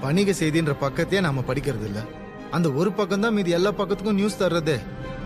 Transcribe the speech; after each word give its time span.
வணிக 0.00 0.30
செய்தின்ற 0.32 0.72
பக்கத்தையே 0.80 1.20
நாம 1.20 1.40
படிக்கிறது 1.40 1.84
இல்ல 1.84 2.00
அந்த 2.50 2.68
ஒரு 2.72 2.92
பக்கம் 2.92 3.20
தான் 3.20 3.34
மீதி 3.34 3.50
எல்லா 3.50 3.70
பக்கத்துக்கும் 3.70 4.18
நியூஸ் 4.20 4.42
தர்றது. 4.42 4.74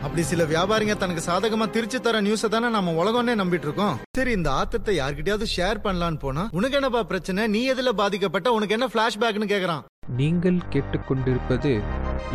அப்படி 0.02 0.22
சில 0.22 0.44
வியாபாரிங்க 0.44 0.94
தனக்கு 0.96 1.22
சாதகமா 1.30 1.70
திருச்சி 1.70 1.98
தர 2.00 2.20
நியூஸ 2.20 2.48
தானே 2.48 2.68
நம்ம 2.68 2.92
உலகம்னே 2.92 3.34
நம்பிட்டு 3.40 3.66
இருக்கோம் 3.68 3.98
சரி 4.16 4.30
இந்த 4.30 4.50
ஆத்தத்தை 4.50 4.92
யார்கிட்டயாவது 4.98 5.46
ஷேர் 5.56 5.82
பண்ணலான்னு 5.84 6.18
போனா 6.18 6.48
உனக்கு 6.52 6.76
என்னப்பா 6.76 7.02
பிரச்சனை? 7.02 7.46
நீ 7.46 7.72
எதுல 7.72 7.92
பாதிக்கப்பட்ட? 7.92 8.52
உனக்கு 8.52 8.74
என்ன 8.74 8.86
பிளாஷ்பேக்னு 8.86 9.50
கேக்குறான். 9.54 9.82
நீங்கள் 10.16 10.58
கேட்டுக்கொண்டிருப்பது 10.70 11.72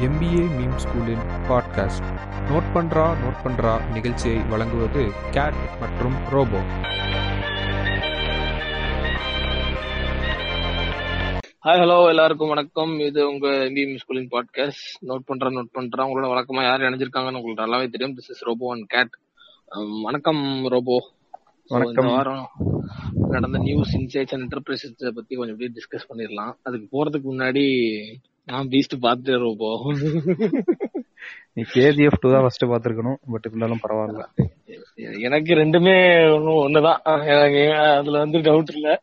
எம்பிஏ 0.08 0.44
மீம் 0.58 0.78
ஸ்கூலின் 0.84 1.26
பாட்காஸ்ட் 1.50 2.10
நோட் 2.52 2.70
பண்றா 2.76 3.08
நோட் 3.24 3.42
பண்றா 3.46 3.74
நிகழ்ச்சியை 3.92 4.38
வழங்குவது 4.38 5.04
கேட் 5.32 5.60
மற்றும் 5.80 6.18
ரோபோ 6.30 6.62
ஹாய் 11.66 11.80
ஹலோ 11.82 11.96
எல்லாருக்கும் 12.08 12.52
வணக்கம். 12.52 12.92
இது 13.06 13.20
உங்க 13.30 13.48
எம்பிஎம் 13.68 13.96
ஸ்கூலிங் 14.02 14.28
பாட்காஸ்ட் 14.34 14.90
நோட் 15.08 15.24
பண்றேன் 15.30 15.56
நோட் 15.58 15.72
பண்றேன். 15.78 16.08
உங்களோட 16.10 16.28
வழக்கமா 16.32 16.64
யார் 16.66 16.84
இணைஞ்சிருக்காங்கன்னு 16.88 17.40
உங்களுக்கு 17.40 17.64
நல்லாவே 17.64 17.88
தெரியும். 17.94 18.14
This 18.18 18.30
is 18.34 18.44
Robo 18.48 18.68
and 18.74 18.86
Kate 18.94 19.16
வணக்கம் 20.04 20.44
ரோபோ 20.74 20.98
வணக்கம். 21.68 22.10
வாரம் 22.16 22.46
நடந்த 23.30 23.58
நியூஸ் 23.58 23.96
இன்சைட்ஸ் 23.98 24.34
அண்ட் 24.36 24.46
இன்டர்பிரேஷன்ஸ் 24.46 25.16
பத்தி 25.18 25.36
கொஞ்சம் 25.40 25.56
அப்படியே 25.56 25.72
டிஸ்கஸ் 25.78 26.08
பண்ணிடலாம். 26.12 26.54
அதுக்கு 26.64 26.88
போறதுக்கு 26.94 27.28
முன்னாடி 27.34 27.66
நான் 28.52 28.72
பீஸ்ட் 28.74 28.98
பார்த்துட்டேன் 29.08 29.44
ரோபோ 29.48 29.72
நீ 31.54 31.64
கேஜிஎஃப் 31.76 32.22
டூ 32.22 32.32
தான் 32.32 32.46
ஃபர்ஸ்ட் 32.48 32.72
பாத்துருக்கணும் 32.74 33.22
பட் 33.36 33.48
இருந்தாலும் 33.50 33.84
பரவாயில்ல. 33.86 34.26
எனக்கு 35.28 35.54
ரெண்டுமே 35.64 35.98
ஒண்ணுதான். 36.68 37.02
அதுல 37.98 38.18
வந்து 38.26 38.42
டவுட் 38.50 38.76
இல்ல. 38.78 39.00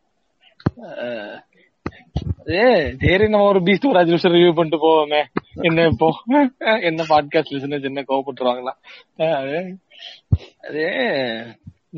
ஏ 2.53 2.63
சரி 3.01 3.25
நம்ம 3.27 3.47
ஒரு 3.47 3.59
பீஸ்ட் 3.65 3.87
ஒரு 3.87 3.99
அஞ்சு 3.99 4.13
நிமிஷம் 4.13 4.33
ரிவ்யூ 4.33 4.53
பண்ணிட்டு 4.53 4.79
போவோமே 4.83 5.21
என்ன 5.61 5.85
இப்போ 5.91 6.07
என்ன 6.83 7.05
பாட்காஸ்ட் 7.09 7.53
லிசனர்ஸ் 7.55 7.89
என்ன 7.89 8.03
கோவப்பட்டுருவாங்களா 8.09 8.73
அது 9.37 10.83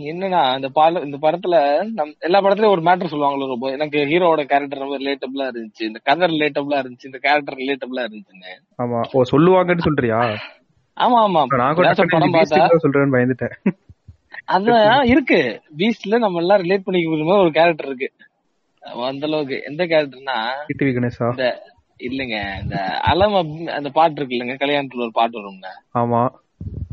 என்னன்னா 0.06 0.42
இந்த 0.56 0.70
பால 0.72 1.02
இந்த 1.04 1.18
படத்துல 1.18 1.58
நம் 1.92 2.16
எல்லா 2.20 2.40
படத்துலயும் 2.42 2.74
ஒரு 2.74 2.84
மேட்டர் 2.88 3.12
சொல்லுவாங்களோ 3.12 3.48
ரொம்ப 3.48 3.70
எனக்கு 3.72 4.00
ஹீரோவோட 4.10 4.44
கேரக்டர் 4.46 4.84
ரொம்ப 4.84 4.98
ரிலேட்டபிளா 4.98 5.48
இருந்துச்சு 5.52 5.84
இந்த 5.84 6.00
கதை 6.04 6.28
ரிலேட்டபிளா 6.34 6.80
இருந்துச்சு 6.82 7.10
இந்த 7.12 7.20
கேரக்டர் 7.20 7.60
ரிலேட்டபிளா 7.60 8.04
இருந்துச்சுன்னு 8.06 8.54
ஆமா 8.80 9.02
ஓ 9.14 9.24
சொல்லுவாங்கன்னு 9.32 9.88
சொல்றியா 9.88 10.20
ஆமா 10.98 11.18
ஆமா 11.24 11.42
நான் 11.62 11.78
கூட 11.78 11.88
படம் 12.12 12.36
பார்த்தா 12.36 12.62
சொல்றேன்னு 12.84 13.16
பயந்துட்டேன். 13.16 13.56
அதான் 14.48 15.08
இருக்கு 15.10 15.40
பீஸ்ட்ல 15.78 16.18
நம்ம 16.20 16.42
எல்லாம் 16.42 16.62
ரிலேட் 16.62 16.86
பண்ணிக்கிற 16.86 17.26
மாதிரி 17.26 17.44
ஒரு 17.44 17.52
கேரக்டர் 17.52 17.90
இருக்கு 17.90 18.10
அந்த 19.08 19.26
அளவுக்கு 19.26 19.58
எந்த 19.68 19.84
கேரக்டர்னா 19.86 20.38
டிவி 20.74 20.92
கணேசா 20.94 21.30
இல்லைங்க 22.00 22.38
இந்த 22.62 22.78
அலம் 23.10 23.36
அந்த 23.76 23.90
பாட்டு 23.94 24.18
இருக்கு 24.18 24.36
இல்லைங்க 24.36 24.56
கல்யாணத்துல 24.60 25.06
ஒரு 25.06 25.14
பாட்டு 25.14 25.40
வரும்ல. 25.40 25.68
ஆமா. 25.96 26.22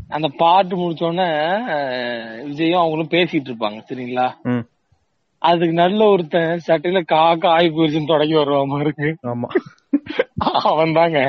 அந்த 0.09 0.27
பாட்டு 0.39 0.73
முடிச்ச 0.75 1.03
உடனே 1.05 1.27
அஹ், 1.73 2.37
விஜயும் 2.47 2.81
அவங்களும் 2.81 3.13
பேசிட்டு 3.13 3.49
இருப்பாங்க 3.49 3.79
சரிங்களா? 3.89 4.27
அதுக்கு 5.41 5.75
நல்ல 5.75 6.01
ஒருத்தன் 6.09 6.61
சட்டையில 6.65 6.99
காக்கா 7.09 7.49
ஆகி 7.53 7.69
போயிருச்சுன்னு 7.69 8.11
தொடங்கி 8.11 8.35
வருவான் 8.35 8.85
இருக்கு 8.85 9.09
ஆமா. 9.31 9.49
அவன் 10.69 10.97
தாங்க 10.97 11.19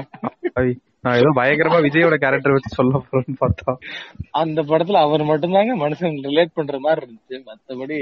நான் 1.04 1.18
ஏதோ 1.18 1.30
பயங்கரமா 1.36 1.78
விஜயோட 1.84 2.16
கேரக்டர் 2.16 2.54
வச்சு 2.54 2.70
சொல்ல 2.76 3.00
போறேன்னு 3.00 3.34
பார்த்தா. 3.40 3.72
அந்த 4.34 4.60
படத்துல 4.62 5.00
அவர் 5.02 5.22
மட்டும்தாங்க 5.24 5.74
மனுஷன் 5.80 6.14
ரிலேட் 6.26 6.56
பண்ற 6.56 6.78
மாதிரி 6.80 7.02
இருந்துச்சு. 7.02 7.36
மத்தபடி 7.48 7.98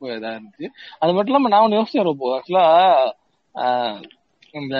இதா 0.00 0.30
இருந்துச்சு 0.32 0.66
அது 0.98 1.12
மட்டும் 1.12 1.32
இல்லாம 1.32 1.48
நான் 1.48 1.64
ஒண்ணு 1.66 1.78
யோசிச்சேன் 1.78 2.08
ரொம்ப 2.08 2.24
ஆக்சுவலா 2.36 2.66
இந்த 4.54 4.76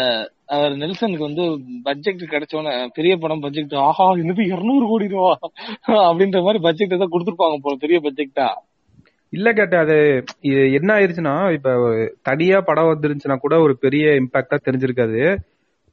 அவர் 0.49 0.75
நெல்சனுக்கு 0.77 1.29
வந்து 1.29 1.45
பட்ஜெட் 1.85 2.23
கிடைச்சோன்னு 2.33 2.73
பெரிய 2.95 3.13
படம் 3.17 3.41
பட்ஜெட் 3.41 3.75
ஆஹா 3.83 4.07
என்னது 4.15 4.43
இருநூறு 4.47 4.85
கோடி 4.87 5.07
ரூபா? 5.09 5.33
அப்படின்ற 6.05 6.41
மாதிரி 6.43 6.61
பட்ஜெட் 6.63 6.97
ஏதோ 6.99 7.09
கொடுத்துருப்பாங்க 7.11 7.59
போல 7.65 7.77
பெரிய 7.85 7.99
பட்ஜெக்டா 8.05 8.49
இல்ல 9.33 9.49
கேட்ட 9.53 9.77
அது 9.79 9.97
இது 10.49 10.61
என்ன 10.73 10.91
ஆயிருச்சுன்னா 10.97 11.35
இப்ப 11.57 11.71
தனியா 12.23 12.59
படம் 12.61 12.91
வந்துருந்துச்சுன்னா 12.93 13.39
கூட 13.39 13.55
ஒரு 13.61 13.75
பெரிய 13.79 14.05
இம்பாக்டா 14.21 14.57
தெரிஞ்சிருக்காது. 14.67 15.21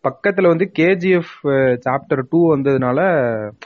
பக்கத்துல 0.03 0.49
வந்து 0.51 0.65
கேஜிஎஃப் 0.79 1.33
சாப்டர் 1.85 2.21
டூ 2.31 2.39
வந்ததுனால 2.53 2.99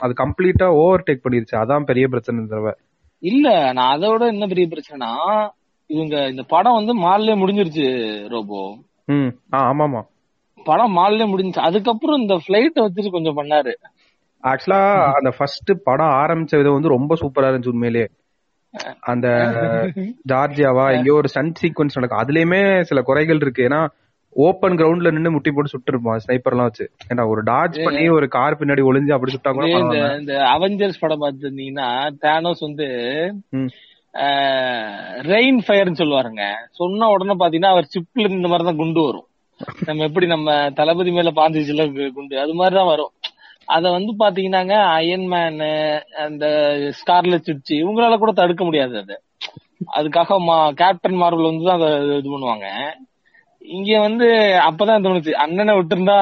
அது 0.00 0.12
கம்ப்ளீட்டா 0.22 0.66
ஓவர் 0.80 1.06
டேக் 1.06 1.24
பண்ணிருச்சு. 1.24 1.54
அதான் 1.62 1.88
பெரிய 1.90 2.06
பிரச்சனை 2.08 2.46
தடவை. 2.46 2.72
இல்ல 3.18 3.72
நான் 3.72 3.90
அதை 3.90 4.10
விட 4.10 4.26
என்ன 4.26 4.46
பெரிய 4.46 4.66
பிரச்சனைனா 4.66 5.48
இவங்க 5.86 6.26
இந்த 6.26 6.42
படம் 6.42 6.84
வந்து 6.84 7.00
மால்லே 7.00 7.38
முடிஞ்சிருச்சு 7.38 7.86
ரோபோ. 8.28 8.76
ஆமாமா. 9.52 10.02
படம் 10.64 10.96
மால்லே 10.96 11.34
முடிஞ்சுச்சு. 11.34 11.58
அதுக்கப்புறம் 11.58 12.20
இந்த 12.20 12.38
பிளைட் 12.46 12.78
வச்சுட்டு 12.80 13.10
கொஞ்சம் 13.10 13.36
பண்ணாரு. 13.36 13.72
ஆக்சுவலா 14.42 15.04
அந்த 15.12 15.30
ஃபர்ஸ்ட் 15.38 15.70
படம் 15.84 16.06
ஆரம்பிச்ச 16.06 16.56
விதம் 16.56 16.72
வந்து 16.72 16.88
ரொம்ப 16.88 17.14
சூப்பரா 17.14 17.44
இருந்துச்சு 17.44 17.68
உண்மையிலே. 17.68 18.08
அந்த 19.00 19.28
ஜார்ஜியாவா 20.28 20.90
எங்கேயோ 20.90 21.14
ஒரு 21.14 21.28
சன் 21.28 21.52
சீக்வன்ஸ் 21.62 21.94
நடக்கும் 21.94 22.18
அதுலயுமே 22.18 22.80
சில 22.80 23.02
குறைகள் 23.02 23.36
இருக்கு. 23.36 23.62
ஏன்னா 23.62 23.88
ஓப்பன் 24.36 24.76
கிரவுண்ட்ல 24.78 25.10
நின்னு 25.14 25.30
முட்டி 25.34 25.50
போட்டு 25.50 25.72
சுட்டு 25.72 25.90
இருப்பான் 25.92 26.20
ஸ்னைப்பர் 26.24 26.54
எல்லாம் 26.54 26.68
வச்சு. 26.68 26.86
ஏன்னா 27.10 27.22
ஒரு 27.32 27.40
டாஜ் 27.50 27.76
பண்ணி 27.84 28.02
ஒரு 28.16 28.26
கார் 28.36 28.58
பின்னாடி 28.60 28.82
ஒளிஞ்சு 28.88 29.14
அப்படி 29.14 29.34
சுட்டா 29.34 29.52
கூட 29.52 29.68
இந்த 30.20 30.34
அவெஞ்சர்ஸ் 30.54 31.00
படம் 31.04 31.22
பார்த்துருந்தீங்கன்னா 31.22 31.88
தேனோஸ் 32.24 32.62
வந்து. 32.66 32.88
ரெயின் 35.32 35.58
ஃபயர்னு 35.64 36.00
சொல்லுவாருங்க. 36.02 36.44
சொன்ன 36.78 37.08
உடனே 37.14 37.34
பாத்தீங்கன்னா 37.42 37.72
அவர் 37.74 37.92
சிப்ல 37.94 38.28
இந்த 38.36 38.50
மாதிரி 38.52 38.66
தான் 38.68 38.80
குண்டு 38.82 39.02
வரும். 39.08 39.26
நம்ம 39.88 40.04
எப்படி 40.08 40.26
நம்ம 40.34 40.56
தளபதி 40.78 41.10
மேல 41.16 41.32
பாந்துச்சுல 41.40 41.86
குண்டு 42.16 42.34
அது 42.44 42.54
மாதிரிதான் 42.60 42.90
வரும். 42.92 43.12
அத 43.76 43.90
வந்து 43.96 44.12
பாத்தீங்கன்னாங்க 44.22 44.74
அயன்மேன் 44.98 45.58
அந்த 46.26 46.46
ஸ்கார்லெட் 47.00 47.48
சுட்சி 47.48 47.74
இவங்களால 47.82 48.18
கூட 48.22 48.32
தடுக்க 48.40 48.62
முடியாது 48.68 48.94
அது. 49.02 49.16
அதுக்காக 49.98 50.38
கேப்டன் 50.80 51.20
மார்வல் 51.22 51.50
வந்து 51.50 51.66
தான் 51.68 51.78
அதை 51.80 51.90
இது 52.20 52.30
பண்ணுவாங்க. 52.34 52.68
இங்க 53.62 53.92
வந்து 54.00 54.26
அப்பதான் 54.66 55.04
தோணுச்சு 55.04 55.32
அண்ணனை 55.42 55.72
விட்டுருந்தா 55.76 56.18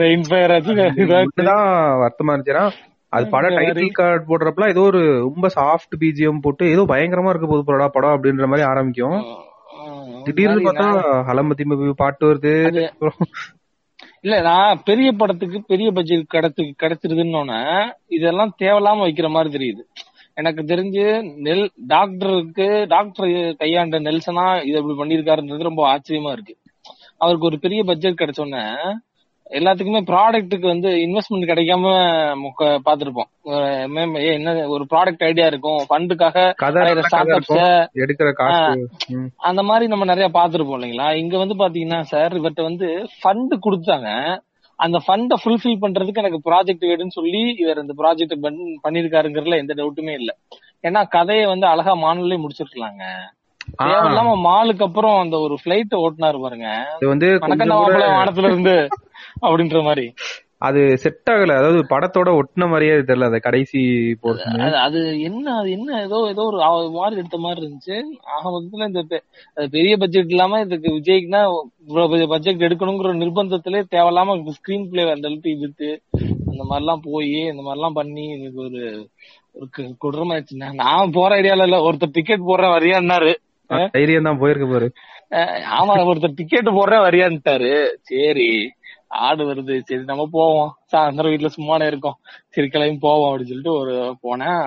ரெயின் 0.00 0.26
ஃபயர் 0.28 0.54
ஆச்சு 0.54 0.74
இதாச்சு. 1.02 1.42
தான் 1.48 1.66
வருத்தமா 2.02 2.32
இருந்துச்சுன்னா 2.32 2.66
அது 3.12 3.26
படம். 3.32 3.56
டைட்டில் 3.58 3.98
கார்டு 3.98 4.24
போடுறப்பலாம் 4.28 4.72
ஏதோ 4.72 4.84
ஒரு 4.90 5.02
ரொம்ப 5.26 5.48
சாஃப்ட் 5.56 5.94
பிஜிஎம் 6.00 6.44
போட்டு 6.44 6.64
ஏதோ 6.72 6.84
பயங்கரமா 6.90 7.32
இருக்க 7.32 7.48
போது 7.48 7.64
படா 7.68 7.88
படம் 7.94 8.14
அப்படின்ற 8.14 8.46
மாதிரி 8.50 8.66
ஆரம்பிக்கும் 8.70 9.18
திடீர்னு 10.26 10.64
பார்த்தா 10.66 10.88
ஹலமதி 11.28 11.64
மூவி 11.66 11.94
பாட்டு 11.96 12.24
வருது 12.28 12.54
இல்ல 14.24 14.36
நான் 14.46 14.82
பெரிய 14.86 15.08
படத்துக்கு 15.14 15.58
பெரிய 15.70 15.88
பட்ஜெட் 15.92 16.32
கிடைச்சு 16.34 16.64
கிடைச்சிருதுன்னு 16.82 17.58
இதெல்லாம் 18.16 18.54
தேவையில்லாம 18.60 19.04
வைக்கிற 19.06 19.28
மாதிரி 19.34 19.50
தெரியுது 19.56 19.82
எனக்கு 20.36 20.62
தெரிஞ்சு 20.70 21.04
நெல் 21.46 21.66
டாக்டருக்கு 21.86 22.66
டாக்டர் 22.88 23.28
கையாண்ட 23.60 23.98
நெல்சனா 24.06 24.46
இது 24.68 24.76
இப்படி 24.80 24.96
பண்ணிருக்காருன்றது 25.00 25.68
ரொம்ப 25.70 25.82
ஆச்சரியமா 25.92 26.32
இருக்கு. 26.36 26.54
அவருக்கு 27.22 27.48
ஒரு 27.50 27.58
பெரிய 27.64 27.80
பட்ஜெட் 27.90 28.20
கிடைச்சோன்னே 28.20 28.62
எல்லாத்துக்குமே 29.58 30.00
ப்ராடக்ட்டுக்கு 30.10 30.66
வந்து 30.72 30.90
இன்வெஸ்ட்மெண்ட் 31.04 31.48
கிடைக்காம 31.50 31.90
பாத்துருப்போம் 32.86 33.30
என்ன 34.34 34.54
ஒரு 34.74 34.84
ப்ராடக்ட் 34.92 35.24
ஐடியா 35.28 35.46
இருக்கும். 35.52 35.80
ஃபண்டுக்காக. 35.90 36.36
அந்த 39.48 39.62
மாதிரி 39.70 39.86
நம்ம 39.92 40.04
நிறைய 40.12 40.28
பாத்துருப்போம் 40.38 40.78
இல்லைங்களா? 40.78 41.08
இங்க 41.22 41.34
வந்து 41.42 41.56
பாத்தீங்கன்னா 41.62 42.00
சார் 42.12 42.34
இவர்ட்ட 42.40 42.68
வந்து 42.70 42.88
ஃபண்ட் 43.20 43.54
கொடுத்தாங்க. 43.66 44.08
அந்த 44.84 44.98
ஃபண்டை 45.06 45.36
ஃபுல்ஃபில் 45.42 45.82
பண்றதுக்கு 45.82 46.22
எனக்கு 46.22 46.40
ப்ராஜெக்ட் 46.50 46.86
வேணும்னு 46.90 47.16
சொல்லி 47.18 47.42
இவர் 47.58 47.78
இந்த 47.78 47.94
ப்ராஜெக்ட் 47.98 48.34
பண்ணிருக்காருங்கிறதுல 48.84 49.56
எந்த 49.56 49.74
டவுட்டுமே 49.74 50.14
இல்ல. 50.14 50.30
ஏன்னா 50.82 51.08
கதையை 51.08 51.46
வந்து 51.46 51.66
அழகா 51.66 51.94
மாநிலே 51.94 52.36
முடிச்சிருக்கலாங்க. 52.36 53.04
தேவையில்லாம 53.82 54.32
மாலுக்கு 54.46 54.82
அப்புறம் 54.82 55.18
அந்த 55.20 55.36
ஒரு 55.38 55.54
பிளைட் 55.64 55.94
ஓட்டுனாரு 56.00 56.40
பாருங்க. 56.40 56.68
வந்து 57.00 57.28
வானத்துல 58.14 58.50
இருந்து 58.52 58.76
அப்படின்ற 59.42 59.82
மாதிரி. 59.82 60.06
அது 60.64 60.80
செட் 61.00 61.30
ஆகல. 61.30 61.54
அதாவது 61.58 61.80
படத்தோட 61.90 62.28
ஒட்டின 62.38 62.68
மாதிரியே 62.68 62.94
தெரியல 63.02 63.28
அந்த 63.28 63.40
கடைசி 63.40 63.80
போர்ஷன் 64.22 64.76
அது 64.80 64.98
என்ன 65.28 65.46
அது 65.54 65.68
என்ன 65.72 65.98
ஏதோ 66.02 66.18
ஏதோ 66.30 66.44
ஒரு 66.50 66.58
மாதிரி 66.96 67.20
எடுத்த 67.20 67.38
மாதிரி 67.42 67.60
இருந்துச்சு. 67.62 67.96
ஆக 68.32 68.44
மொத்தத்துல 68.48 68.88
இந்த 68.90 69.02
பெரிய 69.72 69.94
பட்ஜெட் 70.02 70.32
இல்லாம 70.32 70.60
இதுக்கு 70.60 70.90
விஜய்க்குனா 70.96 71.42
இவ்வளவு 71.86 72.30
பட்ஜெட் 72.32 72.66
எடுக்கணுங்கிற 72.66 73.12
நிர்பந்தத்திலே 73.20 73.82
தேவையில்லாம 73.92 74.28
ஸ்கிரீன் 74.56 74.88
பிளே 74.88 75.04
அந்த 75.10 75.28
அளவுக்கு 75.28 75.54
இழுத்து 75.56 75.90
அந்த 76.48 76.62
மாதிரிலாம் 76.64 77.04
போய் 77.06 77.32
இந்த 77.46 77.62
மாதிரிலாம் 77.62 77.96
பண்ணி 77.96 78.26
எனக்கு 78.34 78.60
ஒரு 78.66 78.82
ஒரு 79.54 79.66
கு- 79.74 79.90
கொடூரமாயிடுச்சுண்ணா 80.02 80.68
நான் 80.80 81.12
போற 81.12 81.32
ஐடியால 81.38 81.66
இல்ல 81.66 81.78
ஒருத்தர் 81.84 82.14
டிக்கெட் 82.14 82.48
போடுறேன் 82.48 82.74
வரியான்னாரு 82.74 83.32
தைரியம் 83.92 84.26
தான் 84.26 84.40
போயிருக்கு 84.40 84.66
பாரு. 84.70 84.88
ஆமா 85.76 85.92
ஒருத்தர் 86.08 86.38
டிக்கெட் 86.38 86.68
போடுறேன் 86.74 87.04
வரியான்ட்டாரு 87.04 87.70
சரி. 88.08 88.48
ஆடு 89.26 89.42
வருது. 89.48 89.74
சரி 89.88 90.04
நம்ம 90.04 90.26
போவோம். 90.36 90.70
சாயந்தரம் 90.92 91.32
வீட்டுல 91.32 91.50
சும்மானே 91.56 91.86
இருக்கோம். 91.86 92.16
சரி 92.48 92.68
கிளம்பி 92.68 92.98
போவோம் 93.06 93.28
அப்படின்னு 93.30 93.50
சொல்லிட்டு 93.50 93.74
ஒரு 93.80 93.94
போனேன் 94.24 94.62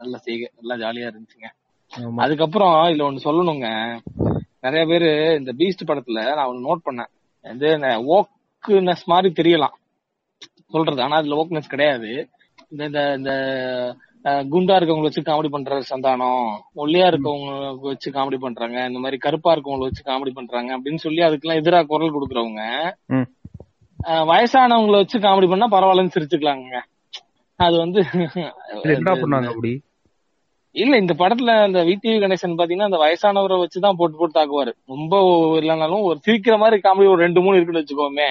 நல்ல 0.00 0.16
செய்க 0.16 0.50
நல்லா 0.58 0.76
ஜாலியா 0.82 1.10
இருந்துச்சுங்க. 1.10 1.50
அதுக்கப்புறம் 2.24 2.74
இதுல 2.90 3.06
ஒண்ணு 3.08 3.26
சொல்லணுங்க. 3.28 3.68
நிறைய 4.60 4.82
பேரு 4.86 5.10
இந்த 5.38 5.52
பீஸ்ட் 5.60 5.88
படத்துல 5.90 6.24
நான் 6.36 6.50
ஒன்னு 6.52 6.68
நோட் 6.68 6.86
பண்ணேன். 6.88 7.10
இது 7.54 7.68
ஓக்குனஸ் 8.16 9.04
மாதிரி 9.12 9.28
தெரியலாம். 9.40 9.76
சொல்றது. 10.74 11.02
ஆனா 11.02 11.16
அதுல 11.16 11.38
ஓக்னஸ் 11.42 11.72
கிடையாது. 11.74 12.10
இந்த 12.70 12.84
இந்த 12.88 13.00
இந்த 13.18 13.32
குண்டா 14.52 14.74
இருக்கவங்களை 14.78 15.08
வச்சு 15.08 15.22
காமெடி 15.28 15.48
பண்ற 15.50 15.78
சந்தானம் 15.90 16.48
ஒல்லியா 16.82 17.06
இருக்கவங்க 17.10 17.52
வச்சு 17.80 18.08
காமெடி 18.10 18.38
பண்றாங்க 18.40 18.78
இந்த 18.86 18.98
மாதிரி 18.98 19.18
கருப்பா 19.24 19.54
இருக்கவங்களை 19.54 19.86
வச்சு 19.88 20.02
காமெடி 20.10 20.32
பண்றாங்க 20.38 20.70
அப்படின்னு 20.78 21.04
சொல்லி 21.04 21.22
அதுக்கெல்லாம் 21.26 21.60
எதிரா 21.62 21.80
குரல் 21.92 22.14
கொடுக்கறவங்க 22.14 22.64
வயசானவங்களை 24.08 24.98
வச்சு 25.02 25.18
காமெடி 25.18 25.48
பண்ணா 25.48 25.68
பரவாயில்லன்னு 25.68 26.16
சிரிச்சுக்கலாங்க. 26.16 26.80
அது 27.56 27.78
வந்து 27.78 28.00
என்ன 28.82 29.14
பண்ணாங்க 29.14 29.48
அப்படி? 29.48 29.82
இல்ல 30.70 30.96
இந்த 30.96 31.14
படத்துல 31.18 31.62
அந்த 31.62 31.84
விடிவி 31.84 32.16
கணேசன் 32.20 32.58
பாத்தீங்கன்னா 32.58 32.88
அந்த 32.88 32.98
வயசானவரை 32.98 33.56
வச்சுதான் 33.62 33.96
போட்டு 33.96 34.16
போட்டு 34.16 34.34
தாக்குவாரு. 34.38 34.72
ரொம்ப 34.86 35.14
இல்லைனாலும் 35.60 36.02
ஒரு 36.02 36.18
சிரிக்கிற 36.26 36.58
மாதிரி 36.58 36.80
காமெடி 36.84 37.10
ஒரு 37.10 37.16
ரெண்டு 37.16 37.40
மூணு 37.40 37.56
இருக்குன்னு 37.56 37.82
வச்சுக்கோமே. 37.82 38.28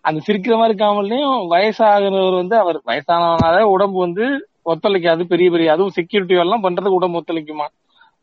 அந்த 0.00 0.20
சிரிக்கிற 0.26 0.56
மாதிரி 0.56 0.84
காமெடிலையும் 0.84 1.38
வயசாகிறவர் 1.52 2.34
வந்து 2.34 2.56
அவர் 2.56 2.80
வயசானவனால 2.86 3.60
உடம்பு 3.60 3.98
வந்து 4.00 4.48
ஒத்துழைக்காது 4.64 5.22
பெரிய 5.22 5.50
பெரிய 5.50 5.72
அதுவும் 5.72 5.90
செக்யூரிட்டி 5.90 6.34
எல்லாம் 6.34 6.62
பண்றதுக்கு 6.62 7.00
உடம்பு 7.00 7.18
ஒத்துழைக்குமா? 7.18 7.66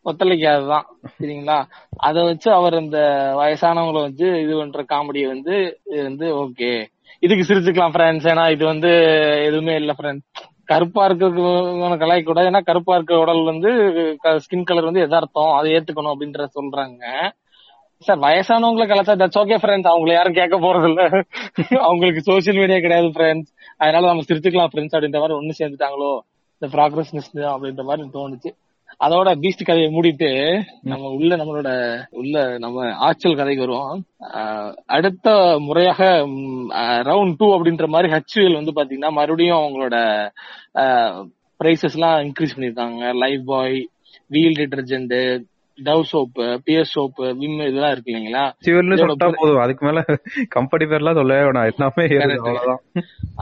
ஒத்துழைக்காதுதான் 0.06 0.88
சரிங்களா? 1.20 1.58
அத 1.98 2.24
வச்சு 2.24 2.50
அவர் 2.54 2.74
இந்த 2.74 3.00
வயசானவங்களை 3.38 4.02
வச்சு 4.02 4.28
இது 4.42 4.56
பண்ற 4.58 4.84
காமெடியை 4.94 5.28
வந்து 5.28 5.56
இது 5.92 6.04
வந்து 6.04 6.28
ஓகே. 6.44 6.72
இதுக்கு 7.20 7.44
சிரிச்சுக்கலாம் 7.50 7.94
ஃப்ரெண்ட்ஸ் 7.96 8.28
ஏன்னா 8.32 8.52
இது 8.52 8.66
வந்து 8.66 8.92
எதுவுமே 9.46 9.76
இல்ல 9.76 9.94
ஃப்ரெண்ட்ஸ் 9.98 10.28
கருப்பா 10.66 11.06
இருக்கிறது 11.06 11.42
கலாய்க்க 11.42 12.24
கூடாது. 12.24 12.50
ஏன்னா 12.50 12.62
கருப்பா 12.64 12.96
இருக்க 12.96 13.18
உடல் 13.18 13.44
வந்து 13.44 13.70
ஸ்கின் 14.24 14.64
கலர் 14.64 14.90
வந்து 14.90 15.06
எதார்த்தம். 15.08 15.54
அதை 15.58 15.72
ஏத்துக்கணும் 15.74 16.14
அப்படின்ற 16.14 16.48
சொல்றாங்க. 16.58 17.04
சார் 18.06 18.20
வயசானவங்களை 18.20 18.86
கலாச்சா 18.92 19.14
தட்ஸ் 19.22 19.40
ஓகே 19.42 19.58
ஃப்ரெண்ட்ஸ் 19.64 19.92
அவங்கள 19.92 20.12
யாரும் 20.14 20.38
கேட்க 20.40 20.56
போறது 20.60 20.88
இல்ல. 20.88 21.02
அவங்களுக்கு 21.80 22.22
சோசியல் 22.32 22.60
மீடியா 22.62 22.80
கிடையாது 22.80 23.08
ஃப்ரெண்ட்ஸ் 23.08 23.52
அதனால 23.78 24.08
நம்ம 24.08 24.24
சிரிச்சுக்கலாம் 24.28 24.72
ஃப்ரெண்ட்ஸ் 24.74 24.96
அப்படின்ற 24.98 25.20
மாதிரி 25.20 25.38
ஒண்ணு 25.40 25.60
சேர்ந்துட்டாங்களோ? 25.62 26.12
இந்த 26.58 26.68
ப்ராக்ரஸ்னஸ் 26.76 27.32
அப்படின்ற 27.34 27.84
மாதிரி 27.84 28.08
தோணுச்சு. 28.14 28.52
அதோட 29.06 29.30
பீஸ்ட் 29.44 29.66
கதையை 29.66 29.90
மூடிட்டு 29.96 30.30
நம்ம 30.82 31.10
உள்ள 31.10 31.36
நம்மளோட 31.36 31.70
உள்ள 32.10 32.58
நம்ம 32.58 32.86
ஆச்சல் 33.08 33.36
கதைக்கு 33.36 33.66
வருவோம். 33.66 34.02
அடுத்த 34.86 35.28
முறையாக 35.60 36.02
ரவுண்ட் 37.10 37.34
டூ 37.38 37.48
அப்படின்ற 37.56 37.88
மாதிரி 37.88 38.14
ஹெச்யூஎல் 38.14 38.60
வந்து 38.60 38.76
பாத்தீங்கன்னா 38.80 39.12
மறுபடியும் 39.12 39.64
அவங்களோட 39.64 39.98
பிரைசஸ் 41.60 41.98
எல்லாம் 41.98 42.20
இன்க்ரீஸ் 42.20 42.56
பண்ணிருக்காங்க 42.56 43.14
Lifebuoy 43.46 43.78
Wheel 44.28 44.60
detergent 44.62 45.16
Dove 45.78 46.04
soap 46.10 46.46
Pears 46.66 46.90
soap 46.92 47.24
Vim 47.40 47.62
இதெல்லாம் 47.68 47.94
இருக்கு 47.94 48.12
இல்லைங்களா? 48.12 48.44
சிவல்னு 48.66 48.96
இதோட 48.96 49.04
சொல்லிட்டா 49.04 49.30
போதும். 49.40 49.62
அதுக்கு 49.64 49.84
மேல 49.88 50.02
கம்பெனி 50.56 50.86
பேர்லாம் 50.92 51.20
சொல்லவே 51.20 51.46
வேணாம். 51.48 51.70
எல்லாமே. 51.72 52.06
அவ்வளவுதான். 52.26 52.82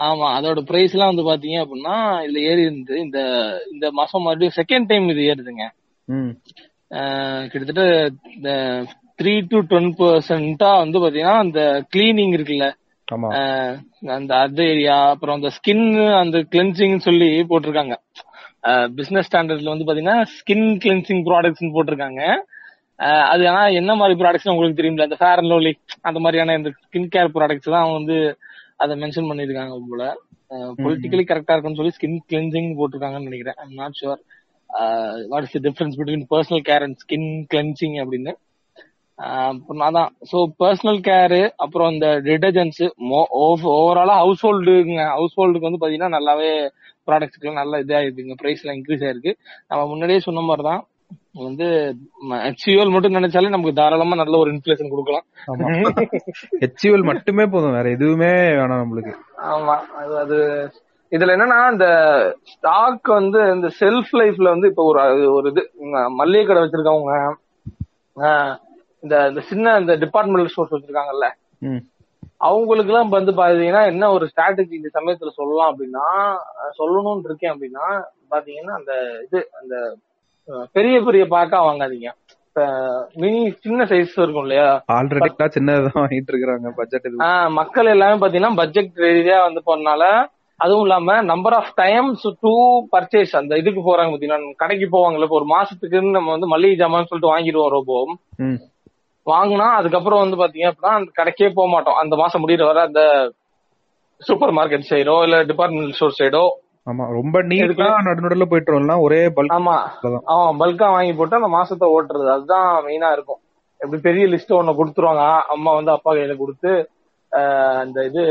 ஆமா 0.08 0.28
அதோட 0.38 0.62
பிரைஸ் 0.70 0.96
எல்லாம் 0.96 1.12
வந்து 1.14 1.28
பாத்தீங்க 1.30 1.60
அப்படின்னா 1.64 1.98
இதுல 2.26 2.44
ஏறி 2.52 2.66
இருந்து 2.68 2.96
இந்த 3.06 3.20
இந்த 3.74 3.90
மாசம் 4.00 4.26
மறுபடியும் 4.28 4.58
செகண்ட் 4.60 4.90
டைம் 4.92 5.08
இது 5.14 5.30
ஏறுதுங்க. 5.32 5.68
கிட்டத்தட்ட 7.52 7.84
இந்த 8.36 8.52
த்ரீ 9.20 9.34
டு 9.50 9.60
டென் 9.72 9.92
பர்சன்டா 9.98 10.72
வந்து 10.84 11.00
பாத்தீங்கன்னா 11.04 11.38
அந்த 11.46 11.62
கிளீனிங் 11.96 12.36
இருக்குல்ல. 12.38 12.68
அந்த 14.16 14.34
அது 14.44 14.64
ஏரியா 14.74 14.98
அப்புறம் 15.14 15.38
அந்த 15.38 15.50
ஸ்கின் 15.56 15.86
அந்த 16.22 16.38
கிளென்சிங் 16.54 16.96
சொல்லி 17.08 17.30
போட்டிருக்காங்க. 17.50 17.96
பிசினஸ் 18.98 19.28
ஸ்டாண்டர்ட்ல 19.30 19.74
வந்து 19.74 19.88
பாத்தீங்கன்னா 19.88 20.18
ஸ்கின் 20.38 20.68
கிளென்சிங் 20.84 21.22
ப்ராடக்ட்ஸ் 21.28 21.76
போட்டிருக்காங்க. 21.76 22.22
அது 23.32 23.44
ஆனா 23.52 23.62
என்ன 23.80 23.92
மாதிரி 24.00 24.16
ப்ராடக்ட்ஸ் 24.20 24.52
உங்களுக்கு 24.54 24.80
தெரியும்ல? 24.80 25.08
அந்த 25.08 25.18
ஃபேர் 25.22 25.40
அண்ட் 25.42 25.52
லவ்லி 25.52 25.72
அந்த 26.10 26.20
மாதிரியான 26.24 26.58
இந்த 26.60 26.72
ஸ்கின் 26.86 27.10
கேர் 27.16 27.34
ப்ராடக்ட்ஸ் 27.38 27.72
தான் 27.74 27.84
அவங்க 27.84 27.98
வந்து 28.02 28.18
அதை 28.84 28.94
மென்ஷன் 29.04 29.30
பண்ணிருக்காங்க 29.30 29.78
போல. 29.94 30.04
பொலிட்டிக்கலி 30.84 31.24
கரெக்டா 31.32 31.56
இருக்குன்னு 31.56 31.80
சொல்லி 31.80 31.96
ஸ்கின் 31.98 32.22
கிளென்சிங் 32.30 32.70
போட்டிருக்காங்கன்னு 32.80 33.30
நினைக்கிறேன். 33.30 33.58
I'm 33.64 33.76
not 33.82 33.98
sure 34.02 34.22
what 35.32 35.46
is 35.48 35.56
the 35.58 35.62
difference 35.68 35.98
between 36.00 36.26
personal 36.34 36.64
care 36.70 36.86
and 36.86 37.00
skin 37.04 37.30
cleansing 37.54 37.98
அப்படின்னு. 38.04 38.34
அப்புறம் 39.20 39.84
அதான் 39.88 40.12
சோ 40.30 40.38
பர்சனல் 40.62 41.00
கேரு 41.08 41.42
அப்புறம் 41.64 41.90
இந்த 41.96 42.08
டிடர்ஜென்ட்ஸ் 42.28 42.84
ஓவராலா 43.74 44.16
ஹவுஸ் 44.24 44.44
ஹோல்டுங்க 44.46 45.04
ஹவுஸ் 45.18 45.36
ஹோல்டுக்கு 45.40 45.70
வந்து 45.70 45.82
பாத்தீங்கன்னா 45.82 46.16
நல்லாவே 46.18 46.52
ப்ராடக்ட்ஸ்க்கு 47.08 47.60
நல்ல 47.60 47.84
இதா 47.84 48.00
இருக்குங்க 48.06 48.36
பிரைஸ் 48.42 48.64
எல்லாம் 48.64 48.80
இன்க்ரீஸ் 48.80 49.06
ஆயிருக்கு. 49.08 49.32
நம்ம 49.68 49.88
முன்னாடியே 49.88 50.20
சொன்ன 50.28 50.42
மாதிரி 50.42 50.68
தான் 50.70 50.82
வந்து 51.48 51.66
ஹெச்யூஎல் 52.30 52.94
மட்டும் 52.94 53.16
நினைச்சாலே 53.16 53.50
நமக்கு 53.54 53.74
தாராளமா 53.80 54.16
நல்ல 54.16 54.38
ஒரு 54.38 54.50
இன்ஃபிளேஷன் 54.52 54.94
கொடுக்கலாம். 54.94 55.26
ஹெச்யூஎல் 56.64 57.10
மட்டுமே 57.10 57.46
போதும். 57.46 57.76
வேற 57.78 57.90
எதுவுமே 57.90 58.32
வேணாம் 58.60 58.82
நம்மளுக்கு. 58.84 59.14
ஆமா. 59.52 59.76
அது 60.02 60.14
அது 60.24 60.38
இதுல 61.12 61.34
என்னன்னா 61.36 61.60
இந்த 61.72 61.88
ஸ்டாக் 62.52 63.08
வந்து 63.20 63.40
இந்த 63.56 63.70
செல்ஃப் 63.80 64.12
லைஃப்ல 64.20 64.50
வந்து 64.54 64.68
இப்ப 64.68 64.84
ஒரு 64.84 65.00
ஒரு 65.38 65.50
இது. 65.50 65.64
மல்லிகை 66.20 66.46
கடை 66.46 66.62
வச்சிருக்கவங்க 66.64 67.16
இந்த 69.04 69.16
இந்த 69.30 69.42
சின்ன 69.50 69.76
இந்த 69.82 69.94
டிபார்ட்மெண்டல் 70.04 70.52
ஸ்டோர்ஸ் 70.54 70.76
வச்சிருக்காங்கல்ல. 70.76 71.28
அவங்களுக்கு 72.42 72.92
எல்லாம் 72.92 73.12
வந்து 73.12 73.34
பாத்தீங்கன்னா 73.38 73.84
என்ன 73.88 74.12
ஒரு 74.12 74.26
ஸ்ட்ராட்டஜி 74.32 74.74
இந்த 74.78 74.90
சமயத்துல 74.94 75.32
சொல்லலாம் 75.36 75.72
அப்படின்னா 75.72 76.06
சொல்லணும்னு 76.80 77.28
இருக்கேன் 77.30 77.54
அப்படின்னா 77.54 77.86
பாத்தீங்கன்னா 78.32 78.76
அந்த 78.80 78.94
இது 79.26 79.40
அந்த 79.60 79.76
பெரிய 80.76 80.96
பெரிய 81.02 81.24
பாக்கா 81.32 81.58
வாங்காதீங்க. 81.66 82.10
மினி 83.16 83.42
சின்ன 83.60 83.84
சைஸ் 83.84 84.16
இருக்கும் 84.18 84.46
இல்லையா? 84.46 84.66
ஆல்ரெடி 84.96 85.30
சின்னதான் 85.56 86.00
வாங்கிட்டு 86.00 86.32
இருக்காங்க 86.34 86.72
பட்ஜெட் 86.80 87.08
மக்கள் 87.58 87.94
எல்லாமே 87.94 88.22
பாத்தீங்கன்னா 88.22 88.56
பட்ஜெட் 88.56 89.00
ரீதியா 89.06 89.38
வந்து 89.46 89.62
போறனால 89.68 90.04
அதுவும் 90.60 90.84
இல்லாம 90.84 91.14
number 91.30 91.54
of 91.54 91.72
times 91.76 92.26
to 92.42 92.52
purchase 92.92 93.32
அந்த 93.40 93.54
இதுக்கு 93.58 93.82
போறாங்க 93.82 94.12
பாத்தீங்கன்னா 94.12 94.58
கடைக்கு 94.58 94.88
போவாங்கல்ல 94.92 95.28
இப்ப 95.28 95.40
ஒரு 95.40 95.50
மாசத்துக்குன்னு 95.54 96.18
நம்ம 96.18 96.32
வந்து 96.32 96.48
மளிகை 96.48 96.76
ஜாமான் 96.82 97.10
சொல்லிட்டு 97.10 97.34
வாங்கிடுவோம் 97.34 97.74
ரோபோ. 97.76 97.98
வாங்கினா 99.28 99.68
அதுக்கப்புறம் 99.80 100.22
வந்து 100.24 100.40
பாத்தீங்க 100.42 100.68
அப்படின்னா 100.70 100.94
அந்த 101.00 101.12
கடைக்கே 101.20 101.50
போக 101.58 101.68
மாட்டோம். 101.74 102.00
அந்த 102.02 102.16
மாசம் 102.22 102.42
முடியிற 102.44 102.66
வர 102.70 102.82
அந்த 102.90 103.02
சூப்பர் 104.22 104.54
மார்க்கெட் 104.58 104.90
சைடோ 104.90 105.16
இல்ல 105.28 105.38
டிபார்ட்மெண்டல் 105.52 105.96
ஸ்டோர் 105.98 106.20
சைடோ 106.20 106.44
ஆமா 106.88 107.06
ரொம்ப 107.18 107.38
நீட்டா 107.50 107.88
நடு 108.06 108.24
நடுல 108.26 108.46
போயிட்டு 108.52 108.74
வரலாம். 108.76 109.02
ஒரே 109.06 109.20
பல்க் 109.36 109.56
ஆமா. 109.58 109.76
அவன் 110.34 110.60
பல்கா 110.62 110.88
வாங்கி 110.94 111.14
போட்டு 111.18 111.40
அந்த 111.40 111.50
மாசத்தை 111.58 111.88
ஓட்டுறது. 111.96 112.28
அதுதான் 112.36 112.70
மெயினா 112.86 113.10
இருக்கும். 113.16 113.42
எப்படி 113.82 114.00
பெரிய 114.08 114.24
லிஸ்ட் 114.32 114.56
ஒண்ணு 114.60 114.80
கொடுத்துருவாங்க. 114.80 115.26
அம்மா 115.56 115.72
வந்து 115.80 115.92
அப்பா 115.96 116.12
கையில 116.16 116.36
கொடுத்து 116.42 116.72
அந்த 117.84 117.98
இது 118.10 118.24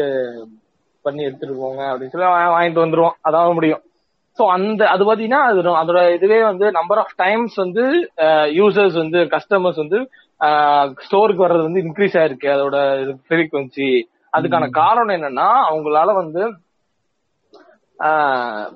பண்ணி 1.05 1.23
எடுத்துட்டு 1.27 1.55
போங்க 1.61 1.83
அப்படின்னு 1.91 2.15
சொல்லி 2.15 2.27
வாங்கிட்டு 2.55 2.85
வந்துருவான் 2.85 3.17
அதான் 3.29 3.59
முடியும். 3.59 3.83
சோ 4.39 4.43
அந்த 4.57 4.83
அது 4.95 5.03
பாத்தீங்கன்னா 5.09 5.43
அது 5.51 5.63
அதோட 5.83 6.01
இதுவே 6.17 6.41
வந்து 6.51 6.67
நம்பர் 6.79 7.01
ஆஃப் 7.03 7.15
டைம்ஸ் 7.23 7.57
வந்து 7.65 7.85
யூசர்ஸ் 8.59 8.99
வந்து 9.03 9.21
கஸ்டமர்ஸ் 9.35 9.81
வந்து 9.85 10.01
ஸ்டோருக்கு 11.05 11.45
வர்றது 11.45 11.69
வந்து 11.69 11.85
இன்க்ரீஸ் 11.85 12.19
ஆயிருக்கு 12.21 12.49
அதோட 12.57 12.77
ஃப்ரீக்வன்சி 13.29 13.91
அதுக்கான 14.37 14.67
காரணம் 14.81 15.17
என்னன்னா 15.19 15.49
அவங்களால 15.69 16.11
வந்து 16.23 16.43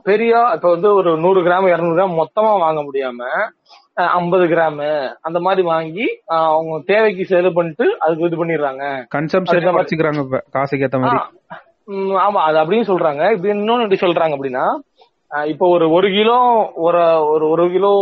பெரிய 0.09 0.33
இப்ப 0.55 0.71
வந்து 0.75 0.89
ஒரு 0.99 1.11
நூறு 1.25 1.41
கிராம் 1.45 1.69
இருநூறு 1.73 1.97
கிராம் 1.97 2.21
மொத்தமா 2.23 2.51
வாங்க 2.65 2.81
முடியாம 2.89 3.29
ஐம்பது 4.19 4.45
கிராம் 4.53 4.81
அந்த 5.27 5.39
மாதிரி 5.47 5.63
வாங்கி 5.73 6.07
அவங்க 6.37 6.79
தேவைக்கு 6.91 7.25
செலவு 7.31 7.57
பண்ணிட்டு 7.59 7.87
அதுக்கு 8.05 8.27
இது 8.29 8.41
பண்ணிடுறாங்க. 8.41 8.85
கன்சம்ஷன் 9.17 9.79
வச்சுக்கிறாங்க 9.79 10.23
இப்ப 10.27 10.41
காசுக்கு 10.57 10.87
ஏத்த 10.87 11.01
மாதிரி. 11.03 11.21
ஆமா 12.25 12.41
அது 12.49 12.57
அப்படின்னு 12.63 12.91
சொல்றாங்க. 12.93 13.23
இப்ப 13.35 13.49
இன்னொன்னு 13.55 13.85
எப்படி 13.87 14.03
சொல்றாங்க 14.05 14.37
அப்படின்னா 14.37 14.67
இப்போ 15.53 15.67
ஒரு 15.75 15.87
ஒரு 15.97 16.09
கிலோ 16.17 16.39
ஒரு 16.87 17.01
ஒரு 17.33 17.45
ஒரு 17.55 17.65
கிலோ 17.77 17.93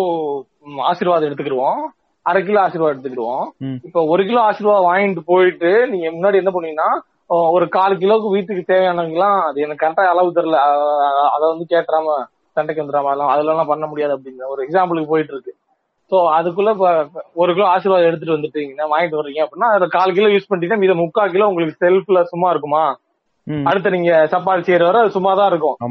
ஆசீர்வாதம் 0.90 1.28
எடுத்துக்கிடுவோம். 1.28 1.82
அரை 2.26 2.40
கிலோ 2.42 2.60
ஆசீர்வாதம் 2.62 2.92
எடுத்துக்கிடுவோம். 2.94 3.46
இப்போ 3.88 4.00
ஒரு 4.12 4.22
கிலோ 4.26 4.40
ஆசீர்வாதம் 4.48 4.88
வாங்கிட்டு 4.88 5.22
போயிட்டு 5.30 5.70
நீங்க 5.92 6.06
முன்னாடி 6.10 6.40
என்ன 6.42 6.52
பண்ணீங்கன்னா 6.54 6.90
ஒரு 7.54 7.66
கால் 7.76 8.00
கிலோவுக்கு 8.00 8.34
வீட்டுக்கு 8.34 8.62
தேவையானவங்கலாம் 8.70 9.38
அது 9.48 9.64
எனக்கு 9.64 9.82
கரெக்டா 9.82 10.04
அளவு 10.12 10.36
தெரியல 10.38 10.58
அதை 11.34 11.44
வந்து 11.52 11.66
கேட்டுறாம 11.72 12.16
சண்டைக்கு 12.56 12.82
வந்துடாம 12.82 13.10
அதெல்லாம் 13.10 13.32
அதெல்லாம் 13.34 13.70
பண்ண 13.70 13.84
முடியாது 13.86 14.14
அப்படிங்கிற 14.16 14.48
ஒரு 14.54 14.62
எக்ஸாம்பிளுக்கு 14.66 15.12
போயிட்டு 15.12 15.34
இருக்கு 15.34 15.52
சோ 16.12 16.18
அதுக்குள்ள 16.38 16.70
இப்ப 16.76 16.88
ஒரு 17.42 17.50
கிலோ 17.56 17.66
ஆசீர்வாதம் 17.74 18.08
எடுத்துட்டு 18.08 18.36
வந்துட்டீங்கன்னா 18.36 18.86
வாங்கிட்டு 18.92 19.18
வர்றீங்க 19.20 19.40
அப்படின்னா 19.44 19.70
அதுல 19.72 19.88
கால் 19.94 20.16
கிலோ 20.16 20.28
யூஸ் 20.32 20.48
பண்ணிட்டீங்கன்னா 20.48 20.82
மீத 20.82 20.96
முக்கால் 21.00 21.32
கிலோ 21.34 21.48
உங்களுக்கு 21.52 21.82
செல்ஃப்ல 21.84 22.22
சும்மா 22.32 22.50
இருக்குமா. 22.52 22.84
அடுத்து 23.66 23.94
நீங்க 23.94 24.12
சப்பாத்தி 24.32 24.66
செய்யற 24.66 24.84
வரை 24.88 25.00
சும்மா 25.16 25.32
தான் 25.38 25.50
இருக்கும் 25.50 25.76
ஆமா. 25.78 25.90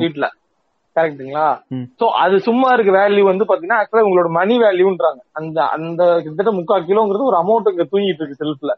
ம். 1.71 1.85
சோ 1.99 2.05
அது 2.23 2.35
சும்மா 2.39 2.69
இருக்க 2.73 2.91
வேல்யூ 2.91 3.23
வந்து 3.23 3.45
பாத்தீங்கன்னா 3.45 3.79
ஆக்சுவலா 3.81 4.05
உங்களோட 4.07 4.29
மணி 4.29 4.55
வேல்யூன்றாங்க 4.59 5.21
அந்த 5.31 5.59
அந்த 5.75 6.01
கிட்டத்தட்ட 6.23 6.51
முக்கால் 6.51 6.87
கிலோங்கிறது 6.89 7.29
ஒரு 7.29 7.37
அமௌண்ட் 7.37 7.71
இங்க 7.71 7.85
தூங்கிட்டு 7.91 8.23
இருக்கு 8.23 8.41
செல்ஃப்ல 8.43 8.73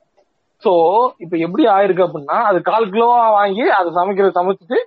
சோ 0.64 0.74
இப்ப 1.18 1.34
எப்படி 1.38 1.64
ஆயிருக்கு 1.68 2.06
அப்படின்னா 2.06 2.38
அது 2.50 2.60
கால் 2.62 2.92
கிலோவா 2.92 3.24
வாங்கி 3.38 3.66
அதை 3.70 3.90
சமைக்கிறத 3.98 4.34
சமைச்சிட்டு 4.40 4.78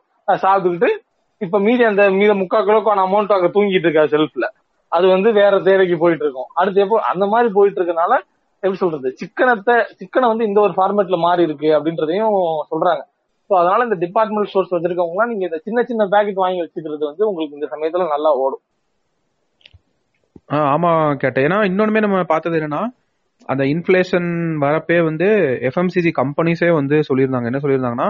சாப்பிட்டுக்கிட்டு 0.44 0.90
இப்ப 1.40 1.58
மீதி 1.58 1.84
அந்த 1.84 2.02
மீத 2.10 2.34
முக்கால் 2.34 2.68
கிலோக்கான 2.68 3.02
அமௌண்ட் 3.08 3.36
அங்க 3.36 3.50
தூங்கிட்டு 3.56 3.86
இருக்கா 3.88 4.04
செல்ஃப்ல 4.14 4.46
அது 4.92 5.06
வந்து 5.06 5.28
வேற 5.32 5.54
தேவைக்கு 5.60 5.96
போயிட்டு 5.98 6.24
இருக்கும். 6.24 6.48
அடுத்து 6.54 6.82
எப்போ 6.82 6.96
அந்த 7.10 7.24
மாதிரி 7.26 7.48
போயிட்டு 7.52 7.78
இருக்கனால 7.80 8.12
எப்படி 8.62 8.78
சொல்றது? 8.82 9.08
சிக்கனத்தை 9.20 9.74
சிக்கனை 10.00 10.26
வந்து 10.28 10.44
இந்த 10.44 10.58
ஒரு 10.60 10.74
ஃபார்மேட்ல 10.76 11.16
மாறி 11.18 11.42
இருக்கு 11.42 11.68
அப்படின்றதையும் 11.76 12.36
சொல்றாங்க. 12.70 13.02
ஸோ 13.50 13.54
அதனால 13.54 13.84
இந்த 13.84 13.96
டிபார்ட்மெண்ட் 13.96 14.48
ஸ்டோர்ஸ் 14.50 14.74
வச்சிருக்கவங்க 14.74 15.26
நீங்க 15.26 15.44
இந்த 15.44 15.58
சின்ன 15.64 15.82
சின்ன 15.82 16.04
பேக்கெட் 16.04 16.42
வாங்கி 16.44 16.60
வச்சுக்கிறது 16.62 17.04
வந்து 17.06 17.28
உங்களுக்கு 17.28 17.58
இந்த 17.58 17.68
சமயத்துல 17.74 18.06
நல்லா 18.08 18.30
ஓடும். 18.34 18.62
ஆ, 20.52 20.56
ஆமா 20.74 20.90
கேட்டேன். 21.14 21.44
ஏன்னா 21.44 21.58
இன்னொன்னுமே 21.64 22.00
நம்ம 22.00 22.24
பார்த்தது 22.24 22.58
என்னன்னா 22.60 22.82
அந்த 23.48 23.64
இன்ஃபிளேஷன் 23.64 24.28
வரப்பே 24.60 25.04
வந்து 25.04 25.26
எஃப்எம்சிசி 25.68 26.10
கம்பெனிஸே 26.20 26.72
வந்து 26.72 26.96
சொல்லியிருந்தாங்க. 27.08 27.44
என்ன 27.44 27.60
சொல்லியிருந்தாங்கன்னா 27.62 28.08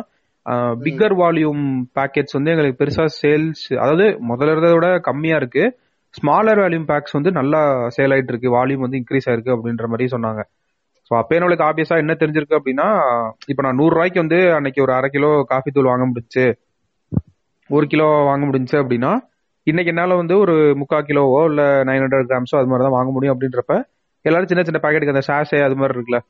பிக்கர் 0.81 1.15
வால்யூம் 1.15 1.63
பேக்கெட்ஸ் 1.95 2.33
வந்து 2.33 2.51
எங்களுக்கு 2.51 2.81
பெருசா 2.83 3.05
சேல்ஸ் 3.23 3.65
அதாவது 3.77 4.05
முதல்ல 4.29 4.51
இருந்ததை 4.51 4.75
விட 4.75 4.99
கம்மியா 4.99 5.37
இருக்கு. 5.37 5.65
ஸ்மாலர் 6.15 6.61
வால்யூம் 6.61 6.87
பேக்ஸ் 6.87 7.13
வந்து 7.13 7.31
நல்லா 7.31 7.61
சேல் 7.89 8.13
ஆயிட்டு 8.15 8.33
இருக்கு. 8.33 8.51
வால்யூம் 8.51 8.85
வந்து 8.85 8.99
இன்க்ரீஸ் 8.99 9.29
ஆயிருக்கு 9.29 9.55
அப்படின்ற 9.57 9.87
மாதிரி 9.87 10.07
சொன்னாங்க. 10.17 10.43
ஸோ 11.11 11.15
அப்போ 11.19 11.39
நம்மளுக்கு 11.39 11.67
ஆப்வியஸா 11.67 11.97
என்ன 11.99 12.15
தெரிஞ்சிருக்கு 12.15 12.59
அப்படின்னா 12.59 12.87
இப்போ 13.49 13.63
நான் 13.63 13.79
நூறு 13.79 13.95
ரூபாய்க்கு 13.95 14.23
வந்து 14.23 14.39
அன்னைக்கு 14.55 14.81
ஒரு 14.83 14.93
அரை 14.93 15.09
கிலோ 15.11 15.31
காஃபி 15.53 15.71
தூள் 15.71 15.91
வாங்க 15.91 16.05
முடிச்சு 16.05 16.45
ஒரு 17.71 17.87
கிலோ 17.87 18.07
வாங்க 18.25 18.45
முடிஞ்சுச்சு 18.47 18.79
அப்படின்னா 18.83 19.13
இன்னைக்கு 19.67 19.93
என்னால 19.93 20.17
வந்து 20.17 20.35
ஒரு 20.39 20.55
முக்கால் 20.81 21.07
கிலோவோ 21.07 21.41
இல்ல 21.49 21.63
நைன் 21.85 22.03
ஹண்ட்ரட் 22.03 22.29
கிராம்ஸோ 22.29 22.57
அது 22.59 22.71
மாதிரி 22.71 22.85
தான் 22.85 22.97
வாங்க 22.97 23.11
முடியும் 23.11 23.35
அப்படின்றப்ப 23.35 23.77
எல்லாரும் 24.25 24.49
சின்ன 24.49 24.63
சின்ன 24.63 24.81
பாக்கெட்டுக்கு 24.83 25.15
அந்த 25.15 25.27
சாஷே 25.29 25.61
அது 25.63 25.77
மாதிரி 25.77 25.97
இருக்குல்ல 25.97 26.21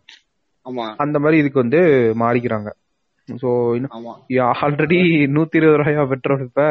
ஆமா. 0.67 0.85
அந்த 0.99 1.17
மாதிரி 1.19 1.37
இதுக்கு 1.39 1.63
வந்து 1.63 1.81
மாறிக்கிறாங்க. 2.19 2.69
ஸோ 3.29 3.49
ஆல்ரெடி 4.61 4.99
நூத்தி 5.35 5.59
இருபது 5.61 5.79
ரூபாயா 5.81 6.05
பெட்ரோல் 6.09 6.43
இப்ப. 6.47 6.63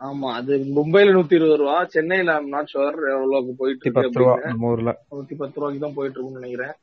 ஆமா 0.00 0.28
அது 0.38 0.54
மும்பைல 0.76 1.12
நூத்தி 1.16 1.36
இருபது 1.38 1.56
ரூபா 1.56 1.76
சென்னையில 1.94 2.32
நாட் 2.46 2.72
ஷுவர் 2.72 2.98
எவ்வளவுக்கு 3.12 3.52
போயிட்டு 3.60 3.84
நூத்தி 3.86 3.90
இருக்கு 3.90 4.00
பத்து 4.00 4.20
ரூபா 4.20 4.32
அப்படின்னு. 4.32 4.52
நம்ம 4.52 4.72
ஊர்ல. 4.72 4.92
நூத்தி 5.12 5.34
பத்து 5.36 5.58
ரூபாய்க்கு 5.60 5.84
தான் 5.84 5.96
போயிட்டு 5.98 6.16
இருக்கும்னு 6.16 6.40
நினைக்கிறேன். 6.40 6.74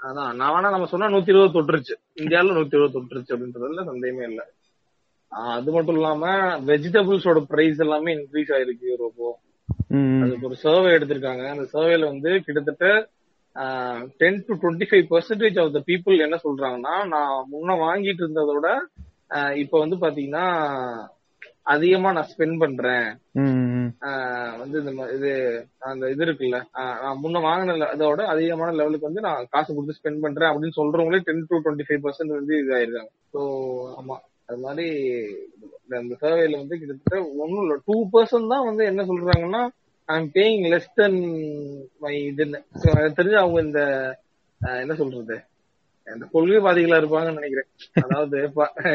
அதான் 0.00 0.36
நான் 0.38 0.52
வேணா 0.54 0.70
நம்ம 0.74 0.88
சொன்னா 0.92 1.08
நூத்தி 1.08 1.32
இருபது 1.32 1.54
தொட்டுருச்சு. 1.56 1.94
இந்தியால 2.20 2.54
நூத்தி 2.58 2.76
இருபது 2.76 2.96
தொட்டுருச்சு 2.96 3.34
அப்படின்றதுல 3.34 3.84
சந்தேகமே 3.90 4.24
இல்ல. 4.30 4.42
அது 5.52 5.70
மட்டும் 5.72 5.96
இல்லாம 5.96 6.24
வெஜிடபிள்ஸோட 6.68 7.38
பிரைஸ் 7.52 7.82
எல்லாமே 7.84 8.10
இன்க்ரீஸ் 8.16 8.52
ஆயிருக்கு 8.56 8.90
யூரோப்போ 8.90 9.28
அதுக்கு 10.22 10.46
ஒரு 10.48 10.56
சர்வே 10.62 10.90
எடுத்திருக்காங்க. 10.96 11.44
அந்த 11.54 11.64
சர்வேல 11.72 12.08
வந்து 12.12 12.30
கிட்டத்தட்ட 12.46 12.86
ten 14.20 14.40
to 14.46 14.54
twenty 14.62 14.86
five 14.88 15.04
percentage 15.12 15.58
of 15.62 15.74
the 15.76 15.80
people 15.86 16.24
என்ன 16.26 16.36
சொல்றாங்கன்னா 16.44 16.94
நான் 17.12 17.34
முன்ன 17.52 17.76
வாங்கிட்டு 17.84 18.22
இருந்ததோட 18.24 18.66
இப்ப 19.62 19.78
வந்து 19.78 19.96
பாத்தீங்கன்னா 19.96 20.46
அதிகமா 21.66 22.12
நான் 22.12 22.28
ஸ்பெண்ட் 22.32 22.58
பண்றேன். 22.58 23.06
வந்து 24.58 24.78
இந்த 24.82 24.92
இது 25.14 25.30
அந்த 25.84 26.10
இது 26.10 26.24
இருக்குல்ல. 26.24 26.58
நான் 27.02 27.20
முன்ன 27.22 27.40
வாங்கின 27.46 27.76
அதோட 27.94 28.20
அதிகமான 28.24 28.72
லெவலுக்கு 28.72 29.08
வந்து 29.08 29.20
நான் 29.20 29.46
காசு 29.50 29.74
கொடுத்து 29.74 29.98
ஸ்பெண்ட் 29.98 30.20
பண்றேன் 30.20 30.50
அப்படின்னு 30.50 30.78
சொல்றவங்களே 30.80 31.18
ten 31.18 31.46
to 31.48 31.58
twenty 31.58 31.86
five 31.88 32.04
percent 32.04 32.36
வந்து 32.38 32.54
இதாயிருக்காங்க 32.62 33.10
ஸோ 33.32 33.40
ஆமா. 33.98 34.16
அது 34.46 34.58
மாதிரி 34.58 34.86
இந்த- 35.90 36.16
சர்வேல 36.20 36.56
வந்து 36.56 36.78
கிட்டத்தட்ட 36.78 37.16
ஒன்னும் 37.36 37.62
இல்ல. 37.62 37.74
டூ 37.84 37.96
பர்சன்ட் 38.12 38.48
தான் 38.48 38.64
வந்து 38.64 38.84
என்ன 38.84 39.02
சொல்றாங்கன்னா 39.04 39.62
I'm 40.08 40.30
paying 40.34 40.64
less 40.72 40.92
then 40.94 41.20
my 42.00 42.14
இதுன்னு. 42.30 42.60
தெரிஞ்சு 43.16 43.34
அவங்க 43.34 43.60
இந்த 43.60 43.80
என்ன 44.60 44.94
சொல்றது? 44.94 45.36
இந்த 46.06 46.26
கொள்கைவாதிகளா 46.32 46.98
இருப்பாங்கன்னு 46.98 47.40
நினைக்கிறேன். 47.40 47.68
அதாவது 48.02 48.38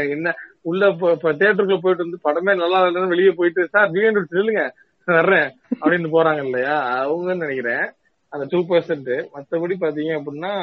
என்ன 0.09 0.33
உள்ள 0.61 0.89
இப்ப- 0.89 1.11
இப்ப 1.11 1.33
தியேட்டருக்குள்ள 1.33 1.79
போயிட்டு 1.79 2.05
வந்து 2.05 2.23
படமே 2.23 2.55
நல்லா 2.55 2.79
இல்லைன்னு 2.81 3.07
வெளியே 3.07 3.29
போயிட்டு 3.31 3.67
சார் 3.67 3.91
த்ரீ 3.91 4.03
சொல்லுங்க 4.29 4.63
வர்றேன் 5.07 5.49
அப்படின்னு 5.81 6.09
போறாங்க 6.09 6.43
இல்லையா? 6.43 6.75
அவங்கன்னு 7.01 7.45
நினைக்கிறேன். 7.45 7.85
அந்த 8.33 8.45
டூ 8.49 8.59
பர்சன்ட் 8.65 9.11
மத்தபடி 9.33 9.75
பாத்தீங்க 9.79 10.11
அப்படின்னா 10.19 10.53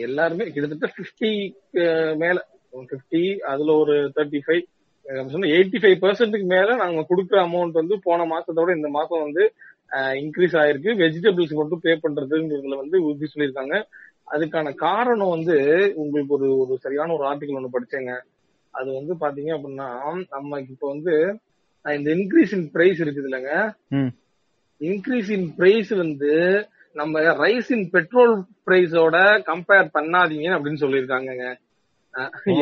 எல்லாருமே 0.00 0.50
கிட்டத்தட்ட 0.50 0.86
பிப்டி 0.96 1.30
மேல. 2.16 2.38
பிப்டி 2.88 3.22
அதுல 3.44 3.72
ஒரு 3.74 3.94
தேர்ட்டி 4.16 4.40
ஃபைவ் 4.46 4.64
சொன்ன 5.30 5.48
எயிட்டி 5.48 5.78
ஃபைவ் 5.78 5.98
பர்சன்ட்டுக்கு 6.00 6.46
மேல 6.46 6.74
நாங்க 6.74 7.06
கொடுக்குற 7.08 7.38
அமௌண்ட் 7.42 7.70
வந்து 7.72 8.00
போன 8.02 8.24
மாசத்தோட 8.24 8.76
இந்த 8.76 8.88
மாசம் 8.88 9.22
வந்து 9.22 9.44
இன்க்ரீஸ் 10.20 10.56
ஆயிருக்கு 10.62 10.92
வெஜிடபிள்ஸ் 11.02 11.58
மட்டும் 11.58 11.82
பே 11.84 11.92
பண்றதுங்கிறதுல 12.04 12.78
வந்து 12.82 12.96
உறுதி 13.06 13.26
சொல்லியிருக்காங்க 13.32 13.76
அதுக்கான 14.34 14.74
காரணம் 14.86 15.34
வந்து 15.34 15.56
உங்களுக்கு 16.02 16.34
ஒரு 16.36 16.48
ஒரு 16.62 16.76
சரியான 16.84 17.14
ஒரு 17.16 17.24
ஆர்டிகல் 17.30 17.58
ஒண்ணு 17.60 17.74
படிச்சேங்க 17.74 18.14
அது 18.74 18.88
வந்து 18.98 19.12
பாத்தீங்க 19.20 19.50
அப்படின்னா 19.56 19.88
நமக்கு 20.34 20.72
இப்போ 20.74 20.88
வந்து 20.94 21.14
இந்த 21.84 22.08
இன்க்ரீஸ் 22.16 22.54
இன் 22.56 22.68
பிரைஸ் 22.74 22.98
இருக்குது 23.02 23.28
இல்லைங்க. 23.28 23.52
இன்க்ரீஸ் 24.80 25.30
இன் 25.36 25.46
பிரைஸ் 25.58 25.92
வந்து 26.02 26.32
நம்ம 26.96 27.20
ரைஸ் 27.42 27.70
இன் 27.76 27.86
பெட்ரோல் 27.94 28.34
பிரைஸோட 28.66 29.16
கம்பேர் 29.50 29.94
பண்ணாதீங்க 29.96 30.48
அப்படின்னு 30.56 30.82
சொல்லியிருக்காங்கங்க. 30.84 31.46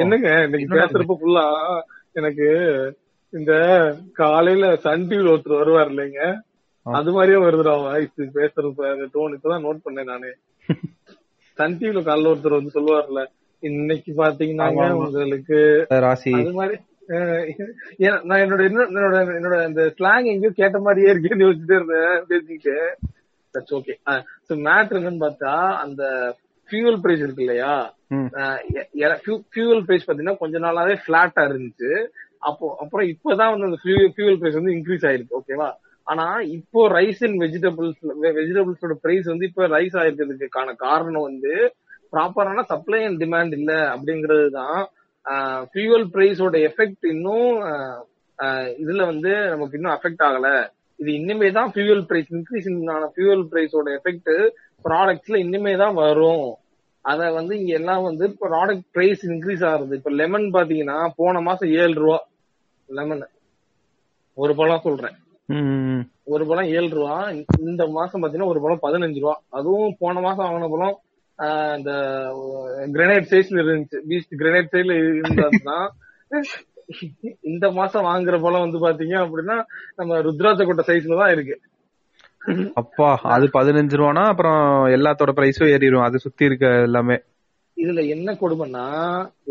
என்னங்க 0.03 0.29
இன்னைக்கு 0.47 0.69
பேசுறப்ப 0.79 1.17
ஃபுல்லா 1.21 1.47
எனக்கு 2.21 2.49
இந்த 3.33 3.53
காலையில 4.21 4.67
சன் 4.85 5.07
டிவில 5.11 5.33
ஒருத்தர் 5.35 5.61
வருவார் 5.63 5.91
இல்லைங்க. 5.93 6.23
அது 6.87 7.13
மாதிரியே 7.13 7.39
வருதுடா 7.43 7.75
வாய்ஸ் 7.83 8.11
பேசுறது 8.35 8.73
டோன் 9.15 9.37
இப்பதான் 9.37 9.65
நோட் 9.65 9.85
பண்ணேன் 9.85 10.11
நானு. 10.11 10.31
சன் 11.59 11.77
டிவில 11.79 12.01
காலைல 12.03 12.31
ஒருத்தர் 12.31 12.57
வந்து 12.57 12.75
சொல்லுவார்ல 12.75 13.21
இன்னைக்கு 13.63 14.11
ஆமா. 14.15 14.87
உங்களுக்கு 15.03 15.59
ராசி. 16.05 16.33
அது 16.39 16.53
மாதிரி 16.53 16.77
நான் 18.25 18.43
என்னோட 18.43 18.63
என்ன- 18.65 18.89
என்னோட 18.91 19.17
என்னோட 19.35 19.57
இந்த 19.69 19.83
ஸ்லாங் 19.97 20.31
எங்கேயோ 20.33 20.53
கேட்ட 20.55 20.79
மாதிரியே 20.81 21.13
இருக்கேன்னு 21.13 21.47
யோசிச்சுட்டே 21.47 21.77
இருந்தேன் 21.77 22.25
பேசிக்கிட்டு. 22.29 22.77
தட்ஸ் 23.55 23.75
ஓகே 23.75 23.95
ஸோ 24.47 24.55
மேட்ரு 24.65 24.99
என்னன்னு 25.01 25.25
பார்த்தா 25.25 25.53
அந்த 25.83 26.03
ஃபியூவல் 26.69 27.01
பிரைஸ் 27.01 27.23
இருக்கு 27.23 27.45
இல்லையா. 27.45 27.73
ஃபியூவல் 29.49 29.85
பிரைஸ் 29.85 30.07
பாத்தீங்கன்னா 30.07 30.37
கொஞ்ச 30.39 30.59
நாளாவே 30.59 30.97
பிளாட்டா 31.07 31.43
இருந்துச்சு. 31.49 31.91
அப்போ 32.43 32.67
அப்புறம் 32.81 33.07
இப்பதான் 33.09 33.53
வந்து 33.53 33.69
அந்த 33.69 33.79
ஃபியூவல் 34.13 34.39
பிரைஸ் 34.39 34.59
வந்து 34.61 34.75
இன்க்ரீஸ் 34.75 35.07
ஆயிருக்கு 35.09 35.39
ஓகேவா 35.39 35.69
ஆனா 36.07 36.27
இப்போ 36.57 36.81
ரைஸ் 36.97 37.23
இன் 37.27 37.37
வெஜிடபிள்ஸ் 37.45 38.01
வெஜிடபிள்ஸோட 38.39 38.95
பிரைஸ் 39.05 39.27
வந்து 39.33 39.49
இப்போ 39.51 39.67
ரைஸ் 39.77 39.97
ஆயிருக்கிறதுக்கான 40.01 40.75
காரணம் 40.87 41.27
வந்து 41.31 41.53
ப்ராப்பரான 42.13 42.65
சப்ளை 42.73 43.01
அண்ட் 43.07 43.21
டிமாண்ட் 43.23 43.55
இல்ல 43.59 43.73
அப்படிங்கிறது 43.95 44.49
தான். 44.61 44.81
ஃபியூவல் 45.71 46.07
பிரைஸோட 46.15 46.57
எஃபெக்ட் 46.69 47.05
இன்னும் 47.15 47.55
இதுல 48.83 49.03
வந்து 49.13 49.33
நமக்கு 49.53 49.77
இன்னும் 49.79 49.95
அஃபெக்ட் 49.97 50.25
ஆகல. 50.29 50.49
இது 51.01 51.11
இனிமே 51.21 51.49
தான் 51.59 51.71
ஃபியூவல் 51.75 52.05
பிரைஸ் 52.11 52.31
இன்க்ரீஸ் 52.37 52.69
ஆன 52.97 53.09
ஃபியூவல் 53.15 53.47
பிரைஸோட 53.53 53.89
எஃபெக்ட் 53.99 54.31
ப்ராடக்ட்ஸ்ல 54.85 55.39
இனிமே 55.47 55.75
தான் 55.83 55.97
வரும். 56.03 56.47
அத 57.05 57.31
வந்து 57.39 57.55
இங்க 57.61 57.73
எல்லாம் 57.81 58.05
வந்து 58.09 58.27
ப்ராடக்ட் 58.45 58.87
பிரைஸ் 58.95 59.23
இன்க்ரீஸ் 59.31 59.65
ஆகுது 59.71 59.99
இப்ப 60.01 60.11
லெமன் 60.21 60.47
பாத்தீங்கன்னா 60.57 60.99
போன 61.21 61.41
மாசம் 61.49 61.73
ஏழு 61.83 61.97
ரூபா. 62.05 62.21
லெமன் 62.89 63.25
ஒரு 64.39 64.53
பழம் 64.61 64.87
சொல்றேன். 64.87 65.17
ஒரு 66.33 66.45
பழம் 66.51 66.71
ஏழு 66.77 66.89
ரூபா. 66.99 67.17
இந்த 67.71 67.83
மாசம் 67.97 68.23
பாத்தீங்கன்னா 68.23 68.53
ஒரு 68.53 68.61
பழம் 68.65 68.85
பதினஞ்சு 68.85 69.21
ரூபா. 69.25 69.35
அதுவும் 69.59 69.97
போன 69.99 70.21
மாசம் 70.27 70.47
வாங்கின 70.47 70.71
பழம் 70.75 70.97
இந்த 71.79 71.93
கிரனைட் 72.97 73.31
சைஸ்ல 73.33 73.63
இருந்துச்சு. 73.65 73.99
பீச் 74.09 74.41
கிரனைட் 74.43 74.73
சைஸ்ல 74.75 74.97
இருந்தா 75.21 75.77
இந்த 77.51 77.67
மாசம் 77.79 78.07
வாங்குற 78.09 78.37
பழம் 78.45 78.65
வந்து 78.65 78.81
பாத்தீங்க 78.87 79.15
அப்படின்னா 79.25 79.57
நம்ம 79.99 80.19
ருத்ராட்ச 80.27 80.65
கொட்டை 80.65 80.85
சைஸ்ல 80.89 81.21
தான் 81.21 81.33
இருக்கு. 81.37 81.57
அப்பா 82.81 83.11
அது 83.35 83.47
பதினஞ்சு 83.59 83.95
ரூபானா 84.01 84.25
அப்புறம் 84.33 84.63
எல்லாத்தோட 84.97 85.33
பிரைஸும் 85.37 85.73
ஏறிடும். 85.75 86.07
அது 86.09 86.17
சுத்தி 86.25 86.45
இருக்க 86.45 86.67
எல்லாமே. 86.89 87.17
இதுல 87.77 88.03
என்ன 88.15 88.33
கொடுமைன்னா 88.41 88.87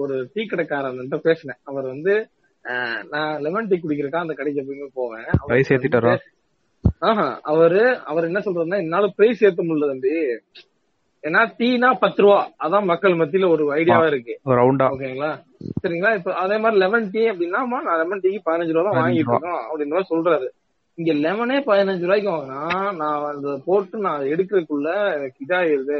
ஒரு 0.01 0.15
டீ 0.33 0.41
கடைக்காரன்ட்ட 0.43 1.17
பேசினேன். 1.27 1.59
அவர் 1.69 1.87
வந்து 1.93 2.13
நான் 3.13 3.41
லெமன் 3.45 3.69
டீ 3.69 3.77
குடிக்கிறக்கா 3.77 4.23
அந்த 4.25 4.33
கடைக்கு 4.33 4.61
எப்பயுமே 4.61 4.89
போவேன். 4.99 5.27
பிரைஸ் 5.49 5.71
ஏத்திட்டாரா 5.75 6.13
ஆஹா 7.09 7.25
அவரு 7.51 7.81
அவர் 8.11 8.27
என்ன 8.29 8.39
சொல்றாருன்னா 8.45 8.79
என்னால 8.83 9.09
பிரைஸ் 9.17 9.43
ஏத்த 9.47 9.61
முடியல 9.67 9.89
தம்பி. 9.91 10.13
ஏன்னா 11.23 11.41
டீனா 11.59 11.89
பத்து 12.01 12.21
ரூபா. 12.23 12.39
அதான் 12.65 12.89
மக்கள் 12.91 13.13
மத்தியில 13.19 13.49
ஒரு 13.53 13.63
ஐடியாவா 13.77 14.07
இருக்கு. 14.11 14.33
ரவுண்டா 14.59 14.87
ஓகேங்களா? 14.93 15.29
சரிங்களா? 15.83 16.11
இப்ப 16.19 16.33
அதே 16.43 16.57
மாதிரி 16.63 16.81
லெமன் 16.83 17.07
டீ 17.13 17.21
அப்படின்னா 17.31 17.61
நான் 17.87 17.99
லெமன் 18.01 18.23
டீக்கு 18.23 18.41
பதினஞ்சு 18.47 18.75
ரூபா 18.75 18.83
தான் 18.87 18.97
15 18.97 19.05
வாங்கிட்டு. 19.05 19.33
இருக்கோம் 19.33 19.61
அப்படின்ற 19.67 19.95
மாதிரி 19.95 20.11
சொல்றாரு. 20.13 20.47
இங்க 20.97 21.11
லெமனே 21.25 21.59
பதினஞ்சு 21.69 22.05
ரூபாய்க்கு 22.07 22.33
வாங்கினா 22.33 22.61
நான் 23.01 23.27
அந்த 23.31 23.53
போட்டு 23.67 23.97
நான் 24.07 24.27
எடுக்கிறதுக்குள்ள 24.33 24.89
எனக்கு 25.17 25.39
இதாயிருது. 25.45 25.99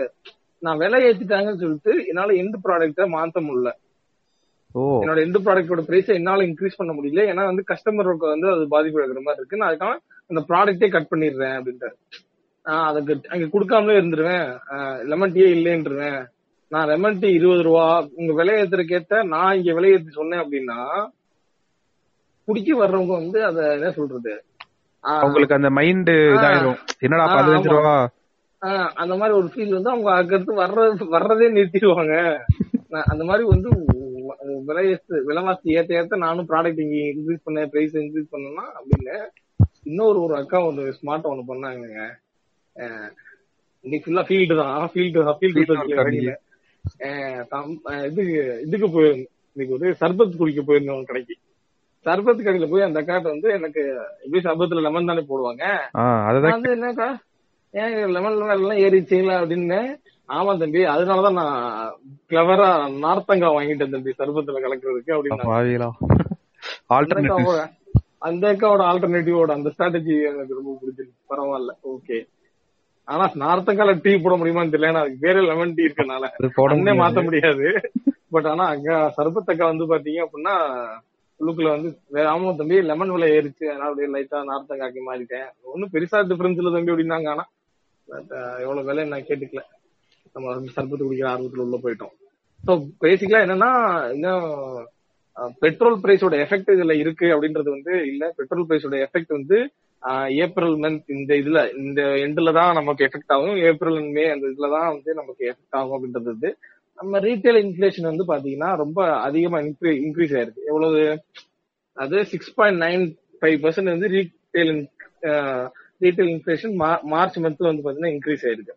நான் 0.61 0.81
விலை 0.83 0.99
ஏத்திட்டாங்கன்னு 1.07 1.61
சொல்லிட்டு 1.63 1.93
என்னால 2.09 2.35
எந்த 2.43 2.57
ப்ராடக்ட்ட 2.65 3.07
மாத்த 3.15 3.39
முடியல. 3.47 3.71
என்னோட 4.75 5.19
எந்த 5.21 5.39
ப்ராடக்டோட 5.39 5.81
பிரைஸ் 5.81 6.07
என்னால 6.09 6.43
இன்க்ரீஸ் 6.43 6.77
பண்ண 6.77 6.93
முடியல. 6.93 7.21
ஏன்னா 7.31 7.45
வந்து 7.45 7.63
கஸ்டமருக்கு 7.67 8.29
வந்து 8.29 8.51
அது 8.51 8.67
பாதிப்பு 8.67 8.99
எடுக்கிற 8.99 9.21
மாதிரி 9.21 9.35
இருக்கு. 9.35 9.57
நான் 9.57 9.73
அதுக்காக 9.73 9.95
அந்த 10.27 10.43
ப்ராடக்டே 10.49 10.91
கட் 10.91 11.11
பண்ணிடுறேன் 11.11 11.57
அப்படின்ட்டாரு. 11.59 11.97
நான் 12.63 12.85
அதுக்கு 12.85 13.29
அங்க 13.29 13.45
கொடுக்காமலே 13.45 13.95
இருந்துருவேன். 13.95 14.47
லெமன் 15.03 15.31
டீயே 15.31 15.51
இல்லைன்றுவேன். 15.57 16.25
நான் 16.67 16.87
லெமன் 16.87 17.19
டீ 17.19 17.27
இருபது 17.33 17.61
ரூபா 17.61 18.07
உங்க 18.15 18.33
விலை 18.33 18.61
ஏத்துறதுக்கேத்த 18.61 19.23
நான் 19.23 19.55
இங்க 19.55 19.73
விலை 19.73 19.91
ஏத்தி 19.91 20.11
சொன்னேன் 20.11 20.39
அப்படின்னா 20.39 21.09
குடிக்க 22.47 22.87
வர்றவங்க 22.87 23.07
வந்து 23.07 23.45
அத 23.45 23.73
என்ன 23.73 23.91
சொல்றது? 23.91 24.43
ஆஹ் 25.03 25.23
உங்களுக்கு 25.23 25.55
அந்த 25.55 25.69
மைண்ட் 25.69 26.09
இதாயிரும். 26.09 26.77
என்னடா 26.99 27.35
பதினஞ்சு. 27.35 27.67
ரூபா? 27.67 28.09
அந்த 28.95 29.15
மாதிரி 29.15 29.37
ஒரு 29.37 29.49
ஃபீல் 29.55 29.81
வந்து 29.81 29.89
அவங்க 29.89 30.09
அதுக்கடுத்து 30.11 30.53
வர்றது 30.61 31.05
வர்றதே 31.11 31.47
நிறுத்திடுவாங்க. 31.51 32.15
அந்த 33.11 33.23
மாதிரி 33.23 33.43
வந்து 33.47 33.69
விலை 34.67 34.83
விலைவாசி 35.27 35.77
ஏத்த 35.77 35.99
ஏத்த 35.99 36.17
நானும் 36.17 36.49
ப்ராடக்ட் 36.49 36.83
இங்க 36.83 36.97
இன்க்ரீஸ் 37.11 37.43
பண்ண 37.43 37.65
பிரைஸ் 37.67 37.95
இன்க்ரீஸ் 38.01 38.33
பண்ணேன்னா 38.33 38.65
அப்படின்னு 38.79 39.15
இன்னொரு 39.83 40.19
ஒரு 40.21 40.35
அக்கா 40.35 40.59
ஒரு 40.65 40.83
ஸ்மார்ட் 40.97 41.29
ஒண்ணு 41.31 41.43
பண்ணாங்க 41.49 41.85
இன்னைக்கு 43.85 44.05
ஃபுல்லா 44.05 44.23
ஃபீல்டு 44.27 44.55
தான். 44.59 44.83
ஃபீல்டு 44.91 45.21
ஃபீல்டு 45.39 45.73
வரையில 46.01 46.33
இது 48.09 48.21
இதுக்கு 48.65 48.87
போயிருந்தேன் 48.89 49.25
இன்னைக்கு 49.55 49.75
ஒரு 49.77 49.87
சர்பத் 50.01 50.39
குடிக்க 50.39 50.61
போயிருந்தோம் 50.61 51.09
கடைக்கு. 51.09 51.35
சர்பத் 52.05 52.45
கடையில 52.45 52.67
போய் 52.69 52.87
அந்த 52.87 53.01
அக்காட்ட 53.01 53.33
வந்து 53.33 53.49
எனக்கு 53.57 53.81
எப்படி 54.23 54.41
சர்பத்துல 54.47 54.83
லெமன் 54.85 55.11
தானே 55.11 55.23
போடுவாங்க. 55.29 55.63
வந்து 56.55 56.71
என்னக்கா? 56.77 57.09
ஏன் 57.73 57.93
லெமன் 58.15 58.33
எல்லாம் 58.55 58.81
ஏறிச்சீங்களா 58.85 59.35
அப்படின்னு 59.41 59.79
ஆமா 60.29 60.51
தம்பி. 60.57 60.81
அதனாலதான் 60.93 61.39
நான் 61.39 61.57
கிளவரா 62.29 62.67
நார்த்தங்காய் 63.03 63.55
வாங்கிட்டேன் 63.55 63.95
தம்பி 63.95 64.11
சர்பத்துல 64.19 64.61
கலக்குறதுக்கு 64.65 65.15
அப்படின்னு 65.15 65.47
அந்த 68.27 68.43
அக்காவோட 68.51 68.81
ஆல்டர்னேட்டிவோட 68.89 69.51
அந்த 69.55 69.69
ஸ்ட்ராட்டஜி 69.73 70.13
எனக்கு 70.29 70.57
ரொம்ப 70.59 70.73
பிடிச்சிருக்கு 70.81 71.29
பரவாயில்ல 71.31 71.71
ஓகே 71.93 72.17
ஆனா 73.07 73.23
நார்த்தங்கால 73.41 73.93
டீ 74.03 74.11
போட 74.17 74.33
முடியுமான்னு 74.39 74.73
தெரியல. 74.73 74.91
ஏன்னா 74.91 75.01
அதுக்கு 75.03 75.25
வேற 75.25 75.39
லெமன் 75.47 75.73
டீ 75.77 75.83
இருக்கனால. 75.87 76.25
அண்ணே 76.73 76.93
மாத்த 76.99 77.23
முடியாது. 77.25 77.65
பட் 78.31 78.47
ஆனா 78.51 78.65
அங்க 78.73 78.89
சர்பத்தக்கா 79.17 79.65
வந்து 79.71 79.85
பாத்தீங்க 79.91 80.21
அப்படின்னா 80.25 80.53
உள்ளுக்குள்ள 81.39 81.69
வந்து 81.75 81.89
வேற 82.15 82.25
ஆமா 82.33 82.53
தம்பி 82.59 82.77
லெமன் 82.89 83.13
விலை 83.15 83.29
ஏறிச்சு. 83.37 83.65
அதனால 83.71 83.89
அப்படியே 83.89 84.11
லைட்டா 84.15 84.39
நார்த்தங்காக்கி 84.51 85.01
மாறிட்டேன். 85.09 85.47
ஒன்னும் 85.71 85.93
பெருசா 85.95 86.21
டிஃபரன்ஸ் 86.31 86.61
இல்ல 86.61 86.73
தம்பி 86.75 86.93
அப்படின்னாங்க. 86.93 87.29
ஆனா 87.35 87.45
எவ்வளவு 88.65 88.87
விலை 88.89 89.05
நான் 89.13 89.27
கேட்டுக்கல. 89.29 89.63
நம்ம 90.35 90.45
வந்து 90.55 90.73
சர்பத்து 90.75 91.05
குடிக்கிற 91.05 91.29
ஆர்வத்துல 91.33 91.65
உள்ள 91.65 91.77
போயிட்டோம். 91.83 92.13
ஸோ 92.63 92.73
பேசிக்கலா 93.03 93.43
என்னன்னா 93.45 93.71
இன்னும் 94.15 94.45
பெட்ரோல் 95.63 95.97
பிரைஸோட 96.03 96.35
எஃபெக்ட் 96.43 96.73
இதுல 96.75 96.93
இருக்கு 97.03 97.27
அப்படின்றது 97.35 97.69
வந்து 97.75 97.93
இல்ல. 98.11 98.23
பெட்ரோல் 98.39 98.67
பிரைஸோட 98.69 98.97
எஃபெக்ட் 99.05 99.33
வந்து 99.37 99.57
ஏப்ரல் 100.45 100.75
மந்த் 100.83 101.11
இந்த 101.15 101.31
இதுல 101.41 101.59
இந்த 101.81 102.01
எண்ட்ல 102.25 102.51
தான் 102.59 102.77
நமக்கு 102.79 103.05
எஃபெக்ட் 103.07 103.33
ஆகும். 103.35 103.57
ஏப்ரல் 103.69 103.99
மே 104.15 104.25
அந்த 104.33 104.45
இதுல 104.53 104.69
தான் 104.75 104.89
வந்து 104.93 105.11
நமக்கு 105.19 105.43
எஃபெக்ட் 105.51 105.77
ஆகும் 105.79 105.95
அப்படின்றது 105.97 106.49
நம்ம 106.99 107.19
ரீட்டைல் 107.27 107.59
இன்ஃபிளேஷன் 107.63 108.09
வந்து 108.09 108.25
பாத்தீங்கன்னா 108.31 108.69
ரொம்ப 108.83 108.99
அதிகமா 109.27 109.59
இன்க்ரீஸ் 110.05 110.35
ஆயிருக்கு 110.37 110.67
எவ்வளவு? 110.71 111.01
அது 111.97 112.17
six 112.33 112.53
point 112.57 112.81
nine 112.85 113.03
five 113.39 113.57
percent 113.63 113.93
வந்து 113.93 114.09
ரீட்டைல் 114.15 114.73
ரீட்டைல் 116.01 116.31
இன்ஃபிளேஷன் 116.35 116.75
மார்ச் 117.13 117.39
மந்த்ல 117.45 117.71
வந்து 117.71 117.85
பாத்தீங்கன்னா 117.85 118.13
இன்க்ரீஸ் 118.15 118.45
ஆயிருக்கு 118.47 118.75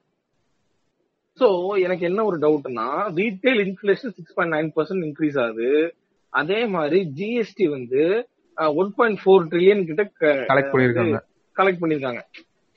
சோ 1.40 1.48
எனக்கு 1.76 2.04
என்ன 2.06 2.24
ஒரு 2.24 2.36
டவுட்னா 2.38 2.86
retail 3.18 3.60
inflation 3.66 4.14
six 4.16 4.34
point 4.34 4.54
nine 4.56 4.70
percent 4.76 5.06
increase 5.06 5.38
ஆகுது. 5.44 5.70
அதே 6.32 6.66
மாதிரி 6.66 6.98
ஜிஎஸ்டி 7.18 7.66
வந்து 7.68 8.02
ஒன் 8.80 8.92
பாயிண்ட் 8.96 9.20
ஃபோர் 9.24 9.48
ட்ரில்லியன் 9.50 9.84
கிட்ட 9.84 10.04
கலெக்ட் 10.50 10.72
பண்ணிருக்காங்க 10.72 11.18
கலெக்ட் 11.56 11.82
பண்ணிருக்காங்க 11.82 12.22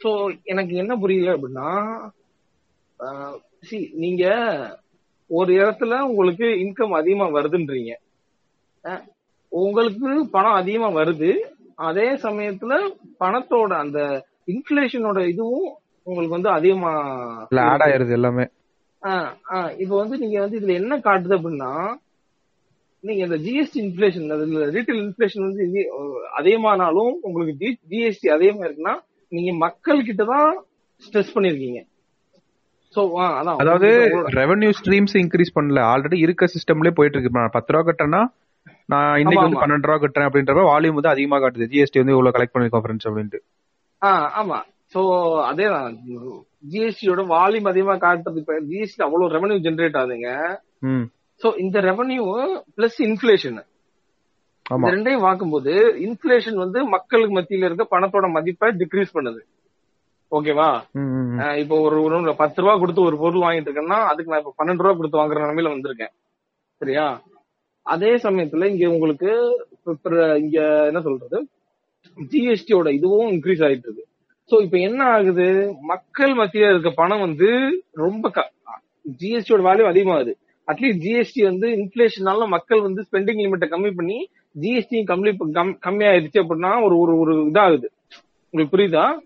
சோ 0.02 0.10
எனக்கு 0.44 0.74
என்ன 0.76 0.94
புரியல 0.96 1.36
அப்படின்னா 1.36 1.70
சி 3.70 3.78
நீங்க 3.94 4.26
ஒரு 5.30 5.52
இடத்துல 5.54 5.94
உங்களுக்கு 6.10 6.48
இன்கம் 6.64 6.94
அதிகமா 7.00 7.26
வருதுன்றீங்க. 7.30 7.94
உங்களுக்கு 9.52 10.10
பணம் 10.32 10.60
அதிகமா 10.62 10.90
வருது. 10.90 11.30
அதே 11.88 12.08
சமயத்துல 12.26 12.74
பணத்தோட 13.20 13.72
அந்த 13.84 14.00
இன்ஃபிளேஷனோட 14.54 15.20
இதுவும் 15.28 15.70
உங்களுக்கு 16.10 16.38
வந்து 16.38 16.52
அதிகமா 16.58 16.92
ஆட் 17.72 17.84
ஆயிருது 17.88 18.16
எல்லாமே. 18.20 18.46
இப்போ 19.84 19.96
வந்து 20.02 20.16
நீங்க 20.24 20.38
வந்து 20.44 20.60
இதுல 20.60 20.74
என்ன 20.82 20.94
காட்டுது 21.08 21.36
அப்படின்னா 21.38 21.74
நீங்க 23.04 23.22
இந்த 23.26 23.38
ஜிஎஸ்டி 23.44 23.80
இன்ஃபிளேஷன் 23.84 24.34
அதுல 24.36 24.66
ரீட்டைல் 24.76 25.02
இன்ஃபிளேஷன் 25.04 25.46
வந்து 25.48 25.66
அதிகமானாலும் 26.40 27.12
உங்களுக்கு 27.28 27.54
ஜிஎஸ்டி 27.92 28.30
அதிகமா 28.38 28.66
இருக்குன்னா 28.66 28.96
நீங்க 29.32 29.52
மக்கள் 29.66 30.08
கிட்ட 30.08 30.24
தான் 30.34 30.50
ஸ்ட்ரெஸ் 31.04 31.34
பண்ணிருக்கீங்க. 31.36 31.80
அதாவது 33.62 33.90
ரெவென்யூ 34.40 34.72
ஸ்ட்ரீம்ஸ் 34.80 35.16
இன்க்ரீஸ் 35.22 35.56
பண்ணல. 35.58 35.80
ஆல்ரெடி 35.92 36.18
இருக்க 36.26 36.48
சிஸ்டம்லயே 36.56 36.94
போயிட்டு 37.00 37.18
இருக்கு 37.18 37.40
நான் 37.40 37.56
பத்து 37.56 37.74
ரூபா 37.74 37.84
கட்டுறேன்னா 37.90 38.22
நான் 38.94 39.20
இன்னைக்கு 39.22 39.44
வந்து. 39.44 39.60
பன்னெண்டு 39.64 39.88
ரூபா 39.90 39.98
கட்டுறேன் 40.04 40.28
அப்படின்றப்ப 40.30 40.64
வால்யூம் 40.72 40.98
வந்து 41.00 41.14
அதிகமா 41.14 41.40
காட்டுது. 41.44 41.70
ஜிஎஸ்டி 41.74 42.02
வந்து 42.02 42.16
இவ்வளவு 42.16 42.36
கலெக்ட் 42.38 42.56
பண்ணிருக்கோம் 42.56 42.84
ஃப்ரெண்ட்ஸ் 42.86 43.10
அப்படின்ட்டு. 43.10 43.42
ஆமா. 44.42 44.60
சோ 44.94 45.02
அதேதான் 45.50 45.98
ஜிஎஸ்டியோட 46.72 47.22
வால்யூம் 47.34 47.70
அதிகமா 47.72 47.96
காட்டுறது 48.06 48.42
இப்ப 48.42 48.56
ஜிஎஸ்டி 48.70 49.04
அவ்வளவு 49.08 49.34
ரெவன்யூ 49.36 49.58
ஜெனரேட் 49.66 50.00
ஆகுதுங்க. 50.02 50.32
சோ 51.42 51.48
இந்த 51.64 51.78
ரெவன்யூ 51.90 52.24
பிளஸ் 52.78 53.00
இன்ஃபிளேஷன் 53.10 53.60
இந்த 54.76 54.90
ரெண்டையும் 54.96 55.26
பார்க்கும்போது 55.28 55.74
இன்ஃபிளேஷன் 56.08 56.58
வந்து 56.64 56.80
மக்களுக்கு 56.96 57.36
மத்தியில 57.38 57.70
இருக்க 57.70 57.86
பணத்தோட 57.94 58.28
மதிப்பை 58.38 58.68
டிக்ரீஸ் 58.82 59.16
பண்ணுது. 59.18 59.42
ஓகேவா 60.38 60.68
இப்போ 61.62 61.76
ஒரு 61.86 62.34
பத்து 62.42 62.62
ரூபா 62.62 62.74
கொடுத்து 62.82 63.08
ஒரு 63.10 63.18
பொருள் 63.24 63.46
வாங்கிட்டு 63.46 63.70
இருக்கேன்னா 63.70 64.00
அதுக்கு 64.10 64.32
நான் 64.34 64.44
இப்ப 64.44 64.54
பன்னெண்டு 64.60 64.84
ரூபா 64.86 64.94
கொடுத்து 65.00 65.22
வாங்குற 65.22 65.46
நிலைமையில 65.46 65.74
வந்திருக்கேன். 65.76 66.14
சரியா? 66.82 67.08
அதே 67.86 68.12
சமயத்துல 68.26 68.68
இங்க 68.74 68.86
உங்களுக்கு 68.96 69.32
இங்க 70.44 70.60
என்ன 70.90 71.00
சொல்றது? 71.08 71.40
ஜிஎஸ்டியோட 72.32 72.90
இதுவும் 73.00 73.32
இன்க்ரீஸ் 73.36 73.64
ஆயிட்டு 73.68 73.88
இருக்கு. 73.88 74.06
சோ 74.50 74.62
இப்ப 74.62 74.78
என்ன 74.78 75.04
ஆகுது? 75.04 75.76
மக்கள் 75.82 76.34
மத்தியில 76.34 76.70
இருக்க 76.70 76.90
பணம் 76.90 77.20
வந்து 77.20 77.48
ரொம்ப 77.92 78.32
ஜிஎஸ்டியோட 79.20 79.62
வேல்யூ 79.62 79.94
அதிகமாகுது. 79.94 80.34
அட்லீஸ்ட் 80.68 81.00
ஜிஎஸ்டி 81.00 81.44
வந்து 81.44 81.68
இன்ஃபிளேஷனால 81.68 82.48
மக்கள் 82.48 82.82
வந்து 82.82 83.06
ஸ்பெண்டிங் 83.12 83.36
லிமிட்டை 83.36 83.70
கம்மி 83.70 83.92
பண்ணி 83.96 84.30
ஜிஎஸ்டி 84.62 85.04
கம்மி 85.08 85.36
கம்- 85.54 85.78
கம்மியாயிருச்சு 85.86 86.40
அப்படின்னா 86.40 86.84
ஒரு 86.84 87.00
ஒரு 87.00 87.20
ஒரு 87.20 87.36
இதாகுது. 87.36 87.86
உங்களுக்கு 88.50 88.78
புரியுதா? 88.78 89.18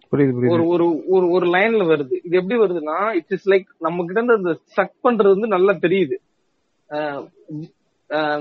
ஒரு 0.49 0.67
ஒரு 0.67 1.03
ஒரு 1.07 1.29
ஒரு 1.29 1.47
லைன்ல 1.47 1.87
வருது. 1.93 2.19
இது 2.23 2.37
எப்படி 2.37 2.59
வருதுன்னா 2.59 3.11
இட்ஸ் 3.11 3.31
இஸ் 3.31 3.49
லைக் 3.49 3.65
நம்ம 3.79 4.03
கிட்ட 4.05 4.23
இருந்து 4.23 4.59
சக் 4.63 4.93
பண்றது 5.03 5.29
வந்து 5.29 5.47
நல்லா 5.47 5.73
தெரியுது. 5.73 6.13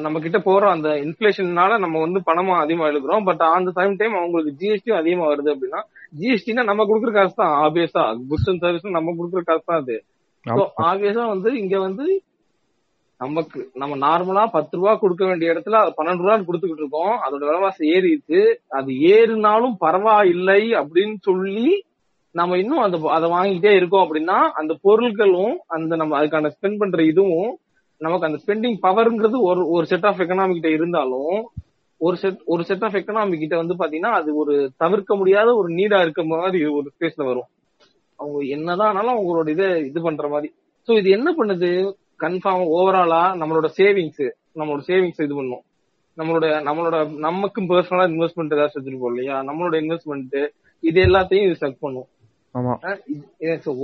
நம்ம 0.00 0.20
கிட்ட 0.20 0.38
போற 0.38 0.70
அந்த 0.70 0.88
இன்ஃபிளேஷன்னால 0.88 1.78
நம்ம 1.78 2.00
வந்து 2.00 2.20
பணமா 2.26 2.58
அதிகமா 2.58 2.88
எழுதுறோம் 2.88 3.24
பட் 3.24 3.40
அந்த 3.40 3.70
டைம் 3.74 3.96
டைம் 3.96 4.14
அவங்களுக்கு 4.14 4.54
ஜிஎஸ்டியும் 4.58 4.96
அதிகமா 4.96 5.26
வருது 5.26 5.54
அப்படின்னா 5.54 5.82
ஜிஎஸ்டினா 6.12 6.62
நம்ம 6.68 6.84
கொடுக்குற 6.84 7.12
காசு 7.12 7.34
தான் 7.34 7.54
ஆப்வியஸா 7.64 8.02
குட்ஸ் 8.30 8.50
அண்ட் 8.50 8.62
சர்வீஸ் 8.64 8.96
நம்ம 8.98 9.14
கொடுக்குற 9.18 9.42
காசு 9.48 9.64
தான் 9.64 9.80
அது. 9.82 9.96
ஆப்வியஸா 10.88 11.24
வந்து 11.34 11.50
இங்க 11.62 11.74
வந்து 11.78 12.06
நமக்கு 13.20 13.60
நம்ம 13.74 13.96
நார்மலா 14.04 14.44
பத்து 14.54 14.74
ரூபா 14.78 14.92
கொடுக்க 14.96 15.22
வேண்டிய 15.26 15.52
இடத்துல 15.52 15.80
பன்னெண்டு 15.98 16.24
ரூபா 16.24 16.36
கொடுத்துக்கிட்டு 16.46 16.84
இருக்கோம். 16.84 17.14
அதோட 17.24 17.42
விலைவாசி 17.48 17.82
ஏறிடுச்சு 17.94 18.40
அது 18.78 18.90
ஏறினாலும் 19.12 19.74
பரவாயில்லை 19.84 20.62
அப்படின்னு 20.80 21.18
சொல்லி 21.28 21.66
நம்ம 22.34 22.58
இன்னும் 22.58 22.84
அந்த 22.84 22.96
அதை 23.16 23.26
வாங்கிட்டே 23.30 23.72
இருக்கோம் 23.78 24.04
அப்படின்னா 24.04 24.38
அந்த 24.60 24.72
பொருட்களும் 24.84 25.54
அந்த 25.68 25.96
நம்ம 25.96 26.16
அதுக்கான 26.18 26.50
ஸ்பெண்ட் 26.54 26.80
பண்ற 26.82 27.02
இதுவும் 27.04 27.50
நமக்கு 28.00 28.28
அந்த 28.28 28.38
ஸ்பெண்டிங் 28.42 28.78
பவர்ங்கிறது 28.86 29.38
ஒரு 29.48 29.62
ஒரு 29.74 29.84
செட் 29.86 30.06
ஆஃப் 30.10 30.22
எக்கனாமிக் 30.24 30.68
இருந்தாலும் 30.76 31.36
ஒரு 32.06 32.16
செட் 32.22 32.40
ஒரு 32.52 32.62
செட் 32.68 32.84
ஆஃப் 32.86 32.96
எக்கனாமிக் 32.98 33.42
கிட்ட 33.42 33.56
வந்து 33.62 33.74
பாத்தீங்கன்னா 33.80 34.12
அது 34.20 34.30
ஒரு 34.42 34.54
தவிர்க்க 34.82 35.16
முடியாத 35.20 35.48
ஒரு 35.60 35.68
நீடா 35.78 35.98
இருக்க 36.04 36.22
மாதிரி 36.30 36.60
ஒரு 36.78 36.86
ஸ்பேஸ்ல 36.94 37.24
வரும். 37.30 37.48
அவங்க 38.20 38.38
என்னதான் 38.56 38.90
ஆனாலும் 38.90 39.16
அவங்களோட 39.18 39.48
இதை 39.54 39.68
இது 39.90 40.00
பண்ற 40.02 40.28
மாதிரி. 40.28 40.48
சோ 40.88 40.96
இது 41.00 41.10
என்ன 41.10 41.28
பண்ணுது? 41.38 41.70
கன்ஃபார்ம் 42.24 42.64
ஓவராலா 42.78 43.22
நம்மளோட 43.42 43.68
சேவிங்ஸ் 43.78 44.24
நம்மளோட 44.58 44.82
சேவிங்ஸ் 44.90 45.22
இது 45.26 45.34
பண்ணும். 45.40 45.62
நம்மளோட 46.18 46.46
நம்மளோட 46.68 46.96
நமக்கும் 47.26 47.68
பர்சனலா 47.70 48.06
இன்வெஸ்ட்மெண்ட் 48.12 48.54
ஏதாச்சும் 48.56 48.80
வச்சிருப்போம் 48.80 49.12
இல்லையா? 49.12 49.36
நம்மளோட 49.48 49.74
இன்வெஸ்ட்மெண்ட் 49.82 50.36
இது 50.82 50.98
எல்லாத்தையும் 51.06 51.46
இது 51.46 51.56
செக் 51.62 51.82
பண்ணும். 51.84 52.08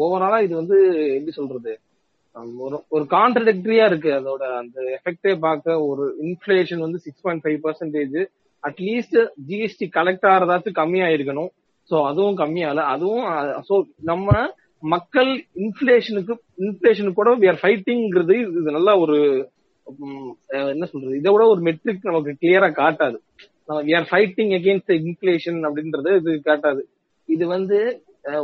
ஓவராலா 0.04 0.38
இது 0.46 0.54
வந்து 0.62 0.78
எப்படி 1.14 1.34
சொல்றது? 1.40 1.72
ஒரு 2.64 2.76
ஒரு 2.94 3.04
கான்ட்ரடிக்டரியா 3.14 3.84
இருக்கு. 3.90 4.10
அதோட 4.20 4.42
அந்த 4.60 4.76
எஃபெக்டே 4.96 5.32
பார்க்க 5.46 5.76
ஒரு 5.88 6.04
இன்ஃபிளேஷன் 6.26 6.84
வந்து 6.84 6.98
six 7.06 7.24
point 7.24 7.44
five 7.44 7.58
percentage 7.66 8.16
at least 8.64 9.18
GST 9.48 9.86
collect 9.98 10.26
ஆகிறதாச்சும் 10.32 10.78
கம்மியாயிருக்கணும். 10.80 11.50
சோ 11.90 11.96
அதுவும் 12.10 12.38
கம்மியால 12.42 12.84
அதுவும் 12.94 13.26
சோ 13.68 13.76
நம்ம 14.10 14.30
மக்கள் 14.82 15.30
இன்ஃபிளேஷனுக்கு 15.64 16.34
இன்ஃபிளேஷனுக்கு 16.66 17.20
கூட 17.20 17.30
வி 17.42 17.48
ஆர் 17.52 17.62
ஃபைட்டிங்கிறது 17.62 18.34
இது 18.60 18.76
நல்ல 18.78 18.90
ஒரு 19.04 19.16
என்ன 20.72 20.84
சொல்றது? 20.90 21.14
இதை 21.20 21.30
விட 21.32 21.44
ஒரு 21.52 21.60
மெட்ரிக் 21.68 22.08
நமக்கு 22.10 22.32
கிளியரா 22.42 22.68
காட்டாது. 22.80 23.18
We 23.86 23.92
are 23.98 24.08
fighting 24.10 24.52
against 24.58 24.92
inflation 25.06 25.60
அப்படின்றது 25.68 26.10
இது 26.20 26.32
காட்டாது. 26.48 26.82
இது 27.28 27.44
வந்து 27.56 27.78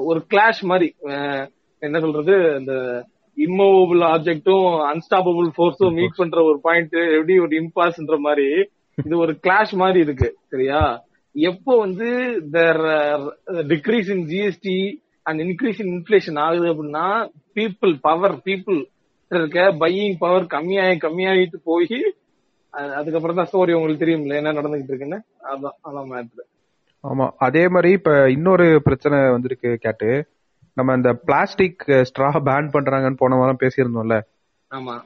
ஒரு 0.08 0.20
கிளாஷ் 0.32 0.62
மாதிரி 0.70 0.88
என்ன 1.82 1.96
சொல்றது? 2.04 2.34
இந்த 2.60 2.74
இம்மூவபிள் 3.36 4.02
ஆப்ஜெக்டும் 4.10 4.66
அன்ஸ்டாப்பபிள் 4.90 5.48
ஃபோர்ஸும் 5.56 5.96
மீட் 5.98 6.18
பண்ற 6.18 6.38
ஒரு 6.42 6.58
பாயிண்ட் 6.62 6.96
எப்படி 7.10 7.36
ஒரு 7.38 7.54
இம்பாஸ்ன்ற 7.60 8.18
மாதிரி 8.20 8.48
இது 8.98 9.14
ஒரு 9.18 9.32
கிளாஷ் 9.44 9.74
மாதிரி 9.74 10.00
இருக்கு 10.00 10.28
சரியா? 10.52 10.80
எப்போ 11.34 11.72
வந்து 11.78 12.08
decrease 13.72 14.10
in 14.14 14.26
GST 14.28 14.76
and 15.26 15.40
increase 15.44 15.80
in 15.82 15.92
inflation 15.94 16.38
ஆகுது 16.40 16.66
அப்படின்னா 16.72 17.06
பீப்புள் 17.56 17.94
பவர் 18.00 18.36
பீப்புள் 18.46 18.78
இருக்க 19.30 19.60
பையிங் 19.80 20.16
பவர் 20.18 20.46
கம்மியாகி 20.54 20.98
கம்மியாகிட்டு 21.04 21.58
போய் 21.64 21.98
அதுக்கப்புறம் 22.94 23.38
தான் 23.38 23.48
ஸ்டோரி 23.48 23.72
உங்களுக்கு 23.72 24.02
தெரியும்ல 24.02 24.38
என்ன 24.40 24.52
நடந்துகிட்டு 24.52 24.92
இருக்குன்னு? 24.92 25.18
அதான் 25.50 25.76
அதான் 25.86 26.08
மேட்ரு 26.10 26.44
ஆமா 27.04 27.26
அதே 27.38 27.64
மாதிரி 27.68 27.90
இப்ப 27.92 28.12
இன்னொரு 28.30 28.66
பிரச்சனை 28.80 29.16
வந்திருக்கு 29.30 29.70
கேட்டு. 29.78 30.08
நம்ம 30.74 30.94
இந்த 30.94 31.12
பிளாஸ்டிக் 31.12 31.84
ஸ்ட்ரா 31.86 32.30
பேன் 32.44 32.68
பண்றாங்கன்னு 32.72 33.16
போன 33.16 33.36
வாரம் 33.36 33.56
பேசியிருந்தோம்ல. 33.60 34.20
ஆமா. 34.70 35.00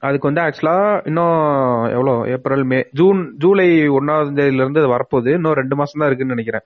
அதுக்கு 0.00 0.32
வந்து 0.32 0.40
ஆக்சுவலா 0.40 1.00
இன்னும் 1.06 1.84
எவ்வளோ? 1.84 2.30
ஏப்ரல் 2.30 2.64
மே 2.64 2.86
ஜூன் 2.92 3.34
ஜூலை 3.36 3.88
ஒன்னாவது 3.88 4.30
தேதியில 4.38 4.54
இருந்து 4.54 4.80
அது 4.80 4.92
வரப்போகுது. 4.92 5.34
இன்னும் 5.34 5.52
ரெண்டு 5.52 5.76
மாசம் 5.76 6.00
தான் 6.00 6.06
இருக்குன்னு 6.06 6.34
நினைக்கிறேன். 6.34 6.60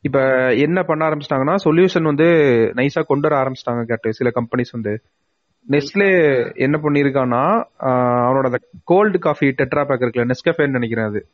இப்ப 0.00 0.20
என்ன 0.54 0.82
பண்ண 0.82 1.08
ஆரம்பிச்சிட்டாங்கன்னா 1.08 1.54
சொல்யூஷன் 1.64 2.02
வந்து 2.02 2.24
நைஸா 2.76 3.02
கொண்டு 3.06 3.28
வர 3.28 3.42
ஆரம்பிச்சிட்டாங்க 3.42 3.82
கேட்டு 3.82 4.12
சில 4.12 4.30
கம்பெனிஸ் 4.34 4.72
வந்து. 4.72 5.02
நெஸ்லே 5.70 6.10
என்ன 6.54 6.80
பண்ணிருக்கான்னா 6.82 7.64
அவனோட 7.84 8.44
அந்த 8.44 8.58
கோல்டு 8.84 9.18
காஃபி 9.18 9.46
டெட்ரா 9.46 9.84
பேக் 9.84 10.00
இருக்குல்ல 10.00 10.30
நெஸ்கஃபேன்னு 10.30 10.70
நினைக்கிறேன் 10.70 11.06
அது. 11.06 11.26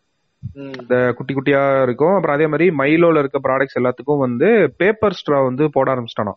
இந்த 0.54 0.96
குட்டி 1.16 1.32
குட்டியா 1.34 1.62
இருக்கும். 1.86 2.14
அப்புறம் 2.16 2.36
அதே 2.36 2.46
மாதிரி 2.52 2.66
மைலோல 2.80 3.22
இருக்க 3.22 3.38
ப்ராடக்ட்ஸ் 3.46 3.78
எல்லாத்துக்கும் 3.80 4.24
வந்து 4.26 4.48
பேப்பர் 4.80 5.16
ஸ்ட்ரா 5.18 5.38
வந்து 5.48 5.64
போட 5.76 5.94
ஆரம்பிச்சிட்டானா 5.94 6.34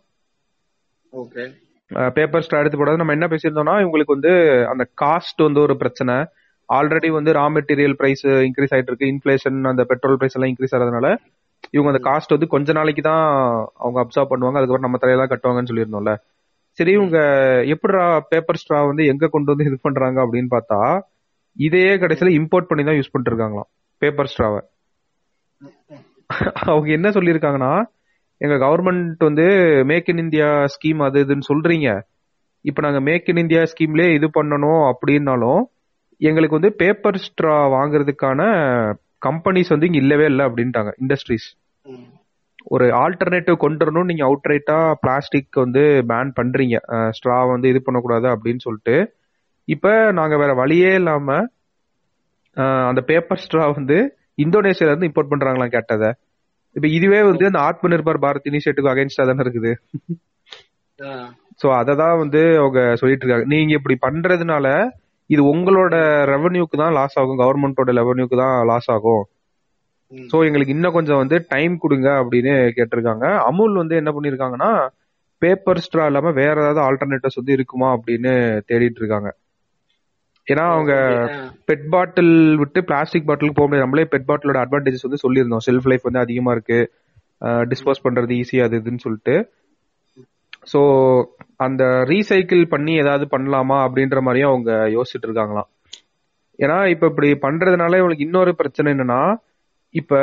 ஓகே. 1.12 1.44
பேப்பர் 2.16 2.44
ஸ்ட்ரா 2.44 2.60
எடுத்து 2.62 2.78
போடாது. 2.80 3.00
நம்ம 3.00 3.14
என்ன 3.16 3.26
பேசியிருந்தோம்னா 3.30 3.76
இவங்களுக்கு 3.84 4.16
வந்து 4.16 4.32
அந்த 4.72 4.84
காஸ்ட் 5.02 5.40
வந்து 5.46 5.60
ஒரு 5.66 5.74
பிரச்சனை. 5.82 6.16
ஆல்ரெடி 6.68 7.08
வந்து 7.18 7.30
ரா 7.38 7.46
மெட்டீரியல் 7.56 7.96
பிரைஸ் 8.00 8.24
இன்க்ரீஸ் 8.48 8.74
ஆயிட்டு 8.74 8.92
இருக்கு. 8.92 9.10
இன்ஃபிளேஷன் 9.14 9.58
அந்த 9.70 9.84
பெட்ரோல் 9.92 10.18
பிரைஸ் 10.20 10.36
எல்லாம் 10.36 10.50
இன்க்ரீஸ் 10.52 10.74
ஆகிறதுனால 10.76 11.08
இவங்க 11.76 11.88
அந்த 11.92 12.02
காஸ்ட் 12.08 12.34
வந்து 12.34 12.48
கொஞ்ச 12.52 12.72
நாளைக்கு 12.72 13.02
தான் 13.08 13.24
அவங்க 13.84 13.98
அப்சர்வ் 14.04 14.30
பண்ணுவாங்க. 14.32 14.58
அதுக்கப்புறம் 14.58 14.86
நம்ம 14.86 15.00
தலையெல்லாம் 15.02 15.32
கட்டுவாங்கன்னு 15.32 15.70
சொல்லியிருந்தோம்ல. 15.70 16.14
சரி 16.78 16.92
இவங்க 16.98 17.18
எப்படிடா 17.74 18.04
பேப்பர் 18.32 18.60
ஸ்ட்ரா 18.60 18.78
வந்து 18.90 19.04
எங்க 19.12 19.28
கொண்டு 19.28 19.52
வந்து 19.52 19.66
இது 19.68 19.78
பண்றாங்க 19.82 20.18
அப்படின்னு 20.26 20.50
பார்த்தா 20.56 20.78
இதையே 21.56 21.92
கடைசியில 22.02 22.32
இம்போர்ட் 22.38 22.68
பண்ணி 22.70 22.82
தான் 22.84 22.98
யூஸ் 22.98 23.12
பண்ணிட்டு 23.12 23.32
இருக்காங்களாம். 23.32 23.70
பேப்பர் 24.02 24.30
ஸ்ட்ராவை 24.32 24.60
அவங்க 26.70 26.88
என்ன 26.96 27.08
சொல்லியிருக்காங்கன்னா 27.08 27.72
எங்க 28.40 28.56
கவர்மெண்ட் 28.64 29.22
வந்து 29.28 29.46
மேக் 29.90 30.08
இன் 30.08 30.22
இந்தியா 30.24 30.48
ஸ்கீம் 30.74 31.00
அது 31.06 31.18
இதுன்னு 31.24 31.48
சொல்றீங்க. 31.48 31.88
இப்போ 32.64 32.80
நாங்கள் 32.82 33.04
மேக் 33.08 33.28
இன் 33.28 33.40
இந்தியா 33.42 33.62
ஸ்கீம்லேயே 33.72 34.14
இது 34.18 34.28
பண்ணணும் 34.38 34.82
அப்படின்னாலும் 34.90 35.62
எங்களுக்கு 36.20 36.58
வந்து 36.58 36.70
பேப்பர் 36.76 37.18
ஸ்ட்ரா 37.26 37.56
வாங்குறதுக்கான 37.76 38.40
கம்பெனிஸ் 39.26 39.72
வந்து 39.74 39.86
இங்கே 39.86 40.00
இல்லவே 40.04 40.24
இல்லை 40.24 40.44
அப்படின்ட்டாங்க 40.46 40.92
இண்டஸ்ட்ரீஸ் 40.96 41.48
ஒரு 42.74 42.86
ஆல்டர்னேட்டிவ் 43.02 43.56
கொண்டு 43.56 43.84
வரணும் 43.84 44.08
நீங்கள் 44.10 44.28
அவுட் 44.28 44.48
பிளாஸ்டிக் 45.02 45.62
வந்து 45.64 45.82
பேன் 46.10 46.32
பண்ணுறீங்க 46.40 46.76
ஸ்ட்ரா 47.18 47.38
வந்து 47.52 47.68
இது 47.68 47.80
பண்ணக்கூடாது 47.82 48.28
அப்படின்னு 48.34 48.62
சொல்லிட்டு. 48.66 48.96
இப்போ 49.68 49.92
நாங்கள் 50.18 50.38
வேற 50.38 50.52
வழியே 50.54 50.92
இல்லாமல் 50.94 51.46
அந்த 52.90 53.00
பேப்பர் 53.10 53.42
ஸ்ட்ரா 53.44 53.64
வந்து 53.78 53.98
இந்தோனேஷியால 54.44 54.92
இருந்து 54.92 55.08
இம்போர்ட் 55.10 55.32
பண்றாங்களாம் 55.32 55.74
கேட்டத. 55.76 56.04
இப்ப 56.76 56.86
இதுவே 56.96 57.20
வந்து 57.30 57.44
அந்த 57.50 57.60
ஆத்ம 57.68 57.90
நிர்பர் 57.92 58.22
பாரத் 58.24 58.48
இனிஷியேட்டிவ் 58.50 58.88
அகைன்ஸ்டா 58.92 59.26
தானே 59.30 59.44
இருக்குது. 59.46 59.72
சோ 61.60 61.66
அதை 61.80 61.92
தான் 62.02 62.20
வந்து 62.22 62.40
அவங்க 62.62 62.80
சொல்லிட்டு 63.00 63.24
இருக்காங்க. 63.24 63.48
நீங்க 63.54 63.72
இப்படி 63.78 63.96
பண்றதுனால 64.06 64.66
இது 65.30 65.42
உங்களோட 65.52 65.94
ரெவன்யூக்கு 66.32 66.76
தான் 66.82 66.96
லாஸ் 66.98 67.16
ஆகும். 67.20 67.40
கவர்மெண்டோட 67.42 67.90
ரெவன்யூக்கு 68.00 68.36
தான் 68.42 68.56
லாஸ் 68.70 68.88
ஆகும். 68.94 69.24
சோ 70.30 70.36
எங்களுக்கு 70.46 70.74
இன்னும் 70.76 70.96
கொஞ்சம் 70.96 71.20
வந்து 71.22 71.36
டைம் 71.52 71.74
கொடுங்க 71.82 72.08
அப்படின்னு 72.22 72.54
கேட்டிருக்காங்க. 72.78 73.26
அமுல் 73.50 73.76
வந்து 73.82 73.94
என்ன 74.00 74.12
பண்ணிருக்காங்கன்னா 74.16 74.70
பேப்பர் 75.42 75.82
ஸ்ட்ரா 75.84 76.06
இல்லாம 76.10 76.32
வேற 76.40 76.54
ஏதாவது 76.62 76.80
ஆல்டர்னேட்டிவ்ஸ் 76.86 77.38
வந்து 77.40 77.54
இருக்குமா 77.58 77.88
அப்படின்னு 77.96 78.32
தேடிட்டு 78.70 79.00
இருக்காங்க. 79.02 79.30
ஏன்னா 80.52 80.64
அவங்க. 80.74 80.94
பெட் 81.68 81.86
பாட்டில் 81.92 82.32
விட்டு 82.58 82.80
பிளாஸ்டிக் 82.84 83.26
பாட்டிலுக்கு 83.28 83.58
போக 83.58 83.68
முடியாது. 83.68 83.86
நம்மளே 83.86 84.06
பெட் 84.12 84.28
பாட்டிலோட 84.28 84.58
அட்வான்டேஜஸ் 84.64 85.06
வந்து 85.06 85.22
சொல்லியிருந்தோம். 85.24 85.64
செல்ஃப் 85.68 85.88
லைஃப் 85.92 86.06
வந்து 86.08 86.24
அதிகமா 86.24 86.52
இருக்கு. 86.52 86.78
டிஸ்போஸ் 87.70 88.04
பண்றது 88.04 88.38
ஈஸியா 88.40 88.64
அது 88.64 88.80
இதுன்னு 88.80 89.04
சொல்லிட்டு. 89.04 89.34
ஸோ 90.72 90.80
அந்த 91.56 91.82
ரீசைக்கிள் 92.10 92.64
பண்ணி 92.68 92.94
ஏதாவது 92.94 93.24
பண்ணலாமா 93.26 93.76
அப்படின்ற 93.86 94.18
மாதிரியும் 94.20 94.50
அவங்க 94.52 94.72
யோசிச்சுட்டு 94.96 95.28
இருக்காங்களாம். 95.28 95.68
ஏன்னா 96.58 96.76
இப்ப 96.86 97.04
இப்படி 97.06 97.28
பண்றதுனால 97.46 97.98
இவங்களுக்கு 98.00 98.26
இன்னொரு 98.26 98.52
பிரச்சனை 98.54 98.92
என்னன்னா 98.94 99.20
இப்ப 99.94 100.14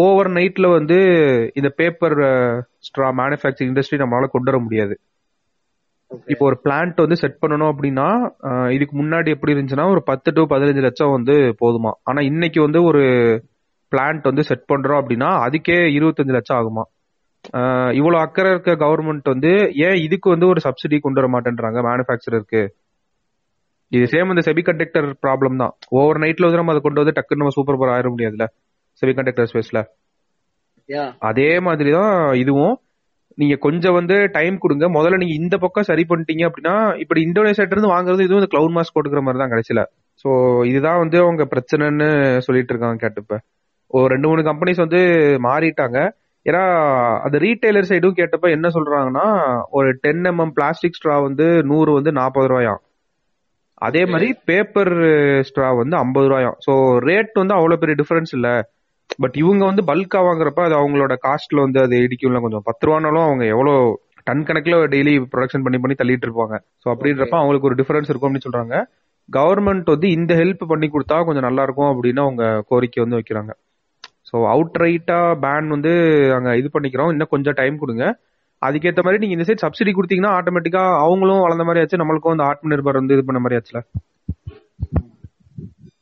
ஓவர் 0.00 0.28
நைட்ல 0.28 0.66
வந்து 0.68 0.98
இந்த 1.54 1.68
பேப்பர் 1.76 2.16
ஸ்ட்ரா 2.86 3.08
மேனுஃபேக்சரிங் 3.20 3.70
இண்டஸ்ட்ரி 3.72 4.00
நம்மளால 4.02 4.26
கொண்டு 4.26 4.50
வர 4.50 4.58
முடியாது. 4.62 4.94
இப்போ 6.32 6.44
ஒரு 6.50 6.56
பிளான்ட் 6.64 7.02
வந்து 7.04 7.16
செட் 7.22 7.40
பண்ணணும் 7.42 7.70
அப்படின்னா 7.72 8.06
இதுக்கு 8.76 8.94
முன்னாடி 9.00 9.28
எப்படி 9.34 9.54
இருந்துச்சுன்னா 9.54 9.86
ஒரு 9.94 10.02
பத்து 10.10 10.30
டு 10.36 10.42
பதினஞ்சு 10.52 10.82
லட்சம் 10.86 11.14
வந்து 11.16 11.34
போதுமா? 11.62 11.92
ஆனா 12.08 12.20
இன்னைக்கு 12.30 12.60
வந்து 12.66 12.80
ஒரு 12.90 13.02
பிளான்ட் 13.92 14.24
வந்து 14.30 14.42
செட் 14.50 14.68
பண்றோம் 14.72 15.00
அப்படின்னா 15.02 15.28
அதுக்கே 15.46 15.78
இருபத்தஞ்சு 15.98 16.36
லட்சம் 16.38 16.58
ஆகுமா? 16.60 16.84
இவ்வளவு 17.98 18.22
அக்கறை 18.24 18.48
இருக்க 18.54 18.72
கவர்மெண்ட் 18.84 19.32
வந்து 19.34 19.50
ஏன் 19.86 19.98
இதுக்கு 20.06 20.28
வந்து 20.34 20.46
ஒரு 20.52 20.60
சப்சிடி 20.66 20.96
கொண்டு 21.04 21.20
வர 21.20 21.28
மாட்டேன்றாங்க 21.34 21.80
மேனுஃபேக்சரருக்கு 21.88 22.62
இது 23.92 24.04
சேம் 24.12 24.32
இந்த 24.32 24.42
செபி 24.48 24.62
கண்டக்டர் 24.68 25.06
ப்ராப்ளம் 25.24 25.60
தான். 25.62 25.74
ஓவர் 25.98 26.20
நைட்ல 26.22 26.46
வந்து 26.46 26.60
நம்ம 26.60 26.72
அதை 26.74 26.80
கொண்டு 26.86 27.00
வந்து 27.02 27.14
டக்குன்னு 27.18 27.42
நம்ம 27.42 27.54
சூப்பர் 27.58 27.78
பவர் 27.80 27.92
ஆயிட 27.94 28.08
முடியாதுல்ல 28.14 28.46
செபி 29.02 29.12
கண்டக்டர் 29.18 29.48
ஸ்பேஸ்ல. 29.52 29.80
அதே 31.30 31.50
மாதிரி 31.66 31.90
தான் 31.98 32.12
இதுவும் 32.42 32.74
நீங்க 33.38 33.54
கொஞ்சம் 33.66 33.96
வந்து 33.98 34.16
டைம் 34.36 34.56
கொடுங்க. 34.62 34.84
முதல்ல 34.96 35.18
நீங்க 35.22 35.34
இந்த 35.42 35.56
பக்கம் 35.64 35.88
சரி 35.88 36.04
பண்ணிட்டீங்க 36.10 36.44
அப்படின்னா 36.48 36.74
இப்படி 37.02 37.20
இந்தோனேஷியாட்ட 37.26 37.76
இருந்து 37.76 37.94
வாங்குறது 37.94 38.24
இதுவும் 38.26 38.40
இந்த 38.42 38.50
கிளவுட் 38.54 38.74
மாஸ்க் 38.76 38.94
போட்டுக்கிற 38.94 39.22
மாதிரி 39.26 39.42
தான் 39.42 39.52
கடைசியில. 39.54 39.82
சோ 40.24 40.28
இதுதான் 40.70 41.00
வந்து 41.02 41.18
அவங்க 41.24 41.42
பிரச்சனைன்னு 41.52 42.08
சொல்லிட்டு 42.46 42.72
இருக்காங்க 42.74 42.98
கேட்டுப்ப 43.04 43.36
ஒரு 43.90 44.08
ரெண்டு 44.14 44.28
மூணு 44.30 44.42
கம்பெனிஸ் 44.48 44.82
வந்து 44.84 45.00
மாறிட்டாங்க. 45.46 45.98
ஏன்னா 46.46 46.62
அந்த 47.26 47.36
ரீட்டைலர் 47.44 47.88
சைடும் 47.90 48.18
கேட்டப்ப 48.18 48.48
என்ன 48.56 48.66
சொல்றாங்கன்னா 48.76 49.26
ஒரு 49.78 49.88
டென் 50.04 50.26
எம்எம் 50.30 50.52
பிளாஸ்டிக் 50.56 50.98
ஸ்ட்ரா 50.98 51.16
வந்து 51.28 51.46
நூறு 51.70 51.90
வந்து 51.92 52.12
நாற்பது 52.12 52.48
ரூபாயாம். 52.52 52.80
அதே 53.86 54.02
மாதிரி 54.12 54.28
பேப்பர் 54.50 54.92
ஸ்ட்ரா 55.48 55.68
வந்து 55.80 55.96
ஐம்பது 55.96 56.28
ரூபாயாம். 56.30 56.56
ஸோ 56.66 56.72
ரேட் 57.08 57.32
வந்து 57.34 57.54
அவ்வளவு 57.54 57.80
பெரிய 57.82 57.96
டிஃபரன்ஸ் 58.00 58.32
இல்ல. 58.38 58.48
பட் 59.22 59.36
இவங்க 59.42 59.62
வந்து 59.70 59.82
பல்கா 59.90 60.20
வாங்குறப்ப 60.26 60.60
அது 60.66 60.74
அவங்களோட 60.80 61.14
காஸ்ட்ல 61.26 61.64
வந்து 61.66 61.80
அது 61.84 61.96
இடிக்கும்ல 62.06 62.40
கொஞ்சம் 62.44 62.64
பத்து 62.68 62.86
ரூபானாலும் 62.88 63.26
அவங்க 63.28 63.44
எவ்வளவு 63.54 63.80
டன் 64.26 64.46
கணக்குல 64.48 64.78
டெய்லி 64.94 65.12
ப்ரொடக்ஷன் 65.32 65.64
பண்ணி 65.66 65.78
பண்ணி 65.82 65.94
தள்ளிட்டு 66.00 66.26
இருப்பாங்க. 66.28 66.56
ஸோ 66.82 66.86
அப்படின்றப்ப 66.94 67.36
அவங்களுக்கு 67.40 67.68
ஒரு 67.70 67.78
டிஃபரன்ஸ் 67.80 68.10
இருக்கும் 68.10 68.28
அப்படின்னு 68.28 68.48
சொல்றாங்க. 68.48 68.74
கவர்மெண்ட் 69.28 69.88
வந்து 69.94 70.08
இந்த 70.18 70.32
ஹெல்ப் 70.40 70.64
பண்ணி 70.72 70.86
கொடுத்தா 70.88 71.16
கொஞ்சம் 71.28 71.46
நல்லா 71.46 71.62
இருக்கும் 71.66 71.90
அப்படின்னு 71.92 72.20
அவங்க 72.26 72.44
கோரிக்கை 72.70 73.00
வந்து 73.04 73.18
வைக்கிறாங்க. 73.18 73.52
ஸோ 74.28 74.36
அவுட் 74.54 74.78
ரைட்டா 74.82 75.18
பேன் 75.44 75.68
வந்து 75.74 75.92
அங்க 76.36 76.56
இது 76.60 76.70
பண்ணிக்கிறோம். 76.74 77.10
இன்னும் 77.14 77.32
கொஞ்சம் 77.34 77.56
டைம் 77.60 77.76
கொடுங்க. 77.82 78.06
அதுக்கேற்ற 78.62 79.02
மாதிரி 79.04 79.20
நீங்க 79.22 79.34
இந்த 79.36 79.46
சைட் 79.48 79.64
சப்சிடி 79.64 79.92
கொடுத்தீங்கன்னா 79.96 80.32
ஆட்டோமேட்டிக்கா 80.38 80.84
அவங்களும் 81.06 81.44
வளர்ந்த 81.44 81.64
மாதிரி 81.64 81.82
ஆச்சு 81.82 82.00
நம்மளுக்கும் 82.02 82.34
அந்த 82.36 82.44
ஆத்ம 82.50 82.70
நிர்பர் 82.74 83.00
வந்து 83.00 83.16
இது 83.16 83.24
பண்ண 83.24 83.40
மாதிரி 83.44 83.58
ஆச்சுல. 83.58 83.80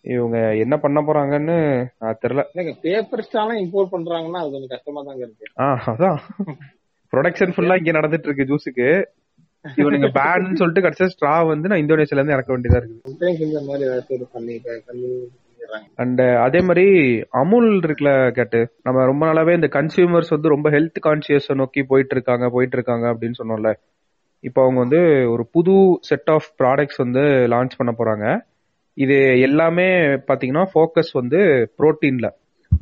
இவங்க 0.07 0.38
என்ன 0.57 0.75
பண்ண 0.79 0.99
போறாங்கன்னு 1.01 1.57
தெரியல. 2.23 2.42
பேப்பர் 2.83 3.29
ஸ்டாலாம் 3.29 3.61
இம்போர்ட் 3.62 3.92
பண்றாங்கன்னா 3.92 4.40
அது 4.42 4.51
கொஞ்சம் 4.51 4.69
கஷ்டமா 4.69 5.03
தாங்க 5.03 5.27
இருக்கு. 5.27 5.47
ஆ 5.59 5.66
அதான். 5.87 6.19
ப்ரொடக்ஷன் 7.12 7.55
ஃபுல்லா 7.57 7.77
இங்க 7.79 7.92
நடந்துட்டு 7.99 8.29
இருக்கு 8.29 8.49
ஜூஸுக்கு 8.51 8.88
இவனுங்க 9.77 10.09
பேன் 10.19 10.55
சொல்லிட்டு 10.55 10.88
கடைசியா 10.88 11.09
ஸ்ட்ரா 11.14 11.47
வந்து 11.47 11.69
நான் 11.69 11.79
இந்தோனேஷியால 11.79 12.21
இருந்து 12.21 12.33
இறக்க 12.33 12.59
வேண்டியதா 12.59 12.81
இருக்குது. 12.81 13.11
அண்ட் 15.95 16.21
அதே 16.21 16.61
மாதிரி 16.61 16.88
அமுல் 17.31 17.81
இருக்குல்ல 17.81 18.31
கேட்டு. 18.31 18.61
நம்ம 18.83 19.05
ரொம்ப 19.05 19.27
நாளாவே 19.27 19.55
இந்த 19.55 19.69
கன்சியூமர்ஸ் 19.73 20.31
வந்து 20.31 20.49
ரொம்ப 20.49 20.71
ஹெல்த் 20.71 21.01
கான்சியஸ் 21.07 21.55
நோக்கி 21.55 21.83
போயிட்டு 21.83 22.14
இருக்காங்க 22.14 22.51
போயிட்டு 22.51 22.77
இருக்காங்க 22.77 23.07
அப்படின்னு 23.12 23.40
சொன்னோம்ல. 23.42 23.73
இப்போ 24.45 24.62
அவங்க 24.62 24.81
வந்து 24.81 25.01
ஒரு 25.31 25.47
புது 25.53 25.99
செட் 26.01 26.31
ஆஃப் 26.31 26.51
ப்ராடக்ட்ஸ் 26.59 27.03
வந்து 27.05 27.21
லான்ச் 27.53 27.79
பண்ண 27.79 27.95
போறாங்க. 27.99 28.27
இது 28.96 29.16
எல்லாமே 29.40 29.87
பாத்தீங்கன்னா 30.28 30.64
ஃபோக்கஸ் 30.72 31.12
வந்து 31.12 31.40
புரோட்டீன்ல 31.78 32.28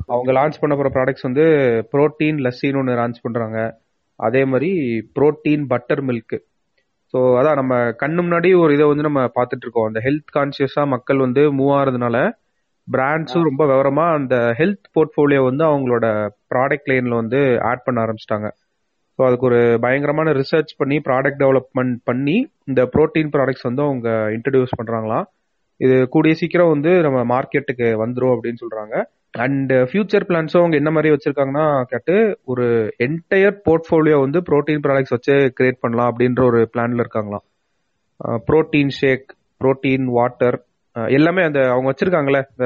அவங்க 0.09 0.31
லான்ச் 0.37 0.59
பண்ண 0.61 0.73
போற 0.75 0.89
ப்ராடக்ட்ஸ் 0.95 1.27
வந்து 1.29 1.45
புரோட்டீன் 1.93 2.39
லஸ்ஸின்னு 2.45 2.79
ஒன்று 2.81 2.99
லான்ச் 3.01 3.23
பண்றாங்க. 3.23 3.57
அதே 4.19 4.41
மாதிரி 4.45 4.69
புரோட்டீன் 5.15 5.63
பட்டர் 5.71 6.01
மில்க் 6.01 6.35
ஸோ 7.13 7.19
அதான் 7.39 7.59
நம்ம 7.59 7.73
கண்ணு 8.01 8.19
முன்னாடி 8.25 8.49
ஒரு 8.61 8.71
இதை 8.73 8.85
வந்து 8.91 9.07
நம்ம 9.07 9.21
பார்த்துட்டு 9.35 9.65
இருக்கோம். 9.65 9.87
அந்த 9.89 9.99
ஹெல்த் 10.05 10.31
கான்சியஸா 10.35 10.83
மக்கள் 10.93 11.19
வந்து 11.25 11.41
மூவ் 11.57 11.73
ஆகிறதுனால 11.77 12.17
பிராண்ட்ஸும் 12.87 13.47
ரொம்ப 13.49 13.63
விவரமா 13.65 14.05
அந்த 14.17 14.35
ஹெல்த் 14.59 14.87
போர்ட்ஃபோலியோ 14.95 15.41
வந்து 15.43 15.63
அவங்களோட 15.63 16.05
ப்ராடக்ட் 16.53 16.89
லைன்ல 16.91 17.15
வந்து 17.21 17.39
ஆட் 17.69 17.85
பண்ண 17.85 18.03
ஆரம்பிச்சிட்டாங்க. 18.05 18.49
ஸோ 19.19 19.23
அதுக்கு 19.27 19.45
ஒரு 19.45 19.59
பயங்கரமான 19.79 20.31
ரிசர்ச் 20.33 20.71
பண்ணி 20.77 20.97
ப்ராடக்ட் 21.07 21.41
டெவலப்மெண்ட் 21.43 21.95
பண்ணி 22.03 22.37
இந்த 22.67 22.81
புரோட்டீன் 22.93 23.31
ப்ராடக்ட்ஸ் 23.35 23.67
வந்து 23.69 23.81
அவங்க 23.81 24.09
இன்ட்ரடியூஸ் 24.37 24.79
பண்றாங்களாம். 24.81 25.25
இது 25.79 25.95
கூடிய 26.09 26.33
சீக்கிரம் 26.33 26.73
வந்து 26.73 26.91
நம்ம 27.01 27.19
மார்க்கெட்டுக்கு 27.33 27.87
வந்துடும் 28.03 28.33
அப்படின்னு 28.35 28.61
சொல்றாங்க. 28.63 28.95
அண்ட் 29.43 29.71
ஃபியூச்சர் 29.89 30.25
பிளான்ஸும் 30.27 30.61
அவங்க 30.61 30.75
என்ன 30.81 30.91
மாதிரி 30.91 31.09
வச்சிருக்காங்கன்னா 31.13 31.65
கேட்டு 31.83 32.15
ஒரு 32.45 32.65
என்டையர் 33.05 33.57
போர்ட்ஃபோலியோ 33.65 34.17
வந்து 34.19 34.39
புரோட்டீன் 34.49 34.83
ப்ராடக்ட்ஸ் 34.85 35.15
வச்சு 35.15 35.35
கிரியேட் 35.57 35.81
பண்ணலாம் 35.81 36.09
அப்படின்ற 36.11 36.43
ஒரு 36.45 36.61
பிளான்ல 36.73 37.03
இருக்காங்களாம். 37.05 37.45
ப்ரோட்டீன் 38.49 38.93
ஷேக் 38.99 39.27
புரோட்டீன் 39.63 40.05
வாட்டர் 40.17 40.57
எல்லாமே 41.09 41.41
அந்த 41.43 41.59
அவங்க 41.71 41.87
வச்சிருக்காங்களே 41.91 42.41
இந்த 42.51 42.65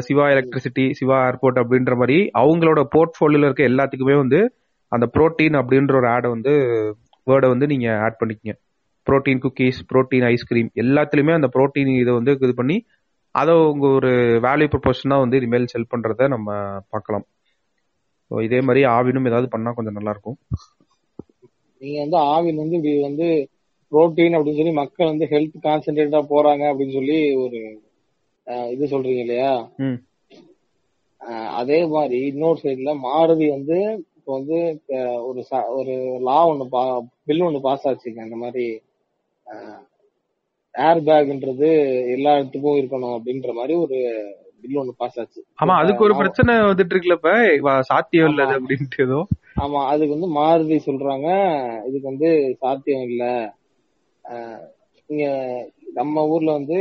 சிவா 0.00 0.24
எலக்ட்ரிசிட்டி 0.28 0.84
சிவா 0.90 1.16
ஏர்போர்ட் 1.28 1.58
அப்படின்ற 1.62 1.94
மாதிரி 1.96 2.18
அவங்களோட 2.42 2.80
போர்ட்ஃபோலியோல 2.94 3.48
இருக்க 3.48 3.64
எல்லாத்துக்குமே 3.72 4.16
வந்து 4.16 4.40
அந்த 4.92 5.06
புரோட்டீன் 5.14 5.56
அப்படின்ற 5.60 5.94
ஒரு 5.96 6.08
ஆடை 6.08 6.28
வந்து 6.30 6.52
வேர்டை 7.26 7.48
வந்து 7.48 7.66
நீங்க 7.66 7.88
ஆட் 8.04 8.20
பண்ணிக்கங்க. 8.20 8.54
புரோட்டீன் 9.08 9.42
குக்கீஸ் 9.44 9.78
புரோட்டீன் 9.90 10.26
ஐஸ்கிரீம் 10.26 10.70
எல்லாத்துலயுமே 10.82 11.34
அந்த 11.34 11.48
புரோட்டீன் 11.54 11.92
இதை 12.00 12.12
வந்து 12.14 12.32
இது 12.40 12.54
பண்ணி 12.54 12.76
அதை 13.34 13.54
உங்க 13.70 13.86
ஒரு 13.88 14.10
வேல்யூ 14.44 14.68
ப்ரொபோஷனா 14.72 15.16
வந்து 15.18 15.36
இனிமேல் 15.36 15.66
செல் 15.66 15.90
பண்றத 15.90 16.28
நம்ம 16.28 16.48
பார்க்கலாம். 16.90 17.26
ஸோ 18.30 18.42
இதே 18.42 18.60
மாதிரி 18.60 18.84
ஆவினும் 18.88 19.26
ஏதாவது 19.26 19.48
பண்ணா 19.48 19.70
கொஞ்சம் 19.70 19.92
நல்லா 19.92 20.10
இருக்கும். 20.10 20.38
நீங்க 21.80 21.98
வந்து 22.00 22.18
ஆவின் 22.28 22.54
வந்து 22.54 22.76
இப்படி 22.76 23.00
வந்து 23.00 23.26
புரோட்டீன் 23.92 24.36
அப்படின்னு 24.36 24.56
சொல்லி 24.56 24.72
மக்கள் 24.72 25.06
வந்து 25.06 25.26
ஹெல்த் 25.26 25.58
கான்சென்ட்ரேட்டா 25.62 26.20
போறாங்க 26.32 26.64
அப்படின்னு 26.70 26.92
சொல்லி 26.92 27.18
ஒரு 27.36 27.60
இது 28.70 28.84
சொல்றீங்க 28.86 29.22
இல்லையா? 29.24 29.52
அதே 31.60 31.86
மாதிரி 31.86 32.18
இன்னொரு 32.26 32.58
சைடுல 32.62 32.92
மாருதி 33.06 33.46
வந்து 33.48 33.78
இப்போ 34.16 34.32
வந்து 34.38 34.58
ஒரு 35.22 35.40
ச- 35.50 35.68
ஒரு 35.70 35.94
லா 36.20 36.46
ஒன்னு 36.46 36.66
பில் 37.24 37.42
ஒன்னு 37.42 37.60
பாஸ் 37.60 37.88
ஆச்சுங்க. 37.88 38.24
இந்த 38.24 38.36
மாதிரி 38.36 38.66
ஏர் 40.72 41.02
பேக்ன்றது 41.02 41.70
எல்லா 42.10 42.36
இடத்துக்கும் 42.36 42.76
இருக்கணும் 42.76 43.20
அப்படின்ற 43.20 43.52
மாதிரி 43.52 43.74
ஒரு 43.74 44.24
பில் 44.60 44.76
ஒன்னு 44.76 44.94
பாஸ் 44.96 45.20
ஆச்சு. 45.20 45.44
ஆமா 45.64 45.76
அதுக்கு 45.76 46.04
ஒரு. 46.04 46.16
பிரச்சனை 46.16 46.54
வந்துட்டு 46.54 46.94
இருக்குல்ல 46.94 47.12
இப்ப? 47.12 47.54
இவ- 47.54 47.82
சாத்தியம் 47.82 48.28
இல்ல. 48.28 48.44
அப்படின்ட்டு 48.44 49.02
ஏதோ. 49.02 49.26
ஆமா 49.56 49.86
அதுக்கு 49.86 50.18
வந்து 50.18 50.40
மாருதி 50.40 50.78
சொல்றாங்க. 50.86 51.28
இதுக்கு 51.86 52.08
வந்து 52.08 52.56
சாத்தியம் 52.58 53.02
இல்ல. 53.02 53.54
இங்க 55.06 55.26
நம்ம 55.94 56.28
ஊர்ல 56.28 56.52
வந்து 56.52 56.76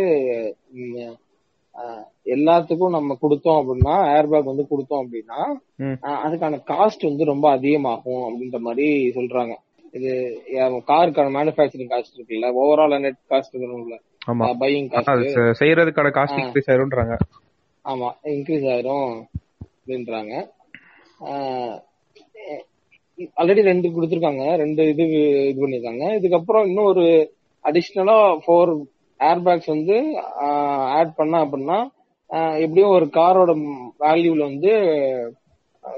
எல்லாத்துக்கும் 2.26 2.90
நம்ம 2.90 3.18
கொடுத்தோம் 3.22 3.64
அப்படின்னா 3.64 4.18
ஏர்பேக் 4.18 4.44
வந்து 4.44 4.68
கொடுத்தோம் 4.70 5.06
அப்படின்னா 5.06 5.56
அதுக்கான 6.04 6.62
காஸ்ட் 6.68 7.08
வந்து 7.08 7.26
ரொம்ப 7.26 7.50
அதிகமாகும் 7.50 8.14
அப்படின்ற 8.14 8.60
மாதிரி 8.60 9.08
சொல்றாங்க. 9.08 9.56
இது 9.98 10.12
காருக்கான 10.92 11.32
மேனுஃபேக்சரிங் 11.38 11.92
காஸ்ட் 11.94 12.18
இருக்குல்ல. 12.18 12.48
ஓவரால் 12.62 13.02
நெட் 13.06 13.20
காஸ்ட் 13.32 13.56
இருக்குல்ல 13.56 13.98
ஆமா. 14.32 14.46
பையிங் 14.64 14.90
காஸ்ட் 14.94 15.60
செய்யறதுக்கான 15.62 16.12
காஸ்ட். 16.18 16.40
இன்க்ரீஸ் 16.44 16.70
ஆயிரும்ன்றாங்க 16.74 17.16
ஆமா 17.86 18.10
இன்க்ரீஸ் 18.36 18.66
ஆயிரும் 18.74 19.12
அப்படின்றாங்க. 19.66 20.34
ஆல்ரெடி 23.42 23.62
ரெண்டு 23.70 23.88
கொடுத்துருக்காங்க. 23.94 24.44
ரெண்டு 24.62 24.82
இது 24.94 25.06
இது 25.50 25.60
பண்ணிருக்காங்க 25.62 26.06
இதுக்கப்புறம் 26.18 26.68
இன்னும் 26.70 26.90
ஒரு 26.92 27.06
அடிஷ்னலா 27.66 28.18
ஃபோர் 28.44 28.72
ஏர்பேக்ஸ் 29.20 29.72
வந்து 29.76 29.96
ஆட் 30.98 31.16
பண்ணா 31.20 31.38
அப்படின்னா 31.46 31.80
எப்படியும் 32.64 32.96
ஒரு 32.98 33.06
காரோட 33.18 33.52
வேல்யூல 34.06 34.42
வந்து 34.52 34.72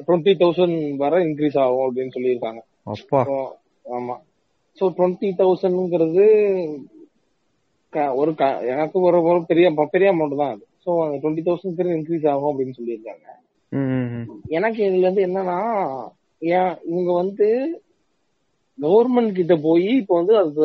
டுவெண்ட்டி 0.08 0.34
தௌசண்ட் 0.42 0.78
வரை 1.04 1.20
இன்க்ரீஸ் 1.28 1.58
ஆகும் 1.64 1.86
அப்படின்னு 1.88 2.16
சொல்லியிருக்காங்க. 2.18 2.62
ஆமா. 3.90 4.16
ஸோ 4.78 4.86
டுவெண்ட்டி 4.98 5.30
தௌசண்ட்ங்கிறது 5.40 6.26
ஒரு 8.16 8.32
எனக்கு 8.74 8.98
ஒரு 9.00 9.18
ஒரு 9.24 9.40
பெரிய 9.46 9.68
பெரிய 9.94 10.08
அமௌண்ட் 10.14 10.42
தான் 10.42 10.54
அது. 10.54 10.64
ஸோ 10.86 10.90
அந்த 11.06 11.18
டுவெண்ட்டி 11.22 11.44
தௌசண்ட் 11.48 11.94
இன்க்ரீஸ் 11.98 12.28
ஆகும் 12.34 12.52
அப்படின்னு 12.52 12.78
சொல்லியிருக்காங்க. 12.80 13.26
எனக்கு 14.58 14.82
இதுல 14.88 15.06
இருந்து 15.06 15.26
என்னன்னா 15.28 15.58
ஏன் 16.42 16.74
இவங்க 16.92 17.12
வந்து 17.14 17.48
கவர்மெண்ட் 18.80 19.32
கிட்ட 19.32 19.54
போய் 19.68 19.90
இப்போ 20.02 20.16
வந்து 20.20 20.36
அது 20.38 20.62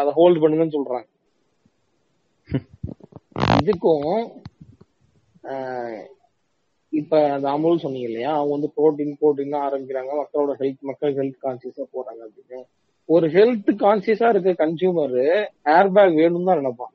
அதை 0.00 0.10
ஹோல்ட் 0.12 0.42
பண்ணுங்கன்னு 0.42 0.76
சொல்றாங்க. 0.78 1.06
இதுக்கும் 3.62 4.06
இப்ப 7.00 7.20
அந்த 7.34 7.46
அமுல் 7.50 7.82
சொன்னீங்க 7.82 8.08
இல்லையா? 8.08 8.32
அவங்க 8.36 8.52
வந்து 8.56 8.70
புரோட்டீன் 8.76 9.18
புரோட்டீன் 9.20 9.56
ஆரம்பிக்கிறாங்க. 9.66 10.12
மக்களோட 10.20 10.52
ஹெல்த் 10.60 10.88
மக்கள் 10.90 11.16
ஹெல்த் 11.18 11.42
கான்சியஸா 11.44 11.84
போறாங்க 11.94 12.20
அப்படின்னு. 12.28 12.60
ஒரு 13.08 13.26
ஹெல்த் 13.34 13.70
கான்சியஸா 13.82 14.28
இருக்க 14.32 14.52
கன்சியூமர் 14.58 15.16
ஏர்பேக் 15.76 16.18
வேணும் 16.20 16.48
தான் 16.48 16.60
நினைப்பான். 16.60 16.94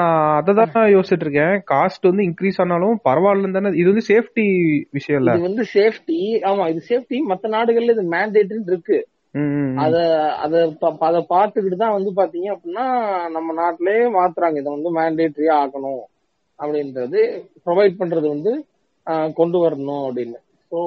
நான் 0.00 0.18
அததான் 0.38 0.92
யோசிச்சுட்டு 0.92 1.24
இருக்கேன் 1.26 1.54
காஸ்ட் 1.70 2.08
வந்து 2.08 2.26
இன்க்ரீஸ் 2.28 2.60
ஆனாலும் 2.62 3.00
பரவாயில்லன்னு 3.08 3.56
தானே. 3.56 3.72
இது 3.80 3.88
வந்து 3.92 4.06
சேஃப்டி 4.10 4.44
விஷயம் 4.96 5.20
இல்ல. 5.20 5.32
இது 5.32 5.46
வந்து 5.48 5.64
சேஃப்டி 5.74 6.18
ஆமா 6.50 6.64
இது 6.72 6.80
சேஃப்டி 6.90 7.18
மத்த 7.30 7.50
நாடுகள்ல 7.56 7.94
இது 7.96 8.04
மேண்டேட்னு 8.14 8.70
இருக்கு. 8.72 8.98
அத 9.84 9.94
அத 10.44 10.54
அத 11.08 11.16
பாத்துக்கிட்டு 11.30 11.76
தான் 11.76 11.96
வந்து 11.96 12.10
பாத்தீங்க 12.18 12.48
அப்படின்னா 12.54 12.84
நம்ம 13.36 13.54
நாட்டிலேயே 13.60 14.04
மாத்துறாங்க. 14.18 14.58
இதை 14.62 14.70
வந்து 14.76 14.90
மேண்டேட்டரியா 14.98 15.54
ஆக்கணும் 15.62 16.02
அப்படின்றது 16.58 17.20
ப்ரொவைட் 17.66 17.98
பண்றது 17.98 18.26
வந்து 18.28 18.52
கொண்டு 19.36 19.58
வரணும் 19.58 20.04
அப்படின்னு. 20.06 20.38
ஸோ 20.72 20.80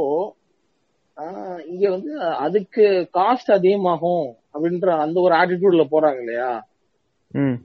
இங்க 1.68 1.86
வந்து 1.90 2.12
அதுக்கு 2.38 2.84
காஸ்ட் 3.14 3.52
அதிகமாகும் 3.52 4.26
அப்படின்ற 4.54 4.90
அந்த 5.04 5.18
ஒரு 5.20 5.34
ஆட்டிடியூட்ல 5.36 5.84
போறாங்க 5.92 6.20
இல்லையா? 6.20 6.50
ம். 7.32 7.58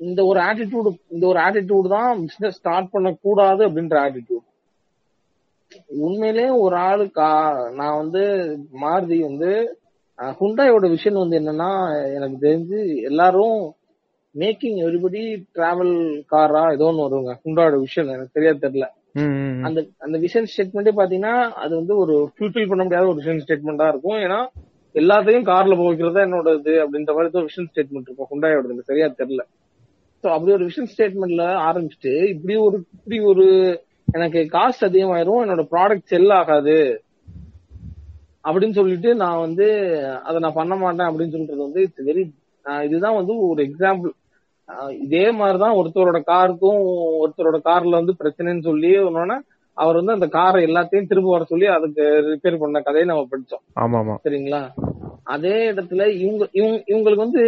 இந்த 0.00 0.20
ஒரு 0.26 0.40
ஆட்டிடியூட் 0.40 0.86
இந்த 1.08 1.24
ஒரு 1.26 1.38
ஆட்டிடியூட் 1.40 1.88
தான் 1.90 2.20
பிசினஸ் 2.22 2.56
ஸ்டார்ட் 2.56 2.92
பண்ண 2.92 3.08
கூடாது 3.22 3.62
அப்படின்ற 3.66 3.96
ஆட்டிடியூட் 4.04 4.44
உண்மையிலே 6.00 6.50
ஒரு 6.58 6.76
ஆளு 6.82 7.04
கா- 7.14 7.30
நான் 7.72 7.96
வந்து 7.96 8.22
மாருதி 8.80 9.18
வந்து 9.22 9.50
ஹுண்டாயோட 10.38 10.84
விஷன் 10.92 11.22
வந்து 11.22 11.38
என்னன்னா 11.38 11.70
எனக்கு 12.14 12.36
தெரிஞ்சு 12.40 12.78
எல்லாரும் 13.02 13.58
மேக்கிங் 14.36 14.78
எவ்ரிபடி 14.84 15.20
டிராவல் 15.56 15.94
காரா 16.32 16.62
ஏதோ 16.76 16.86
ஒன்று 16.90 17.04
வருவாங்க 17.06 17.32
ஹுண்டாயோட 17.42 17.76
விஷன் 17.84 18.12
எனக்கு 18.14 18.34
சரியா 18.36 18.52
தெரியல. 18.64 18.86
அந்த 19.66 19.78
அந்த 20.04 20.16
விஷன் 20.24 20.48
ஸ்டேட்மெண்ட்டே 20.52 20.94
பாத்தீங்கன்னா 20.98 21.34
அது 21.64 21.72
வந்து 21.80 21.94
ஒரு 22.02 22.14
ஃபுல்ஃபில் 22.34 22.70
பண்ண 22.70 22.82
முடியாத 22.84 23.08
ஒரு 23.12 23.20
விஷன் 23.22 23.42
ஸ்டேட்மெண்டா 23.44 23.86
இருக்கும். 23.92 24.18
ஏன்னா 24.24 24.40
எல்லாத்தையும் 24.94 25.46
கார்ல 25.50 25.76
போக 25.78 25.88
வைக்கிறதா 25.90 26.24
என்னோட 26.26 26.50
இது 26.58 26.74
அப்படின்ற 26.84 27.14
மாதிரி 27.16 27.38
ஒரு 27.40 27.48
விஷன் 27.50 27.70
ஸ்டேட்மெண்ட் 27.70 28.08
இருக்கும். 28.08 28.30
ஹுண்டாயோட 28.32 28.70
எனக்கு 28.70 28.90
சரியா 28.90 29.08
தெரியல. 29.20 29.42
ஸோ 30.24 30.26
அப்படி 30.34 30.52
ஒரு 30.58 30.66
விஷன் 30.68 30.90
ஸ்டேட்மெண்ட்ல 30.92 31.46
ஆரம்பிச்சுட்டு 31.68 32.12
இப்படி 32.34 32.54
ஒரு 32.66 32.76
இப்படி 32.96 33.18
ஒரு 33.32 33.46
எனக்கு 34.16 34.40
காஸ்ட் 34.54 34.86
அதிகமாயிரும் 34.88 35.42
என்னோட 35.44 35.62
ப்ராடக்ட் 35.72 36.10
செல் 36.12 36.32
ஆகாது 36.40 36.78
அப்படின்னு 38.44 38.78
சொல்லிட்டு 38.78 39.10
நான் 39.22 39.42
வந்து 39.46 39.66
அதை 40.28 40.38
நான் 40.44 40.58
பண்ண 40.58 40.74
மாட்டேன் 40.82 41.08
அப்படின்னு 41.08 41.34
சொல்றது 41.36 41.60
வந்து 41.66 41.80
இட்ஸ் 41.86 42.06
வெரி 42.08 42.22
இதுதான் 42.86 43.18
வந்து 43.18 43.34
ஒரு 43.48 43.60
எக்ஸாம்பிள் 43.68 44.12
இதே 45.00 45.30
மாதிரிதான் 45.30 45.74
ஒருத்தரோட 45.74 46.20
காருக்கும் 46.26 46.80
ஒருத்தரோட 47.20 47.60
கார்ல 47.64 47.90
வந்து 47.90 48.14
பிரச்சனைன்னு 48.18 48.62
சொல்லி 48.62 48.98
ஒன்னொன்னு 48.98 49.38
அவர் 49.74 49.94
வந்து 49.94 50.12
அந்த 50.12 50.26
காரை 50.26 50.64
எல்லாத்தையும் 50.64 51.06
திரும்ப 51.06 51.30
வர 51.30 51.44
சொல்லி 51.44 51.66
அதுக்கு 51.66 52.02
ரிப்பேர் 52.02 52.58
பண்ண 52.58 52.80
கதையை 52.80 53.08
நம்ம 53.08 53.26
படிச்சோம். 53.30 53.78
ஆமா 53.78 53.98
ஆமா 54.02 54.14
சரிங்களா? 54.24 54.60
அதே 55.24 55.70
இடத்துல 55.70 56.06
இவங்க 56.16 56.48
இவங்க 56.52 56.82
இவங்களுக்கு 56.86 57.16
வந்து 57.16 57.42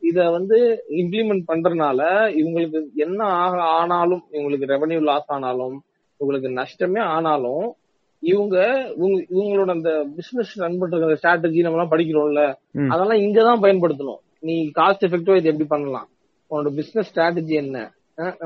இத 0.00 0.30
வந்து 0.30 0.84
இம்ப்ளிமெண்ட் 0.90 1.42
பண்றதுனால 1.48 2.00
இவங்களுக்கு 2.32 2.94
என்ன 2.94 3.24
ஆக 3.24 3.62
ஆனாலும் 3.62 4.22
இவங்களுக்கு 4.32 4.66
ரெவன்யூ 4.66 5.00
லாஸ் 5.00 5.24
ஆனாலும் 5.26 5.82
இவங்களுக்கு 6.20 6.50
நஷ்டமே 6.54 7.00
ஆனாலும் 7.00 7.74
இவங்க 8.18 8.56
இவங்க- 8.96 9.26
இவங்களோட 9.30 9.70
அந்த 9.70 10.06
பிசினஸ் 10.16 10.58
ரன் 10.58 10.78
பண்ற 10.78 10.98
ஸ்ட்ராட்டஜி 10.98 11.60
நம்ம 11.60 11.82
எல்லாம் 11.82 11.90
படிக்கிறோம்ல. 11.90 12.54
அதெல்லாம் 12.88 13.18
இங்கதான் 13.18 13.64
பயன்படுத்தணும். 13.64 14.20
நீ 14.40 14.70
காஸ்ட் 14.78 15.04
எஃபெக்டிவா 15.06 15.36
இது 15.36 15.48
எப்படி 15.48 15.64
பண்ணலாம்? 15.64 16.08
உன்னோட 16.50 16.68
பிசினஸ் 16.74 17.10
ஸ்ட்ராட்டஜி 17.10 17.54
என்ன? 17.62 17.78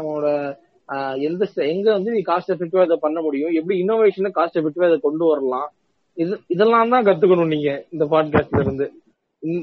உன்னோட 0.01 0.29
ஆஹ் 0.89 1.17
எந்த 1.21 1.45
எங்க 1.67 1.93
வந்து 1.93 2.11
நீ 2.11 2.21
காஸ்ட் 2.27 2.53
எஃபெக்டிவா 2.55 2.83
இதை 2.83 2.97
பண்ண 3.01 3.21
முடியும்? 3.21 3.53
எப்படி 3.53 3.77
இன்னோவேஷனை 3.83 4.31
காஸ்ட் 4.39 4.59
எஃபெக்டிவா 4.61 4.89
இதை 4.91 4.99
கொண்டு 4.99 5.25
வரலாம்? 5.25 5.69
இது 6.17 6.41
இதெல்லாம் 6.47 6.89
தான் 6.89 7.07
கத்துக்கணும் 7.07 7.53
நீங்க 7.55 7.85
இந்த 7.91 8.05
பாட்காஸ்ட்ல 8.05 8.61
இருந்து. 8.61 8.87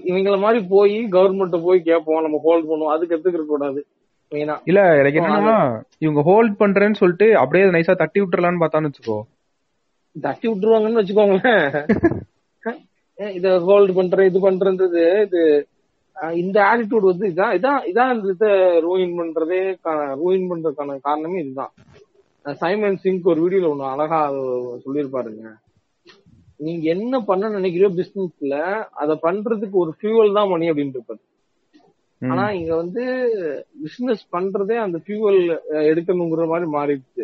இவங்கள 0.09 0.39
மாதிரி 0.39 0.59
போய் 0.65 0.95
கவர்மெண்ட்ட 1.07 1.61
போய் 1.63 1.81
கேட்போம் 1.81 2.21
நம்ம 2.21 2.39
ஹோல்ட் 2.43 2.69
பண்ணுவோம். 2.69 2.93
அது 2.95 3.05
கத்துக்க 3.05 3.45
கூடாது? 3.45 3.81
இல்ல 4.65 4.81
எனக்கு 4.97 5.19
என்னன்னா 5.19 5.55
இவங்க 5.97 6.21
ஹோல்ட் 6.21 6.53
பண்றேன்னு 6.59 6.93
சொல்லிட்டு 6.93 7.37
அப்படியே 7.37 7.65
நைஸா 7.65 7.95
தட்டி 7.95 8.21
விட்டுறலாம்னு 8.21 8.61
பார்த்தான்னு 8.63 8.89
வச்சுக்கோ. 8.89 9.17
தட்டி 10.15 10.47
விட்டுருவாங்கன்னு 10.49 11.01
வச்சுக்கோங்களேன். 11.01 11.65
இத 13.37 13.47
ஹோல்ட் 13.59 13.91
பண்றேன் 13.95 14.27
இது 14.27 14.39
பண்றது 14.49 14.85
இது 15.25 15.41
இந்த 16.41 16.57
ஆட்டிடியூட் 16.69 17.09
வந்து 17.09 17.27
இதான் 17.31 17.53
இதான் 17.57 17.81
இதான் 17.91 18.11
இந்த 18.15 18.29
இதை 18.35 18.51
ரூயின் 18.85 19.15
பண்றதே 19.19 19.61
ரூயின் 20.21 20.49
பண்றதுக்கான 20.51 20.97
காரணமே 21.07 21.41
இதுதான். 21.43 21.73
சைமன் 22.61 23.01
சிங்க் 23.03 23.31
ஒரு 23.31 23.39
வீடியோல 23.43 23.71
ஒண்ணு 23.73 23.85
அழகா 23.93 24.19
சொல்லியிருப்பாருங்க. 24.85 25.43
நீங்க 26.65 26.85
என்ன 26.95 27.15
பண்ண 27.29 27.49
நினைக்கிறீரோ 27.57 27.91
பிசினஸ்ல 27.99 28.55
அத 29.01 29.17
பண்றதுக்கு 29.25 29.77
ஒரு 29.83 29.91
ஃபியூவல் 29.97 30.35
தான் 30.37 30.51
மணி 30.53 30.69
அப்படின்னு 30.71 30.95
இருப்பாரு. 30.97 31.21
ஆனா 32.21 32.43
இங்க 32.57 32.71
வந்து 32.81 33.03
பிசினஸ் 33.83 34.23
பண்றதே 34.35 34.75
அந்த 34.85 34.97
ஃபியூவல் 35.03 35.39
எடுக்கணுங்கிற 35.91 36.45
மாதிரி 36.51 36.67
மாறிடுச்சு. 36.77 37.23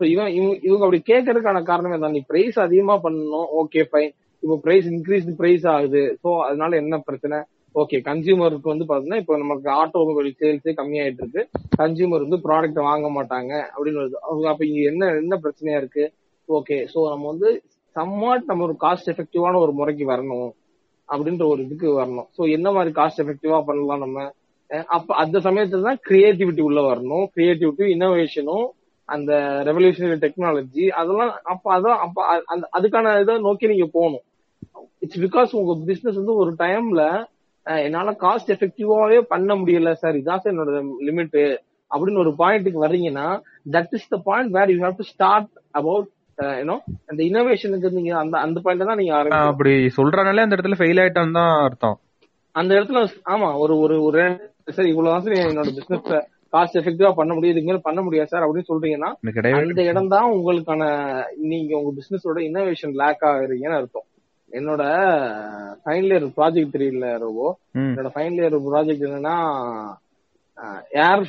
இவன் 0.00 0.32
இவங்க 0.36 0.52
இவங்க 0.68 0.84
அப்படி 0.86 1.00
கேட்கறதுக்கான 1.08 1.62
காரணம் 1.70 1.94
என்ன 1.96 2.10
நீ 2.16 2.20
பிரைஸ் 2.28 2.58
அதிகமா 2.66 2.94
பண்ணணும் 3.06 3.48
ஓகே 3.60 3.82
ஃபைன் 3.90 4.12
இப்போ 4.42 4.56
பிரைஸ் 4.66 4.86
இன்க்ரீஸ் 4.92 5.26
பிரைஸ் 5.40 5.64
ஆகுது. 5.72 6.02
சோ 6.22 6.28
அதனால 6.48 6.76
என்ன 6.82 6.98
பிரச்சனை? 7.08 7.38
ஓகே 7.74 7.98
கன்சியூமருக்கு 8.06 8.72
வந்து 8.72 8.86
பாத்தீங்கன்னா 8.88 9.20
இப்போ 9.22 9.34
நமக்கு 9.42 9.68
ஆட்டோமொபைல் 9.82 10.28
சேல்ஸே 10.40 10.72
கம்மியாயிட்டு 10.78 11.22
இருக்கு. 11.24 11.42
கன்சியூமர் 11.80 12.24
வந்து 12.26 12.38
ப்ராடக்ட் 12.46 12.80
வாங்க 12.88 13.08
மாட்டாங்க 13.16 13.52
அப்படின்னு 13.74 14.00
வருது 14.00 14.18
அவங்க 14.28 14.46
அப்ப 14.52 14.64
இங்க 14.68 14.80
என்ன 14.92 15.10
என்ன 15.22 15.36
பிரச்சனையா 15.44 15.76
இருக்கு? 15.82 16.04
ஓகே 16.48 16.78
சோ 16.92 16.98
நம்ம 17.12 17.26
வந்து 17.32 17.50
சம்மாட் 17.96 18.50
நம்ம 18.50 18.64
ஒரு 18.68 18.76
காஸ்ட் 18.84 19.10
எஃபெக்டிவான 19.12 19.60
ஒரு 19.64 19.72
முறைக்கு 19.72 20.04
வரணும் 20.12 20.50
அப்படின்ற 21.08 21.44
ஒரு 21.52 21.60
இதுக்கு 21.66 21.88
வரணும். 22.00 22.28
சோ 22.36 22.42
என்ன 22.56 22.68
மாதிரி 22.76 22.90
காஸ்ட் 23.00 23.22
எஃபெக்டிவா 23.24 23.58
பண்ணலாம் 23.70 24.04
நம்ம? 24.04 24.26
அப்ப 24.96 25.14
அந்த 25.22 25.36
சமயத்துல 25.46 25.86
தான் 25.88 26.02
கிரியேட்டிவிட்டி 26.08 26.62
உள்ள 26.68 26.80
வரணும். 26.90 27.24
கிரியேட்டிவிட்டி 27.36 27.86
இன்னோவேஷனும் 27.94 28.66
அந்த 29.08 29.32
ரெவல்யூஷனரி 29.68 30.18
டெக்னாலஜி 30.24 30.84
அதெல்லாம் 31.00 31.32
அப்ப 31.52 31.72
அதான் 31.76 32.00
அப்ப 32.04 32.26
அந்த 32.52 32.64
அதுக்கான 32.78 33.14
இதை 33.22 33.34
நோக்கி 33.46 33.72
நீங்க 33.72 33.86
போகணும். 33.96 34.24
இட்ஸ் 35.04 35.22
பிகாஸ் 35.26 35.52
உங்க 35.60 35.74
பிசினஸ் 35.88 36.20
வந்து 36.20 36.34
ஒரு 36.42 36.52
டைம்ல 36.64 37.04
என்னால 37.86 38.12
காஸ்ட் 38.22 38.52
எஃபெக்டிவாவே 38.54 39.18
பண்ண 39.32 39.54
முடியல 39.60 39.90
சார் 40.02 40.18
இதான் 40.20 40.42
சார் 40.42 40.52
என்னோட 40.54 40.80
லிமிட் 41.08 41.36
அப்படின்னு 41.90 42.22
ஒரு 42.24 42.32
பாயிண்ட்டுக்கு 42.40 42.84
வர்றீங்கன்னா 42.84 43.26
that 43.76 43.94
is 43.98 44.10
the 44.14 44.18
point 44.28 44.50
where 44.56 44.72
you 44.72 44.78
have 44.84 44.98
to 45.00 45.06
start 45.12 45.50
about 45.80 46.08
you know 46.60 46.76
அந்த 47.10 47.20
இன்னோவேஷனுக்கு 47.28 47.88
நீங்க 47.96 48.12
அந்த 48.22 48.36
அந்த 48.46 48.58
பாயிண்ட் 48.64 48.90
தான் 48.90 49.00
நீங்க 49.00 49.14
அப்படி 49.48 49.72
சொல்றனாலே 49.98 50.44
அந்த 50.44 50.56
இடத்துல 50.56 50.78
ஃபெயில் 50.80 51.00
ஆயிட்டான்னு 51.02 51.38
தான் 51.40 51.52
அர்த்தம். 51.66 51.96
அந்த 52.54 52.70
இடத்துல 52.78 53.00
ஆமா 53.32 53.48
ஒரு 53.62 53.74
ஒரு 53.84 53.96
ஒரு 54.08 54.22
சார் 54.76 54.90
இவ்வளவு 54.92 55.24
சார் 55.24 55.36
என்னோட 55.40 55.72
பிசினஸ் 55.78 56.08
காஸ்ட் 56.54 56.78
எஃபெக்டிவா 56.80 57.10
பண்ண 57.18 57.32
முடியும். 57.34 57.54
இதுக்கு 57.54 57.70
மேல 57.70 57.80
பண்ண 57.88 58.00
முடியாது 58.06 58.30
சார் 58.32 58.44
அப்படின்னு 58.46 58.70
சொல்றீங்கன்னா 58.70 59.10
அந்த 59.60 59.82
இடம் 59.90 60.12
தான் 60.14 60.32
உங்களுக்கான 60.36 60.82
நீங்க 61.50 61.72
உங்க 61.80 61.92
பிசினஸோட 61.98 62.40
இன்னோவேஷன் 62.48 62.94
லேக் 63.02 63.26
ஆகுறீங்கன்னு 63.30 63.78
அர்த்தம். 63.80 64.06
என்னோட 64.50 64.82
ஃபைனல் 65.82 66.12
இயர் 66.12 66.28
ப்ராஜெக்ட் 66.36 66.74
தெரியல 66.76 67.08
ரோபோ. 67.18 67.46
என்னோட 67.90 68.10
ஃபைனல் 68.14 68.40
இயர் 68.40 68.56
ப்ராஜெக்ட் 68.68 69.06
என்னன்னா 69.08 69.36
ஏர் 71.02 71.22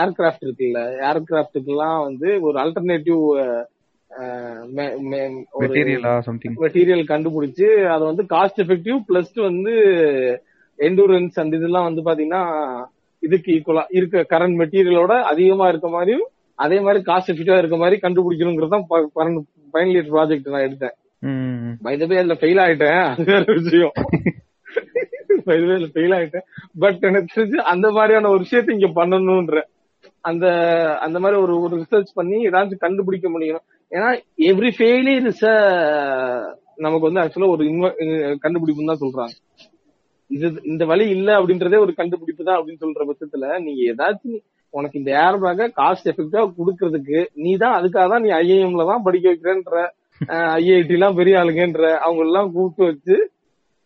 ஏர்கிராஃப்ட் 0.00 0.44
இருக்குல்ல 0.46 0.80
ஏர்கிராஃப்ட்டுக்கு 1.08 1.72
எல்லாம் 1.74 2.00
வந்து 2.00 2.28
ஒரு 2.46 2.56
அல்டர்னேட்டிவ் 2.64 3.22
மெட்டீரியலா 6.64 7.06
கண்டுபிடிச்சு 7.08 7.66
அதை 7.94 8.02
வந்து 8.06 8.24
காஸ்ட் 8.34 8.60
எஃபெக்டிவ் 8.64 8.98
பிளஸ் 9.08 9.34
வந்து 9.40 9.74
எண்டூரன்ஸ் 10.78 11.40
அந்த 11.42 11.56
இதெல்லாம் 11.56 11.88
வந்து 11.88 12.02
பாத்தீங்கன்னா 12.06 12.42
இதுக்கு 13.22 13.50
ஈக்குவலா 13.56 13.84
இருக்க 13.98 14.24
கரண்ட் 14.32 14.58
மெட்டீரியலோட 14.60 15.14
அதிகமா 15.24 15.66
இருக்க 15.68 15.88
மாதிரியும் 15.88 16.26
அதே 16.58 16.78
மாதிரி 16.80 17.00
காஸ்ட் 17.08 17.30
எஃபெக்டிவா 17.32 17.58
இருக்க 17.58 17.76
மாதிரி 17.76 17.96
கண்டுபிடிக்கணுங்கிறது 18.02 18.74
தான் 18.76 18.86
ஃபைனல் 19.74 19.96
இயர் 19.96 20.12
ப்ராஜெக்ட் 20.14 20.52
நான் 20.54 20.66
எடுத்தேன். 20.68 20.96
பைதவே 21.84 22.16
அதுல 22.16 22.34
ஃபெயில் 22.40 22.60
ஆயிட்டேன். 22.64 23.02
அது 23.10 23.24
வேற 23.24 23.44
விஷயம். 23.52 23.92
பைதபே 25.46 25.88
ஃபெயில் 25.94 26.14
ஆயிட்டேன். 26.18 26.46
பட் 26.78 27.02
எனக்கு 27.02 27.40
தெரிஞ்சு 27.40 27.58
அந்த 27.72 27.90
மாதிரியான 27.90 28.28
ஒரு 28.28 28.44
விஷயத்த 28.44 28.70
இங்க 28.70 28.88
பண்ணணும்ன்ற 29.00 29.60
அந்த 30.20 30.46
அந்த 31.00 31.18
மாதிரி 31.18 31.40
ஒரு 31.40 31.60
ஒரு 31.60 31.76
ரிசர்ச் 31.76 32.10
பண்ணி 32.14 32.48
ஏதாச்சும் 32.48 32.78
கண்டுபிடிக்க 32.78 33.28
முடியும். 33.28 33.62
ஏன்னா 33.92 34.08
எவ்ரி 34.38 34.70
ஃபெயிலியர் 34.78 35.26
இஸ் 35.26 35.44
நமக்கு 36.76 37.10
வந்து 37.10 37.20
ஆக்சுவலா 37.20 37.48
ஒரு 37.48 37.64
invo- 37.64 37.96
கண்டுபிடிப்புன்னு 38.42 38.92
தான் 38.94 39.02
சொல்றாங்க. 39.04 39.34
இது 40.30 40.60
இந்த 40.64 40.84
வழி 40.84 41.08
இல்ல 41.08 41.38
அப்படின்றதே 41.40 41.78
ஒரு 41.78 41.94
கண்டுபிடிப்பு 41.94 42.44
தான் 42.44 42.58
அப்படின்னு 42.58 42.80
சொல்ற 42.80 43.04
பட்சத்துல 43.08 43.60
நீங்க 43.60 43.94
ஏதாச்சும் 43.94 44.38
உனக்கு 44.70 44.98
இந்த 44.98 45.10
ஏர் 45.10 45.38
பேக்க 45.42 45.68
காஸ்ட் 45.76 46.08
எஃபெக்டா 46.12 46.52
கொடுக்கறதுக்கு 46.58 47.26
நீ 47.34 47.56
தான் 47.56 47.82
அதுக்காக 47.82 48.08
தான் 48.08 48.22
நீ 48.22 48.28
ஐஏஎம்ல 48.28 48.86
தான் 48.86 49.02
படிக்க 49.02 49.28
வைக்கிறேன்ற 49.28 49.84
ஐஐடி 50.58 50.94
எல்லாம் 50.98 51.18
பெரிய 51.20 51.40
ஆளுங்கன்ற 51.40 51.86
அவங்க 52.04 52.22
எல்லாம் 52.28 52.52
கூப்பிட்டு 52.56 52.90
வச்சு 52.90 53.16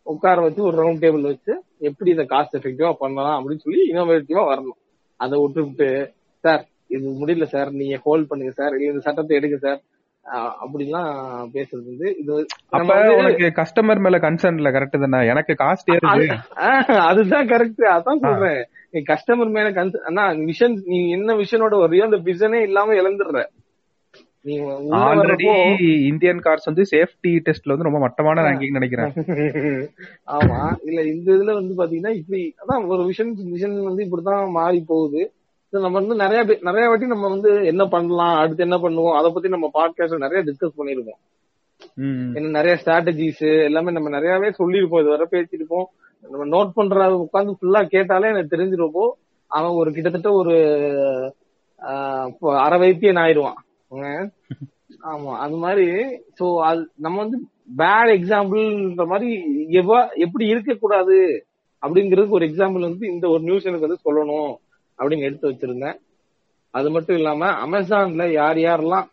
உட்கார 0.06 0.40
வச்சு 0.46 0.60
ஒரு 0.68 0.76
ரவுண்ட் 0.82 1.02
டேபிள் 1.04 1.30
வச்சு 1.30 1.52
எப்படி 1.88 2.10
இதை 2.10 2.24
காஸ்ட் 2.30 2.56
எஃபெக்டிவா 2.58 2.90
பண்ணலாம் 3.02 3.36
அப்படின்னு 3.38 3.64
சொல்லி 3.64 3.82
இனோவேட்டிவா 3.92 4.42
வரணும். 4.50 4.78
அதை 5.20 5.34
விட்டுவிட்டு 5.42 5.88
சார் 6.44 6.62
இது 6.96 7.06
முடியல 7.20 7.46
சார். 7.54 7.70
நீங்க 7.80 7.96
ஹோல்ட் 8.04 8.28
பண்ணுங்க 8.28 8.52
சார். 8.60 8.74
இல்ல 8.76 8.92
இந்த 8.92 9.02
சட்டத்தை 9.06 9.34
எடுங்க 9.38 9.58
சார். 9.66 9.80
அப்படிலாம் 10.62 11.12
பேசுறது 11.54 11.86
வந்து 11.90 12.08
இது 12.20 12.32
அப்ப 12.78 12.96
உனக்கு 13.20 13.46
கஸ்டமர் 13.60 14.02
மேல 14.04 14.16
கன்சர்ன் 14.24 14.58
இல்ல? 14.60 14.70
கரெக்ட் 14.76 15.04
தானே? 15.04 15.20
எனக்கு 15.32 15.52
காஸ்ட் 15.62 15.90
ஏறுது. 15.94 16.26
அதுதான் 17.10 17.48
கரெக்ட் 17.52 17.84
அதான் 17.96 18.22
சொல்றேன். 18.26 18.60
நீ 18.92 19.00
கஸ்டமர் 19.12 19.54
மேல 19.56 19.70
கன்சர்ன் 19.78 20.06
அண்ணா 20.10 20.24
விஷன் 20.50 20.76
நீ 20.92 20.98
என்ன 21.16 21.34
விஷனோட 21.42 21.74
வரையோ 21.82 22.06
அந்த 22.08 22.20
விஷனே 22.28 22.60
இல்லாம 22.68 22.94
இழந்துடுற 23.02 23.42
ஆல்ரெடி 24.44 25.46
இந்தியன் 26.06 26.38
கார்ஸ் 26.38 26.64
வந்து 26.64 26.82
சேஃப்டி 26.90 27.26
டெஸ்ட்ல 27.26 27.68
வந்து 27.68 27.82
ரொம்ப 27.82 27.98
மட்டமான 27.98 28.40
ரேங்கிங் 28.40 28.70
நினைக்கிறேன். 28.70 29.12
ஆமா. 30.26 30.76
இல்ல 30.84 31.02
இந்த 31.02 31.32
இதுல 31.32 31.54
வந்து 31.54 31.74
பாத்தீங்கன்னா 31.74 32.14
இப்படி 32.14 32.54
அதான் 32.58 32.86
ஒரு 32.86 33.02
விஷன் 33.02 33.32
விஷன் 33.54 33.82
வந்து 33.82 34.04
இப்படிதான் 34.04 34.50
மாறி 34.50 34.84
போகுது. 34.86 35.32
நம்ம 35.68 35.88
வந்து 35.88 36.14
நிறைய 36.14 36.58
நிறைய 36.62 36.88
வாட்டி 36.88 37.06
நம்ம 37.06 37.28
வந்து 37.28 37.66
என்ன 37.66 37.86
பண்ணலாம் 37.86 38.38
அடுத்து 38.38 38.62
என்ன 38.62 38.76
பண்ணுவோம் 38.76 39.12
அதை 39.12 39.30
பத்தி 39.30 39.48
நம்ம 39.48 39.70
பாட்காஸ்ட் 39.74 40.16
நிறைய 40.16 40.44
டிஸ்கஸ் 40.44 40.78
பண்ணிருக்கோம். 40.78 41.20
என்ன 42.34 42.48
நிறைய 42.48 42.78
ஸ்ட்ராட்டஜிஸ் 42.84 43.64
எல்லாமே 43.64 43.92
நம்ம 43.92 44.08
நிறையவே 44.08 44.48
சொல்லியிருப்போம். 44.48 45.00
இது 45.00 45.08
வரை 45.08 45.26
பேசியிருப்போம். 45.30 45.84
நம்ம 46.30 46.58
நோட் 46.58 46.70
பண்ற 46.74 47.28
உட்காந்து 47.28 47.54
ஃபுல்லா 47.60 47.86
கேட்டாலே 47.86 48.28
எனக்கு 48.28 48.56
தெரிஞ்சிருப்போ 48.56 49.08
அவன் 49.46 49.70
ஒரு 49.70 49.92
கிட்டத்தட்ட 49.92 50.32
ஒரு 50.32 50.54
அரை 52.38 52.78
வைத்தியன் 52.78 53.18
ஆயிடுவான். 53.18 53.60
ஆமா 55.10 55.32
அது 55.44 55.56
மாதிரி 55.56 55.86
சோ 56.38 56.46
அது 56.68 56.80
நம்ம 56.98 57.16
வந்து 57.24 57.38
பேட் 57.78 58.12
எக்ஸாம்பிள்ன்ற 58.16 59.04
மாதிரி 59.06 59.28
எவ்வா 59.80 59.98
எப்படி 60.24 60.44
இருக்கக்கூடாது 60.52 61.16
அப்படிங்கிறதுக்கு 61.82 62.38
ஒரு 62.38 62.48
எக்ஸாம்பிள் 62.48 62.88
வந்து 62.88 63.04
இந்த 63.12 63.26
ஒரு 63.28 63.42
நியூஸ் 63.42 63.68
எனக்கு 63.68 63.88
வந்து 63.88 64.04
சொல்லணும் 64.06 64.50
அப்படின்னு 64.98 65.26
எடுத்து 65.28 65.50
வச்சிருந்தேன். 65.50 65.98
அது 66.74 66.88
மட்டும் 66.90 67.16
இல்லாம 67.16 67.44
அமேசான்ல 67.64 68.24
யார் 68.32 68.58
யாரெல்லாம் 68.60 69.06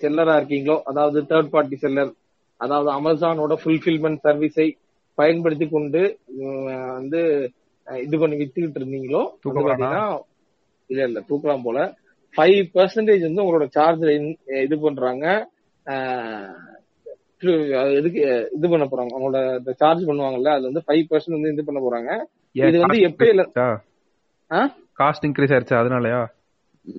செல்லரா 0.00 0.34
இருக்கீங்களோ 0.38 0.76
அதாவது 0.90 1.18
தேர்ட் 1.30 1.54
பார்ட்டி 1.54 1.76
செல்லர் 1.76 2.12
அதாவது 2.60 2.90
அமேசானோட 2.90 3.54
ஃபுல்ஃபில்மெண்ட் 3.62 4.24
சர்வீஸை 4.24 4.68
பயன்படுத்தி 5.18 5.66
கொண்டு 5.68 6.02
வந்து 6.96 7.20
இது 7.88 8.16
பண்ணி 8.18 8.36
வித்துக்கிட்டு 8.36 8.80
இருந்தீங்களோ 8.80 9.22
இல்ல 10.90 11.00
இல்ல 11.06 11.20
தூக்கலாம் 11.30 11.66
போல. 11.66 11.78
ஃபைவ் 12.34 12.58
பர்சன்டேஜ் 12.74 13.22
வந்து 13.28 13.42
உங்களோட 13.44 13.66
சார்ஜ் 13.76 14.04
இது 14.64 14.78
பண்றாங்க. 14.78 15.26
எதுக்கு 17.98 18.20
இது 18.56 18.66
பண்ண 18.68 18.84
போறாங்க. 18.84 19.12
அவங்களோட 19.16 19.40
சார்ஜ் 19.82 20.02
பண்ணுவாங்கல்ல 20.08 20.52
அது 20.56 20.64
வந்து 20.70 20.82
ஃபைவ் 20.86 21.04
பர்சன்ட் 21.10 21.36
வந்து 21.38 21.52
இது 21.52 21.64
பண்ண 21.64 21.80
போறாங்க. 21.80 22.10
இது 22.54 22.78
வந்து 22.78 23.00
எப்பயில 23.08 23.42
ஆ? 24.50 24.60
காஸ்ட் 24.98 25.26
இன்க்ரீஸ் 25.26 25.52
ஆயிருச்சா 25.54 25.80
அதனாலயா? 25.80 26.20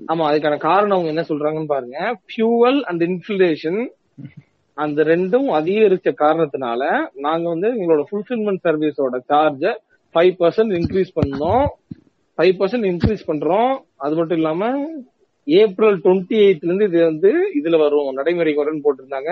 ஆமா 0.08 0.24
அதுக்கான 0.30 0.58
காரணம் 0.58 0.96
அவங்க 0.98 1.12
என்ன 1.14 1.24
சொல்றாங்கன்னு 1.30 1.66
பாருங்க. 1.66 2.00
ஃபியூவல் 2.28 2.82
அண்ட் 2.82 3.02
இன்ஃபிளேஷன் 3.02 3.80
அந்த 4.78 5.04
ரெண்டும் 5.04 5.48
அதிகரிச்ச 5.60 6.10
காரணத்தினால 6.24 6.82
நாங்க 7.14 7.46
வந்து 7.50 7.70
எங்களோட 7.74 8.04
ஃபுல்ஃபில்மெண்ட் 8.10 8.66
சர்வீஸோட 8.68 9.18
சார்ஜ 9.26 9.64
ஃபைவ் 10.16 10.34
பர்சன்ட் 10.40 10.74
இன்க்ரீஸ் 10.80 11.12
பண்ணோம். 11.16 11.66
ஃபைவ் 12.38 12.54
பர்சன்ட் 12.60 12.88
இன்க்ரீஸ் 12.92 13.24
பண்றோம். 13.28 13.74
அது 13.98 14.16
மட்டும் 14.16 14.38
இல்லாம 14.38 14.70
ஏப்ரல் 15.58 15.98
டுவெண்ட்டி 16.06 16.38
எயிட்ல 16.46 16.70
இருந்து 16.70 16.88
இது 16.90 17.00
வந்து 17.12 17.32
இதுல 17.60 17.78
வரும் 17.84 18.18
நடைமுறைக்கு 18.20 18.62
வரும்னு 18.62 18.86
போட்டிருந்தாங்க. 18.86 19.32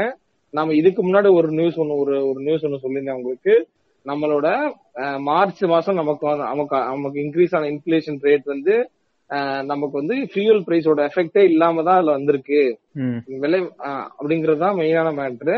நாம 0.53 0.73
இதுக்கு 0.81 1.01
முன்னாடி 1.05 1.29
ஒரு 1.39 1.49
நியூஸ் 1.59 1.79
ஒன்னு 1.83 1.99
ஒரு 2.03 2.13
ஒரு 2.29 2.39
நியூஸ் 2.47 2.65
ஒன்னு 2.67 2.83
சொல்லியிருந்தேன் 2.83 3.19
உங்களுக்கு. 3.19 3.55
நம்மளோட 4.05 4.47
மார்ச் 5.29 5.63
மாசம் 5.71 5.99
நமக்கு 6.01 6.27
நமக்கு 6.51 6.77
நமக்கு 6.91 7.17
இன்க்ரீஸ் 7.25 7.55
ஆன 7.57 7.69
இன்ஃபிளேஷன் 7.73 8.19
ரேட் 8.27 8.45
வந்து 8.53 8.75
நமக்கு 9.71 9.95
வந்து 10.01 10.15
ஃபியூல் 10.33 10.61
பிரைஸோட 10.67 10.99
எஃபெக்டே 11.09 11.41
இல்லாம 11.53 11.83
தான் 11.87 11.97
அதுல 11.99 12.13
வந்திருக்கு. 12.17 12.61
விலை 13.43 13.59
அப்படிங்கறது 14.19 14.63
தான் 14.65 14.77
மெயினான 14.81 15.11
மேட்ரு 15.19 15.55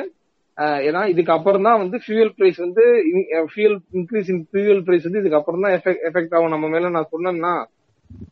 ஏன்னா 0.88 1.02
இதுக்கு 1.12 1.34
அப்புறம் 1.36 1.68
தான் 1.68 1.82
வந்து 1.82 1.98
ஃபியூல் 2.06 2.32
பிரைஸ் 2.38 2.58
வந்து 2.64 2.86
fuel 3.52 3.78
increase 4.00 4.32
in 4.34 4.42
fuel 4.54 4.82
price 4.88 5.06
வந்து 5.08 5.22
இதுக்கு 5.22 5.40
அப்புறம் 5.40 5.64
தான் 5.66 5.76
எஃபெக்ட் 6.10 6.34
ஆகும். 6.38 6.54
நம்ம 6.56 6.70
மேல 6.74 6.90
நான் 6.96 7.12
சொன்னேன்னா 7.14 7.54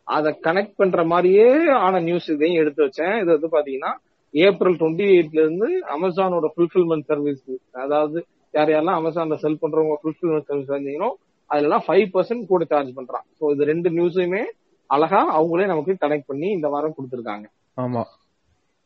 அதை 0.04 0.40
கனெக்ட் 0.48 0.76
பண்ற 0.76 1.06
மாதிரியே 1.06 1.48
ஆன 1.86 2.00
நியூஸ் 2.00 2.30
இதையும் 2.30 2.60
எடுத்து 2.62 2.82
வச்சேன். 2.86 3.16
இது 3.22 3.30
வந்து 3.36 3.50
பாத்தீங்கன்னா 3.56 3.92
ஏப்ரல் 4.34 4.78
டுவெண்ட்டி 4.80 5.06
எயிட்ல 5.14 5.40
இருந்து 5.40 5.68
அமேசானோட 5.96 6.48
ஃபுல்ஃபில்மெண்ட் 6.56 7.06
சர்வீஸ் 7.06 7.44
அதாவது 7.72 8.18
யார் 8.54 8.70
யாரெல்லாம் 8.70 9.00
அமேசான்ல 9.02 9.36
செல் 9.36 9.62
பண்றவங்க 9.62 9.98
ஃபுல்ஃபில்மெண்ட் 10.02 10.48
சர்வீஸ் 10.50 10.74
வந்தீங்கன்னா 10.76 11.10
அதுல 11.50 11.78
ஃபைவ் 11.88 12.08
பர்சன்ட் 12.14 12.46
கூட 12.46 12.64
சார்ஜ் 12.66 12.92
பண்றான். 12.96 13.26
ஸோ 13.40 13.52
இது 13.52 13.64
ரெண்டு 13.66 13.90
நியூஸுமே 13.90 14.44
அழகா 14.90 15.22
அவங்களே 15.38 15.66
நமக்கு 15.66 15.94
கனெக்ட் 16.04 16.28
பண்ணி 16.28 16.50
இந்த 16.50 16.68
வாரம் 16.68 16.96
கொடுத்துருக்காங்க. 16.98 17.46
ஆமா. 17.78 18.04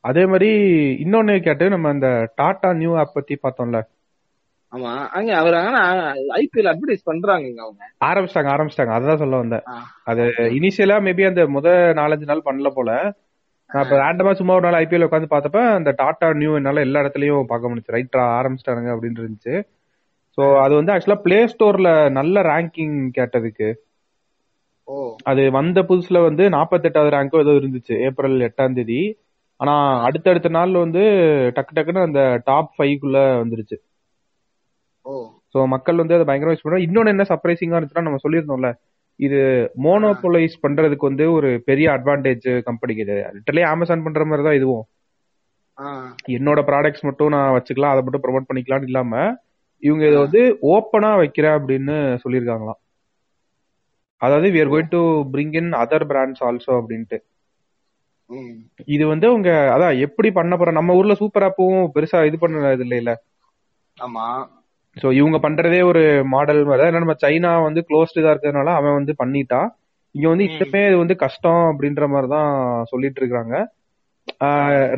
அதே 0.03 0.25
மாதிரி 0.25 0.51
இன்னொன்னு 1.03 1.41
கேட்டு 1.41 1.69
நம்ம 1.69 1.89
அந்த 1.89 2.31
டாடா 2.35 2.73
நியூ 2.73 2.97
ஆப் 2.97 3.13
பத்தி 3.13 3.37
பார்த்தோம்ல. 3.43 3.79
ஆமா 4.73 4.91
அங்க 5.09 5.31
அவர் 5.37 5.55
ஐபிஎல் 6.37 6.69
அட்வர்டைஸ் 6.71 7.07
பண்றாங்க 7.09 7.47
அவங்க. 7.63 7.81
ஆரம்பிச்சிட்டாங்க 8.09 8.51
ஆரம்பிச்சிட்டாங்க. 8.53 8.93
அதான் 8.97 9.21
சொல்ல 9.23 9.35
வந்தேன். 9.35 9.65
அது 10.03 10.23
இனிஷியலா 10.57 10.97
மேபி 11.07 11.23
அந்த 11.27 11.43
முத 11.55 11.67
நாலஞ்சு 11.99 12.29
நாள் 12.31 12.45
பண்ணல 12.45 12.69
போல. 12.69 12.91
நான் 13.69 13.83
இப்ப 13.83 13.97
ரேண்டமா 13.97 14.31
சும்மா 14.31 14.53
ஒரு 14.53 14.65
நாள் 14.67 14.79
ஐபிஎல் 14.81 15.05
உட்காந்து 15.07 15.33
பார்த்தப்ப 15.33 15.59
அந்த 15.75 15.91
டாடா 15.97 16.33
நியூ 16.33 16.55
என்னால 16.55 16.79
எல்லா 16.79 16.99
இடத்துலயும் 16.99 17.43
பார்க்க 17.43 17.69
முடிச்சு 17.69 17.95
ரைட்டா 17.95 18.23
ஆரம்பிச்சிட்டானுங்க 18.39 18.91
அப்படின்னு 18.95 19.21
இருந்துச்சு. 19.21 19.53
சோ 20.37 20.43
அது 20.61 20.73
வந்து 20.75 20.93
ஆக்சுவலா 20.93 21.21
பிளே 21.21 21.47
ஸ்டோர்ல 21.53 21.89
நல்ல 22.11 22.41
ரேங்கிங் 22.51 22.97
கேட்டதுக்கு. 23.17 23.69
அது 25.23 25.51
வந்த 25.51 25.79
புதுசுல 25.81 26.21
வந்து 26.21 26.43
நாற்பத்தெட்டாவது 26.49 27.15
ரேங்கோ 27.15 27.39
ஏதோ 27.39 27.53
இருந்துச்சு. 27.61 27.95
ஏப்ரல் 28.07 28.37
எட்டாம் 28.47 28.73
தேதி. 28.73 29.01
ஆனா 29.59 29.73
அடுத்தடுத்த 30.03 30.49
நாள்ல 30.49 30.77
வந்து 30.79 31.01
டக்கு 31.55 31.73
டக்குன்னு 31.75 32.01
அந்த 32.01 32.21
டாப் 32.45 32.71
ஃபைவ்க்குள்ள 32.77 33.17
வந்துருச்சு. 33.41 33.77
சோ 35.53 35.59
மக்கள் 35.73 36.01
வந்து 36.01 36.15
அதை 36.17 36.25
பயங்கரமா 36.27 36.53
யூஸ் 36.53 36.65
பண்றாங்க. 36.65 36.87
இன்னொன்னு 36.87 37.13
என்ன 37.13 37.25
சர்ப்ரைசிங்கா 37.31 37.77
இருந்துச்சுன்னா 37.77 38.07
நம்ம 38.07 38.21
சொல்லியிருந்தோம்ல 38.25 38.69
இது 39.19 39.39
மோனோபோலைஸ் 39.85 40.55
பண்றதுக்கு 40.63 41.09
வந்து 41.09 41.25
ஒரு 41.37 41.49
பெரிய 41.69 41.87
அட்வான்டேஜ் 41.95 42.47
கம்பெனிக்கு 42.67 43.03
இது. 43.05 43.15
லிட்டரலி 43.35 43.63
அமேசான் 43.71 44.05
பண்ற 44.05 44.25
மாதிரி 44.29 44.45
தான் 44.47 44.59
இதுவும். 44.59 44.85
என்னோட 46.37 46.59
ப்ராடக்ட்ஸ் 46.69 47.07
மட்டும் 47.07 47.33
நான் 47.35 47.55
வச்சுக்கலாம் 47.55 47.93
அதை 47.93 48.01
மட்டும் 48.05 48.23
ப்ரொமோட் 48.25 48.49
பண்ணிக்கலாம்னு 48.49 48.89
இல்லாம 48.89 49.13
இவங்க 49.83 50.03
இதை 50.09 50.17
வந்து 50.25 50.41
ஓப்பனா 50.73 51.11
வைக்கிறேன் 51.21 51.57
அப்படின்னு 51.59 51.93
சொல்லியிருக்காங்களாம். 52.23 52.79
அதாவது 54.21 54.47
we 54.53 54.59
are 54.63 54.71
going 54.73 54.93
to 54.95 55.01
bring 55.33 55.55
in 55.61 55.71
other 55.83 56.05
brands 56.11 56.43
also 56.47 56.71
அப்படின்ட்டு. 56.79 57.17
இது 58.93 59.03
வந்து 59.11 59.25
அவங்க 59.31 59.49
அதான் 59.75 60.01
எப்படி 60.05 60.29
பண்ண 60.31 60.55
போற 60.57 60.71
நம்ம 60.77 60.95
ஊர்ல 60.99 61.13
சூப்பர் 61.21 61.45
ஆப்பும் 61.47 61.79
பெருசா 61.95 62.19
இது 62.29 62.37
பண்ணது 62.43 62.85
இல்லையில 62.87 63.13
ஆமா. 63.97 64.25
சோ 64.97 65.07
இவங்க 65.17 65.37
பண்றதே 65.43 65.81
ஒரு 65.89 66.01
மாடல் 66.33 66.61
மாதிரி. 66.69 66.87
ஏன்னா 66.89 67.01
நம்ம 67.03 67.15
சைனா 67.23 67.51
வந்து 67.67 67.81
க்ளோஸ்டு 67.89 68.23
தான் 68.23 68.33
இருக்கிறதுனால 68.33 68.71
அவன் 68.79 68.97
வந்து 68.99 69.13
பண்ணிட்டான் 69.21 69.69
இங்க 70.15 70.27
வந்து 70.31 70.45
இன்னுமே 70.47 70.81
இது 70.87 70.97
வந்து 71.01 71.15
கஷ்டம் 71.23 71.63
அப்படின்ற 71.71 72.07
மாதிரி 72.13 72.27
தான் 72.37 72.49
சொல்லிட்டு 72.91 73.21
இருக்காங்க. 73.21 73.53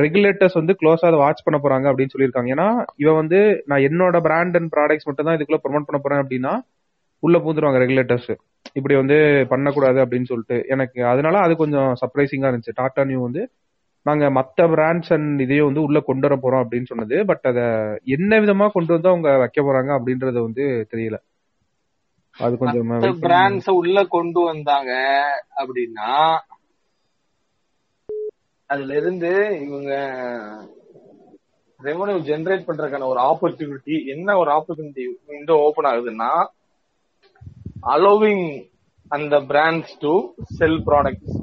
ரெகுலேட்டர்ஸ் 0.03 0.57
வந்து 0.59 0.73
க்ளோஸா 0.79 1.05
அதை 1.09 1.19
வாட்ச் 1.23 1.43
பண்ண 1.45 1.57
போறாங்க 1.63 1.85
அப்படின்னு 1.91 2.13
சொல்லியிருக்காங்க. 2.13 2.49
ஏன்னா 2.55 2.67
இவன் 3.03 3.19
வந்து 3.21 3.39
நான் 3.71 3.85
என்னோட 3.89 4.17
பிராண்ட் 4.27 4.57
அண்ட் 4.59 4.71
ப்ராடக்ட்ஸ் 4.75 5.07
மட்டும் 5.09 5.27
தான் 5.27 5.37
இதுக்குள்ள 5.37 5.59
ப்ரொமோட் 5.65 5.87
பண்ண 5.89 5.99
போறேன் 6.05 6.21
அப்படின்னா 6.23 6.53
உள்ள 7.23 7.37
பூந்துருவாங்க 7.43 7.79
ரெகுலேட்டர்ஸ் 7.83 8.31
இப்படி 8.79 8.95
வந்து 9.01 9.17
பண்ணக்கூடாது 9.51 9.99
அப்படின்னு 10.03 10.29
சொல்லிட்டு. 10.31 10.57
எனக்கு 10.73 10.99
அதனால 11.11 11.35
அது 11.45 11.53
கொஞ்சம் 11.63 11.89
சர்ப்ரைசிங்கா 12.01 12.49
இருந்துச்சு. 12.51 12.77
டாடா 12.81 13.03
நியூ 13.09 13.21
வந்து 13.27 13.43
நாங்க 14.05 14.25
மத்த 14.37 14.65
பிராண்ட்ஸ் 14.73 15.11
அண்ட் 15.15 15.41
இதையும் 15.41 15.67
வந்து 15.67 15.83
உள்ள 15.87 15.99
கொண்டு 15.99 16.25
வர 16.27 16.35
போறோம் 16.39 16.63
அப்படின்னு 16.63 16.89
சொன்னது. 16.91 17.17
பட் 17.25 17.45
அத 17.51 17.59
என்ன 18.15 18.39
விதமா 18.39 18.65
கொண்டு 18.71 18.91
வந்து 18.93 19.09
அவங்க 19.09 19.29
வைக்க 19.37 19.61
போறாங்க 19.61 19.91
அப்படின்றது 19.97 20.39
வந்து 20.41 20.65
தெரியல. 20.93 21.17
அது 22.37 22.53
கொஞ்சம் 22.57 23.21
பிராண்ட்ஸ் 23.25 23.69
உள்ள 23.69 23.97
கொண்டு 24.15 24.41
வந்தாங்க 24.41 24.91
அப்படின்னா 25.61 26.11
அதுல 28.69 28.95
இருந்து 28.95 29.31
இவங்க 29.65 29.91
ரெவன்யூ 31.79 32.17
ஜெனரேட் 32.29 32.67
பண்றதுக்கான 32.67 33.07
ஒரு 33.13 33.21
ஆப்பர்ச்சுனிட்டி 33.21 33.95
என்ன 34.05 34.37
ஒரு 34.37 34.51
ஆப்பர்ச்சுனிட்டி 34.51 35.05
விண்டோ 35.31 35.55
ஓபன் 35.65 35.89
ஆகுதுன்னா 35.91 36.31
அலோவிங் 37.95 38.45
அந்த 39.07 39.35
பிராண்ட்ஸ் 39.51 39.95
டு 39.99 40.13
செல் 40.57 40.79
ப்ராடக்ட்ஸ். 40.87 41.35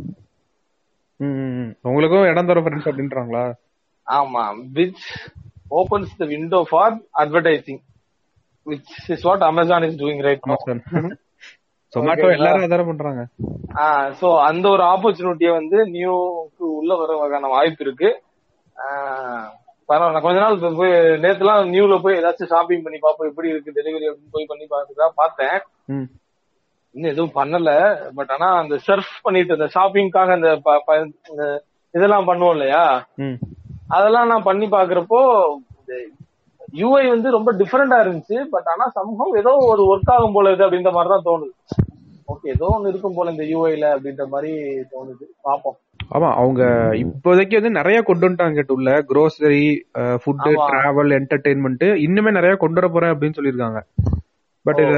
உங்களுக்கும் 1.88 2.28
இடம் 2.30 2.48
தர 2.50 2.60
ஃப்ரெண்ட்ஸ் 2.60 2.90
அப்படின்றாங்களா? 2.90 3.44
ஆமா 4.06 4.44
which 4.76 5.06
opens 5.80 6.14
the 6.18 6.24
window 6.24 6.60
for 6.70 6.94
advertising 7.18 7.82
which 8.66 8.92
is 9.14 9.26
what 9.28 9.44
Amazon 9.50 9.86
is 9.88 9.98
doing 10.02 10.22
right 10.28 10.48
no 10.50 10.56
Zomato 11.92 12.26
எல்லாரும் 12.34 12.64
அதான 12.66 12.84
பண்றாங்க. 12.88 13.22
சோ 14.18 14.28
அந்த 14.48 14.66
ஒரு 14.68 14.82
ஆப்பர்ச்சுனிட்டியை 14.92 15.52
வந்து 15.52 15.78
நியூக்கு 15.94 16.64
உள்ள 16.78 16.90
வரவகான 17.00 17.48
வாய்ப்பு 17.54 17.84
இருக்கு. 17.86 18.10
பரவாயில்ல. 19.88 20.20
கொஞ்ச 20.24 20.38
நாள் 20.42 20.76
போய் 20.80 20.92
நேத்துலாம் 21.24 21.70
நியூல 21.74 21.94
போய் 22.02 22.18
ஏதாச்சும் 22.20 22.52
ஷாப்பிங் 22.54 22.84
பண்ணி 22.84 22.98
பார்ப்போம் 23.06 23.30
எப்படி 23.30 23.48
இருக்கு 23.52 23.76
டெலிவரி 23.78 24.08
அப்படின்னு 24.10 24.34
போய் 24.36 24.50
பண்ணி 24.52 24.66
பார்த்துதா 24.74 25.08
பார்த்தேன். 25.22 25.58
இன்னும் 26.94 27.12
எதுவும் 27.12 27.36
பண்ணல. 27.38 27.70
பட் 28.18 28.32
ஆனா 28.36 28.48
அந்த 28.62 28.76
சர்ஃப் 28.86 29.12
பண்ணிட்டு 29.22 29.56
அந்த 29.58 29.68
ஷாப்பிங்காக 29.76 30.32
அந்த 30.36 30.48
இதெல்லாம் 31.94 32.28
பண்ணுவோம் 32.30 32.56
இல்லையா. 32.56 32.84
அதெல்லாம் 33.96 34.30
நான் 34.32 34.48
பண்ணி 34.48 34.66
பாக்குறப்போ 34.76 35.20
யூஐ 36.80 37.04
வந்து 37.12 37.28
ரொம்ப 37.36 37.50
டிஃபரெண்டா 37.60 37.96
இருந்துச்சு. 38.02 38.36
பட் 38.54 38.68
ஆனா 38.72 38.84
சம்பவம் 38.98 39.38
ஏதோ 39.40 39.52
ஒரு 39.70 39.82
ஒர்க் 39.90 40.12
ஆகும் 40.14 40.36
போல 40.36 40.52
இது 40.54 40.66
அப்படின்ற 40.66 40.90
மாதிரி 40.96 41.12
தான் 41.14 41.28
தோணுது. 41.28 41.54
ஓகே 42.32 42.48
ஏதோ 42.54 42.66
ஒன்னு 42.74 42.90
இருக்கும் 42.92 43.16
போல 43.16 43.32
இந்த 43.34 43.44
யூஐல 43.52 43.86
அப்படின்ற 43.94 44.24
மாதிரி 44.34 44.52
தோணுது. 44.92 45.24
பாப்போம் 45.46 45.78
ஆமா 46.14 46.28
அவங்க 46.42 46.62
இப்போதைக்கு 47.00 47.58
வந்து 47.58 47.70
நிறைய 47.78 47.98
கொண்டு 48.02 48.24
வந்துட்டாங்க 48.26 48.62
உள்ள. 48.76 48.90
Grocery 49.10 49.66
ஃபுட் 50.22 50.46
ஆமா. 50.46 50.64
டிராவல் 50.70 51.12
என்டர்டைன்மெண்ட் 51.18 51.84
இன்னுமே 52.06 52.30
நிறைய 52.38 52.54
கொண்டு 52.62 52.80
வர 52.80 52.88
போறேன் 52.94 53.12
அப்படின்னு 53.14 53.38
சொல்லியிருக்காங்க. 53.38 53.80
பட் 54.66 54.80
இத 54.84 54.96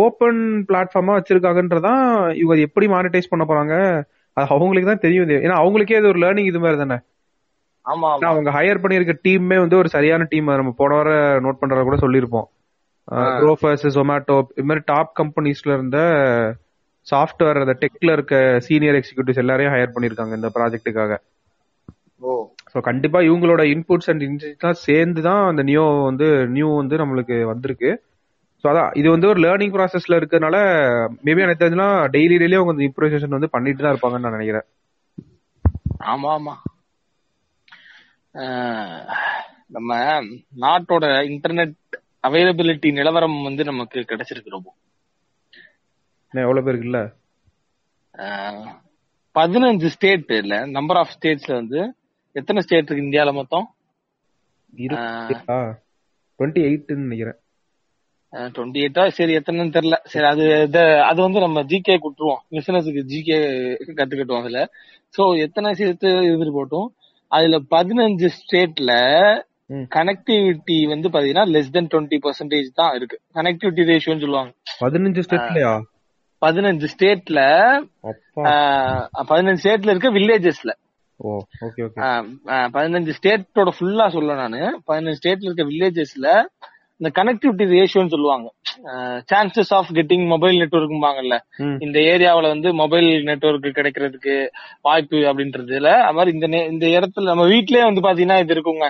ஓபன் 0.00 0.40
பிளாட்ஃபார்மா 0.68 1.14
வச்சிருக்காங்கன்றதான் 1.16 2.04
இவங்க 2.34 2.62
எப்படி 2.66 2.86
மானிட்டைஸ் 2.88 3.32
பண்ண 3.32 3.44
போறாங்க? 3.44 3.74
அது 4.36 4.46
அவங்களுக்கு 4.54 4.90
தான் 4.90 5.04
தெரியும். 5.04 5.26
ஏன்னா 5.44 5.56
அவங்களுக்கே 5.62 5.98
இது 6.00 6.10
ஒரு 6.12 6.20
லேர்னிங் 6.22 6.50
இது 6.50 6.60
மாதிரி 6.60 6.78
தானே? 6.82 6.98
ஆமா 7.86 8.08
அவங்க 8.30 8.50
ஹையர் 8.56 8.82
பண்ணிருக்க 8.82 9.14
டீமே 9.24 9.56
வந்து 9.58 9.76
ஒரு 9.76 9.88
சரியான 9.88 10.26
டீம் 10.32 10.50
நம்ம 10.52 10.74
போன 10.76 10.96
வர 11.00 11.10
நோட் 11.44 11.60
பண்றத 11.62 11.82
கூட 11.82 11.96
சொல்லியிருப்போம். 12.02 12.48
க்ரோஃபர்ஸ் 13.38 13.86
ஜொமேட்டோ 13.96 14.36
இது 14.52 14.66
மாதிரி 14.68 14.84
டாப் 14.86 15.12
கம்பெனிஸ்ல 15.20 15.70
இருந்த 15.72 15.98
சாஃப்ட்வேர் 17.06 17.62
அந்த 17.62 17.74
டெக்ல 17.82 18.10
இருக்க 18.12 18.34
சீனியர் 18.66 18.98
எக்ஸிகியூட்டிவ்ஸ் 18.98 19.42
எல்லாரையும் 19.42 19.74
ஹையர் 19.74 19.94
பண்ணிருக்காங்க 19.94 20.34
இந்த 20.40 20.50
ப்ராஜெக்ட்டுக்காக 20.56 21.14
ஸோ 22.72 22.80
கண்டிப்பா 22.86 23.18
இவங்களோட 23.28 23.62
இன்புட்ஸ் 23.72 24.10
அண்ட் 24.10 24.22
இன்ஜின்ஸ்லாம் 24.22 24.82
சேர்ந்து 24.84 25.20
தான் 25.22 25.42
அந்த 25.48 25.62
நியூ 25.70 25.84
வந்து 26.06 26.26
நியூ 26.54 26.68
வந்து 26.76 26.96
நம்மளுக்கு 27.02 27.36
வந்திருக்கு. 27.50 27.90
ஸோ 28.64 28.68
அதான். 28.68 28.90
இது 28.92 29.10
வந்து 29.10 29.28
ஒரு 29.28 29.40
லேர்னிங் 29.40 29.74
ப்ராசஸ்ல 29.74 30.18
இருக்கிறதுனால 30.18 30.56
மேபி 31.24 31.40
எனக்கு 31.40 31.64
தெரிஞ்சுனா 31.64 31.88
டெய்லி 32.10 32.36
டெய்லி 32.36 32.56
அவங்க 32.56 32.72
இந்த 32.72 32.84
இம்ப்ரூவைசேஷன் 32.88 33.28
வந்து 33.28 33.48
பண்ணிட்டு 33.48 33.82
தான் 33.82 33.94
இருப்பாங்கன்னு 33.94 34.18
நான் 34.18 34.36
நினைக்கிறேன். 34.38 34.66
ஆமா 36.04 36.30
ஆமா. 36.32 36.54
நம்ம 39.68 39.90
நாட்டோட 40.56 41.04
இன்டர்நெட் 41.30 41.74
அவைலபிலிட்டி 42.22 42.92
நிலவரம் 42.92 43.42
வந்து 43.42 43.64
நமக்கு 43.64 44.00
கிடைச்சிருக்கு 44.00 44.48
ரொம்ப. 44.48 44.68
எவ்வளவு 46.34 46.64
பேருக்கு 46.64 46.86
இல்ல? 46.86 47.00
பதினஞ்சு 49.36 49.86
ஸ்டேட் 49.86 50.32
இல்ல 50.32 50.66
நம்பர் 50.66 50.96
ஆஃப் 50.96 51.14
ஸ்டேட்ஸ்ல 51.16 51.52
வந்து 51.52 51.80
எத்தனை 52.36 52.62
ஸ்டேட் 52.62 52.86
இருக்கு 52.86 53.04
இந்தியால 53.04 53.32
மொத்தம்? 53.32 53.66
நினைக்கிறேன். 57.00 57.38
டுவெண்ட்டி 58.54 58.82
எயிட்டா 58.84 59.02
சரி 59.18 59.32
எத்தனைன்னு 59.38 59.74
தெரியல. 59.76 59.96
சரி 60.12 60.26
அது 60.32 60.44
அது 61.10 61.18
வந்து 61.26 61.40
நம்ம 61.44 61.62
ஜிகே 61.70 61.96
கொடுத்துருவோம். 62.04 62.42
பிசினஸுக்கு 62.56 63.02
ஜிகே 63.12 63.38
கத்துக்கிட்டோம் 63.98 64.42
அதுல. 64.42 64.60
சோ 65.16 65.22
எத்தனை 65.46 65.70
சேர்த்து 65.80 66.10
இது 66.32 66.52
போட்டோம்? 66.58 66.88
அதுல 67.36 67.58
பதினஞ்சு 67.74 68.28
ஸ்டேட்ல. 68.38 68.92
கனெக்டிவிட்டி 69.96 70.76
வந்து 70.92 71.08
பாத்தீங்கன்னா 71.12 71.44
லெஸ் 71.54 71.74
தென் 71.76 71.90
டுவெண்ட்டி 71.92 72.18
பர்சன்டேஜ் 72.24 72.68
தான் 72.80 72.94
இருக்கு. 72.98 73.16
கனெக்டிவிட்டி 73.38 73.88
ரேஷியோன்னு 73.90 74.24
சொல்லுவாங்க. 74.24 74.52
பதினஞ்சு 74.82 75.24
ஸ்டேட்லயா 75.26 75.72
பதினஞ்சு 76.42 76.86
ஸ்டேட்ல 76.94 77.40
பதினஞ்சு 79.30 79.60
ஸ்டேட்ல 79.62 79.92
இருக்க 79.92 80.10
வில்லேஜஸ்ல 80.18 80.72
பதினஞ்சு 82.76 83.12
ஸ்டேட்டோட 83.18 83.70
ஃபுல்லா 83.76 84.06
சொல்ல 84.16 84.34
நானு. 84.40 84.60
பதினஞ்சு 84.88 85.18
ஸ்டேட்ல 85.20 85.48
இருக்க 85.48 85.64
வில்லேஜஸ்ல 85.70 86.28
இந்த 87.02 87.10
கனெக்டிவிட்டி 87.16 87.64
ரேஷியோன்னு 87.70 88.12
சொல்லுவாங்க. 88.12 88.48
சான்சஸ் 89.30 89.72
ஆஃப் 89.78 89.88
கெட்டிங் 89.96 90.26
மொபைல் 90.32 90.58
நெட்ஒர்க்கும்பாங்கல்ல. 90.60 91.36
இந்த 91.86 91.98
ஏரியாவுல 92.10 92.50
வந்து 92.52 92.68
மொபைல் 92.82 93.08
நெட்வொர்க் 93.28 93.78
கிடைக்கிறதுக்கு 93.78 94.34
வாய்ப்பு 94.88 95.20
அப்படின்றதுல 95.30 95.92
அது 96.04 96.16
மாதிரி 96.18 96.32
இந்த 96.36 96.46
இந்த 96.72 96.86
இடத்துல 96.96 97.30
நம்ம 97.30 97.46
வீட்லயே 97.52 97.86
வந்து 97.88 98.04
பாத்தீங்கன்னா 98.06 98.38
இது 98.44 98.54
இருக்குங்க. 98.56 98.88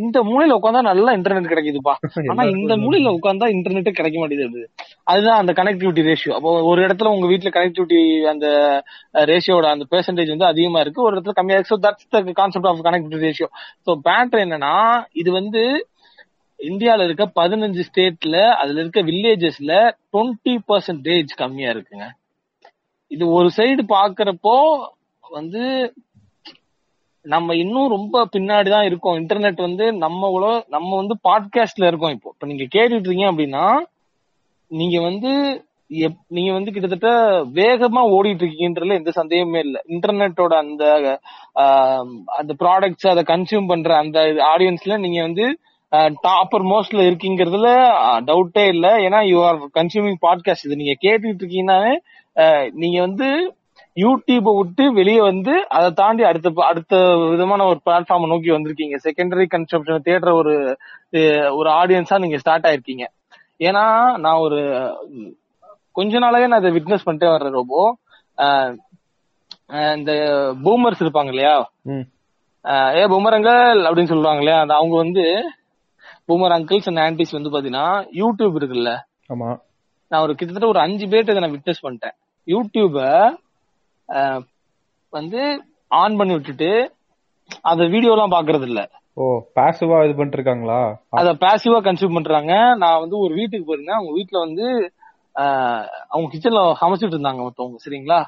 இந்த 0.00 0.18
மூலையில 0.28 0.56
உட்காந்தா 0.58 0.80
நல்லா 0.84 1.10
இன்டர்நெட் 1.16 1.50
கிடைக்குதுப்பா. 1.50 1.94
ஆனா 2.32 2.42
இந்த 2.54 2.74
மூலையில 2.82 3.10
உட்காந்தா 3.16 3.46
இன்டர்நெட் 3.54 3.98
கிடைக்க 3.98 4.16
மாட்டேங்குது 4.20 4.62
அதுதான் 5.06 5.40
அந்த 5.40 5.52
கனெக்டிவிட்டி 5.58 6.04
ரேஷியோ 6.06 6.34
அப்போ 6.36 6.52
ஒரு 6.70 6.80
இடத்துல 6.86 7.12
உங்க 7.14 7.26
வீட்ல 7.32 7.50
கனெக்டிவிட்டி 7.56 8.00
அந்த 8.32 8.46
ரேஷியோட 9.30 9.68
அந்த 9.74 9.86
பெர்சன்டேஜ் 9.92 10.32
வந்து 10.34 10.48
அதிகமா 10.50 10.80
இருக்கு. 10.84 11.04
ஒரு 11.06 11.14
இடத்துல 11.16 11.36
கம்மியா 11.38 11.58
இருக்கு. 11.58 11.74
So 11.74 11.80
that's 11.86 12.08
the 12.16 12.38
concept 12.40 12.70
of 12.72 12.82
connectivity 12.88 13.26
ratio 13.26 13.50
so 13.86 13.94
batter 14.08 14.44
என்னன்னா 14.46 14.74
இது 15.14 15.32
வந்து 15.38 15.62
இந்தியால 16.58 17.04
இருக்க 17.04 17.30
பதினஞ்சு 17.34 17.82
ஸ்டேட்ல 17.88 18.50
அதுல 18.52 18.80
இருக்க 18.80 19.02
வில்லேஜஸ்ல 19.02 19.72
டுவெண்ட்டி 20.12 20.58
பர்சன்டேஜ் 20.68 21.36
கம்மியா 21.36 21.70
இருக்குங்க. 21.70 22.06
இது 23.10 23.28
ஒரு 23.28 23.50
சைடு 23.56 23.80
பாக்குறப்போ 23.88 24.56
வந்து 25.30 25.62
நம்ம 27.24 27.54
இன்னும் 27.54 27.88
ரொம்ப 27.88 28.28
பின்னாடி 28.32 28.70
தான் 28.70 28.84
இருக்கோம். 28.84 29.18
இன்டர்நெட் 29.18 29.60
வந்து 29.60 29.92
நம்ம 29.92 30.28
உலக 30.28 30.64
நம்ம 30.68 30.96
வந்து 30.96 31.14
பாட்காஸ்ட்ல 31.28 31.86
இருக்கோம் 31.86 32.10
இப்போ. 32.10 32.30
இப்ப 32.34 32.46
நீங்க 32.46 32.64
கேட்டுட்டு 32.64 32.98
இருக்கீங்க 32.98 33.32
அப்படின்னா 33.32 33.66
நீங்க 34.70 35.00
வந்து 35.00 35.32
எப்- 35.90 36.24
நீங்க 36.28 36.52
வந்து 36.52 36.72
கிட்டத்தட்ட 36.72 37.10
வேகமா 37.54 38.00
ஓடிட்டு 38.16 38.42
இருக்கீங்கன்றதுல 38.42 38.94
எந்த 38.94 39.10
சந்தேகமே 39.10 39.58
இல்லை. 39.58 39.80
இன்டர்நெட்டோட 39.86 40.54
அந்த 40.54 40.82
அந்த 42.38 42.54
ப்ராடக்ட்ஸ் 42.58 43.08
அதை 43.08 43.22
கன்சியூம் 43.26 43.66
பண்ற 43.66 43.96
அந்த 43.96 44.18
ஆடியன்ஸ்ல 44.56 44.98
நீங்க 44.98 45.22
வந்து 45.22 45.46
டாப்பர் 46.22 46.64
மோஸ்ட்ல 46.70 47.02
இருக்கீங்கிறதுல 47.08 47.68
டவுட்டே 48.26 48.64
இல்ல. 48.68 48.86
ஏன்னா 49.06 49.20
யூ 49.28 49.38
ஆர் 49.44 49.58
கன்சியூமிங் 49.74 50.18
பாட்காஸ்ட் 50.22 50.66
இது 50.66 50.80
நீங்க 50.80 50.94
கேட்டுட்டு 51.04 51.42
இருக்கீங்கன்னாவே 51.42 51.94
ஆஹ், 52.36 52.66
நீங்க 52.74 52.98
வந்து 53.00 53.28
யூடியூப 53.96 54.48
விட்டு 54.56 54.84
வெளியே 54.92 55.20
வந்து 55.22 55.54
அதை 55.70 55.88
தாண்டி 55.92 56.22
அடுத்த 56.24 56.50
அடுத்த 56.66 56.96
விதமான 57.30 57.64
ஒரு 57.64 57.80
பிளாட்ஃபார்ம் 57.86 58.30
நோக்கி 58.30 58.50
வந்திருக்கீங்க. 58.50 58.96
செகண்டரி 59.06 59.46
கன்சப்ஷன் 59.54 60.06
தேடுற 60.06 60.32
ஒரு 60.34 60.52
ஒரு 61.56 61.68
ஆடியன்ஸா 61.74 62.18
நீங்க 62.18 62.38
ஸ்டார்ட் 62.38 62.68
ஆயிருக்கீங்க. 62.68 63.06
ஏன்னா 63.60 63.84
நான் 64.18 64.42
ஒரு 64.44 64.58
கொஞ்ச 65.96 66.18
நாளாவே 66.18 66.48
நான் 66.48 66.62
இதை 66.62 66.72
விட்னஸ் 66.76 67.06
பண்ணிட்டே 67.06 67.30
வர்றேன் 67.30 67.58
அஹ், 68.38 68.72
இந்த 69.96 70.12
பூமர்ஸ் 70.62 71.02
இருப்பாங்க 71.04 71.32
இல்லையா? 71.32 71.56
ஏ 72.94 73.02
பூமர் 73.06 73.36
அங்கிள் 73.36 73.58
அப்படின்னு 73.86 74.12
சொல்லுவாங்க 74.12 74.42
இல்லையா? 74.42 74.60
அந்த 74.60 74.74
அவங்க 74.74 74.94
வந்து 74.96 75.24
பூமர் 76.28 76.54
அங்கிள்ஸ் 76.56 76.88
அண்ட் 76.90 77.02
ஆன்டிஸ் 77.06 77.36
வந்து 77.36 77.52
பாத்தீங்கன்னா 77.54 77.86
யூடியூப் 78.20 78.58
இருக்குல்ல. 78.60 78.92
ஆமா. 79.34 79.50
நான் 80.10 80.24
ஒரு 80.26 80.34
கிட்டத்தட்ட 80.34 80.72
ஒரு 80.72 80.80
அஞ்சு 80.84 81.06
பேர்ட்ட 81.12 81.34
இதை 81.34 81.42
நான் 81.44 81.56
விட்னஸ் 81.56 81.84
பண்ணிட்டேன். 81.86 82.14
யூடியூப 82.48 82.96
வந்து 85.12 85.40
ஆன் 85.90 86.16
பண்ணி 86.18 86.32
விட்டுட்டு 86.36 86.70
அத 87.70 87.84
வீடியோ 87.94 88.12
எல்லாம் 88.14 88.34
பாக்குறது 88.36 88.66
இல்ல 88.70 88.80
ஓ 89.16 89.24
பாசிவா 89.56 89.96
இது 90.06 90.14
பண்ணிட்டு 90.16 90.38
இருக்காங்களா 90.38 90.80
அத 91.20 91.28
பாசிவா 91.44 91.78
கன்சியூம் 91.86 92.16
பண்றாங்க. 92.16 92.52
நான் 92.82 93.00
வந்து 93.02 93.16
ஒரு 93.24 93.32
வீட்டுக்கு 93.38 93.68
போயிருந்தேன். 93.68 93.98
அவங்க 93.98 94.12
வீட்டுல 94.18 94.38
வந்து 94.46 94.66
அவங்க 96.12 96.26
கிச்சன்ல 96.32 96.60
சமைச்சிட்டு 96.82 97.14
இருந்தாங்க 97.16 97.44
ஒருத்தவங்க 97.46 97.80
சரிங்களா? 97.84 98.20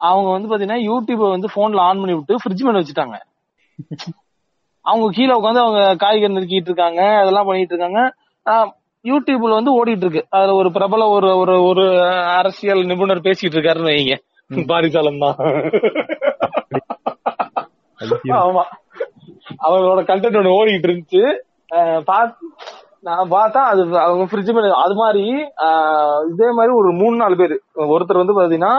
அவங்க 0.00 0.28
வந்து 0.36 0.48
பாத்தீங்கன்னா 0.50 0.80
யூடியூப 0.88 1.28
வந்து 1.34 1.48
போன்ல 1.56 1.84
ஆன் 1.88 2.00
பண்ணி 2.02 2.16
விட்டு 2.16 2.40
ஃப்ரிட்ஜ் 2.42 2.64
மேல 2.66 2.80
வச்சுட்டாங்க. 2.80 3.18
அவங்க 4.86 5.06
கீழே 5.16 5.32
உட்காந்து 5.38 5.62
அவங்க 5.64 5.82
காய்கறி 6.02 6.34
நறுக்கிட்டு 6.34 6.70
இருக்காங்க 6.70 7.00
அதெல்லாம் 7.22 7.48
பண்ணிட்டு 7.48 7.74
இருக்காங்க. 7.74 8.00
யூடியூப்ல 9.04 9.56
வந்து 9.58 9.72
ஓடிட்டு 9.78 10.04
இருக்கு. 10.04 10.22
அதுல 10.36 10.54
ஒரு 10.60 10.70
பிரபல 10.72 11.06
ஒரு 11.16 11.28
ஒரு 11.38 11.54
ஒரு 11.70 11.84
அரசியல் 12.38 12.82
நிபுணர் 12.90 13.26
பேசிட்டு 13.26 13.56
இருக்காருன்னு 13.56 13.92
வைங்க. 13.92 14.14
பாரிசாலம் 14.70 15.22
தான். 15.24 15.36
ஆமா. 18.44 18.64
அவங்களோட 19.66 20.00
கண்டென்ட் 20.10 20.38
ஒண்ணு 20.40 20.56
ஓடிட்டு 20.60 20.88
இருந்துச்சு. 20.88 21.22
நான் 23.08 23.30
பார்த்தா 23.30 23.62
அது 23.70 23.82
அவங்க 24.06 24.24
ஃப்ரிட்ஜ் 24.24 24.52
மேல 24.56 24.68
அது 24.84 24.94
மாதிரி 24.94 25.24
இதே 26.32 26.48
மாதிரி 26.58 26.72
ஒரு 26.80 26.90
மூணு 27.00 27.16
நாலு 27.16 27.36
பேர். 27.36 27.54
ஒருத்தர் 27.94 28.22
வந்து 28.22 28.36
பாத்தீங்கன்னா 28.38 28.74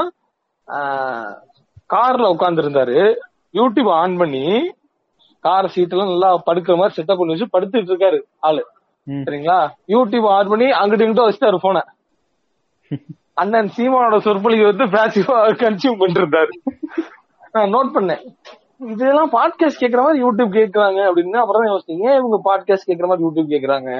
கார்ல 1.93 2.29
உட்கார்ந்து 2.33 2.63
இருந்தாரு 2.63 2.99
யூடியூப் 3.53 3.91
ஆன் 3.99 4.15
பண்ணி 4.17 4.45
கார் 5.45 5.71
சீட் 5.73 5.93
எல்லாம் 5.95 6.11
நல்லா 6.11 6.29
படுக்கிற 6.47 6.75
மாதிரி 6.77 6.95
செட்டப் 6.97 7.19
பண்ணி 7.19 7.33
வச்சு 7.33 7.53
படுத்துட்டு 7.55 7.91
இருக்காரு 7.91 8.19
ஆளு. 8.47 8.63
சரிங்களா? 9.07 9.57
யூடியூப் 9.93 10.27
ஆன் 10.35 10.51
பண்ணி 10.51 10.67
அங்கிட்டு 10.79 11.05
இங்கிட்ட 11.05 11.27
வச்சுட்டாரு 11.27 11.59
போன 11.65 11.83
அண்ணன் 13.41 13.69
சீமானோட 13.75 14.17
சொற்பொழிவு 14.25 14.65
வந்து 14.67 14.85
பேசிவா 14.93 15.37
கன்சியூம் 15.61 16.03
இருந்தாரு 16.17 16.53
நான் 17.55 17.73
நோட் 17.75 17.89
பண்ணேன். 17.95 18.21
இதெல்லாம் 18.93 19.31
பாட்காஸ்ட் 19.33 19.81
கேக்குற 19.81 20.01
மாதிரி 20.05 20.19
யூடியூப் 20.23 20.55
கேக்குறாங்க 20.57 20.99
அப்படின்னு 21.09 21.41
அப்புறம் 21.41 21.61
தான் 21.61 21.71
யோசிச்சேன். 21.71 22.01
ஏன் 22.07 22.17
இவங்க 22.19 22.37
பாட்காஸ்ட் 22.47 22.87
கேக்குற 22.89 23.07
மாதிரி 23.09 23.25
யூடியூப் 23.25 23.51
கேக்குறாங்க? 23.53 23.91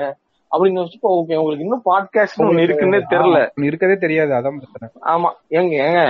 அப்படின்னு 0.52 0.80
யோசிச்சு 0.82 1.00
ஓகே 1.14 1.38
உங்களுக்கு 1.42 1.66
இன்னும் 1.66 1.86
பாட்காஸ்ட் 1.90 2.42
ஒண்ணு 2.44 2.66
இருக்குன்னே 2.66 3.00
தெரியல. 3.14 3.40
இருக்கதே 3.68 3.98
தெரியாது 3.98 4.34
அதான் 4.38 4.60
பிரச்சனை. 4.62 4.90
ஆமா 5.14 5.30
ஏங்க 5.52 5.74
ஏங்க 5.88 6.02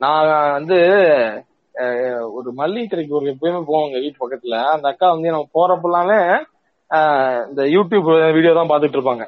நான் 0.00 0.30
வந்து 0.52 0.78
ஒரு 2.32 2.52
மல்லிகை 2.52 2.86
கடைக்கு 2.86 3.14
ஒரு 3.14 3.26
எப்பயுமே 3.26 3.64
போவாங்க 3.68 4.00
வீட்டு 4.00 4.28
பக்கத்துல. 4.28 4.64
அந்த 4.64 4.88
அக்கா 4.88 5.12
வந்து 5.12 5.30
நம்ம 5.30 5.48
போறப்பெல்லாமே 5.54 6.38
இந்த 7.48 7.62
யூடியூப் 7.62 8.32
வீடியோ 8.32 8.54
தான் 8.54 8.68
பாத்துட்டு 8.68 8.96
இருப்பாங்க. 8.98 9.26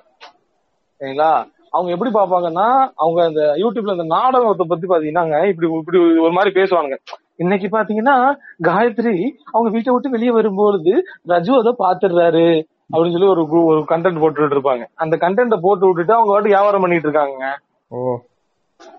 சரிங்களா? 1.01 1.57
அவங்க 1.71 1.93
எப்படி 1.93 2.11
பாப்பாங்கன்னா 2.11 2.91
அவங்க 2.95 3.25
அந்த 3.25 3.53
யூடியூப்ல 3.57 3.91
இந்த 3.91 4.05
நாடகத்தை 4.05 4.67
பத்தி 4.69 4.87
பாத்தீங்கன்னா 4.87 5.49
இப்படி 5.49 5.73
இப்படி 5.73 5.99
ஒரு 5.99 6.33
மாதிரி 6.33 6.61
பேசுவானுங்க. 6.61 6.97
இன்னைக்கு 7.37 7.79
பாத்தீங்கன்னா 7.79 8.37
காயத்ரி 8.63 9.29
அவங்க 9.53 9.71
வீட்டை 9.71 9.93
விட்டு 9.93 10.11
வெளியே 10.11 10.31
வரும்பொழுது 10.31 10.93
ரஜு 11.29 11.59
அதை 11.59 11.75
பாத்துடுறாரு 11.79 12.65
அப்படின்னு 12.93 13.13
சொல்லி 13.13 13.27
ஒரு 13.27 13.43
கு- 13.43 13.65
ஒரு 13.65 13.81
கண்டென்ட் 13.81 14.21
போட்டுட்டு 14.21 14.59
இருப்பாங்க. 14.59 14.87
அந்த 14.95 15.17
கண்டென்ட்டை 15.17 15.59
போட்டு 15.61 15.87
விட்டுட்டு 15.87 16.13
அவங்க 16.13 16.41
வாட்டு 16.41 16.43
வியாபாரம் 16.43 16.81
பண்ணிட்டு 16.81 17.09
இருக்காங்க 17.09 17.59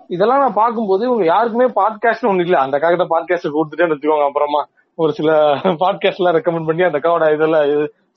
இதெல்லாம் 0.09 0.41
நான் 0.43 0.59
பார்க்கும்போது 0.59 1.03
இவங்க 1.07 1.25
யாருக்குமே 1.25 1.67
பாட்காஸ்ட் 1.79 2.27
ஒண்ணு 2.29 2.45
இல்ல. 2.45 2.57
அந்த 2.57 2.75
அக்காகிட்ட 2.77 3.05
பாட்காஸ்ட் 3.13 3.55
கொடுத்துட்டேன்னு 3.55 3.95
வச்சுக்கோங்க 3.95 4.27
அப்புறமா 4.29 4.61
ஒரு 4.97 5.11
சில 5.17 5.31
பாட்காஸ்ட் 5.83 6.21
எல்லாம் 6.21 6.37
ரெக்கமெண்ட் 6.37 6.67
பண்ணி 6.69 6.83
அந்த 6.87 6.99
அக்காவோட 6.99 7.25
இதெல்லாம் 7.35 7.65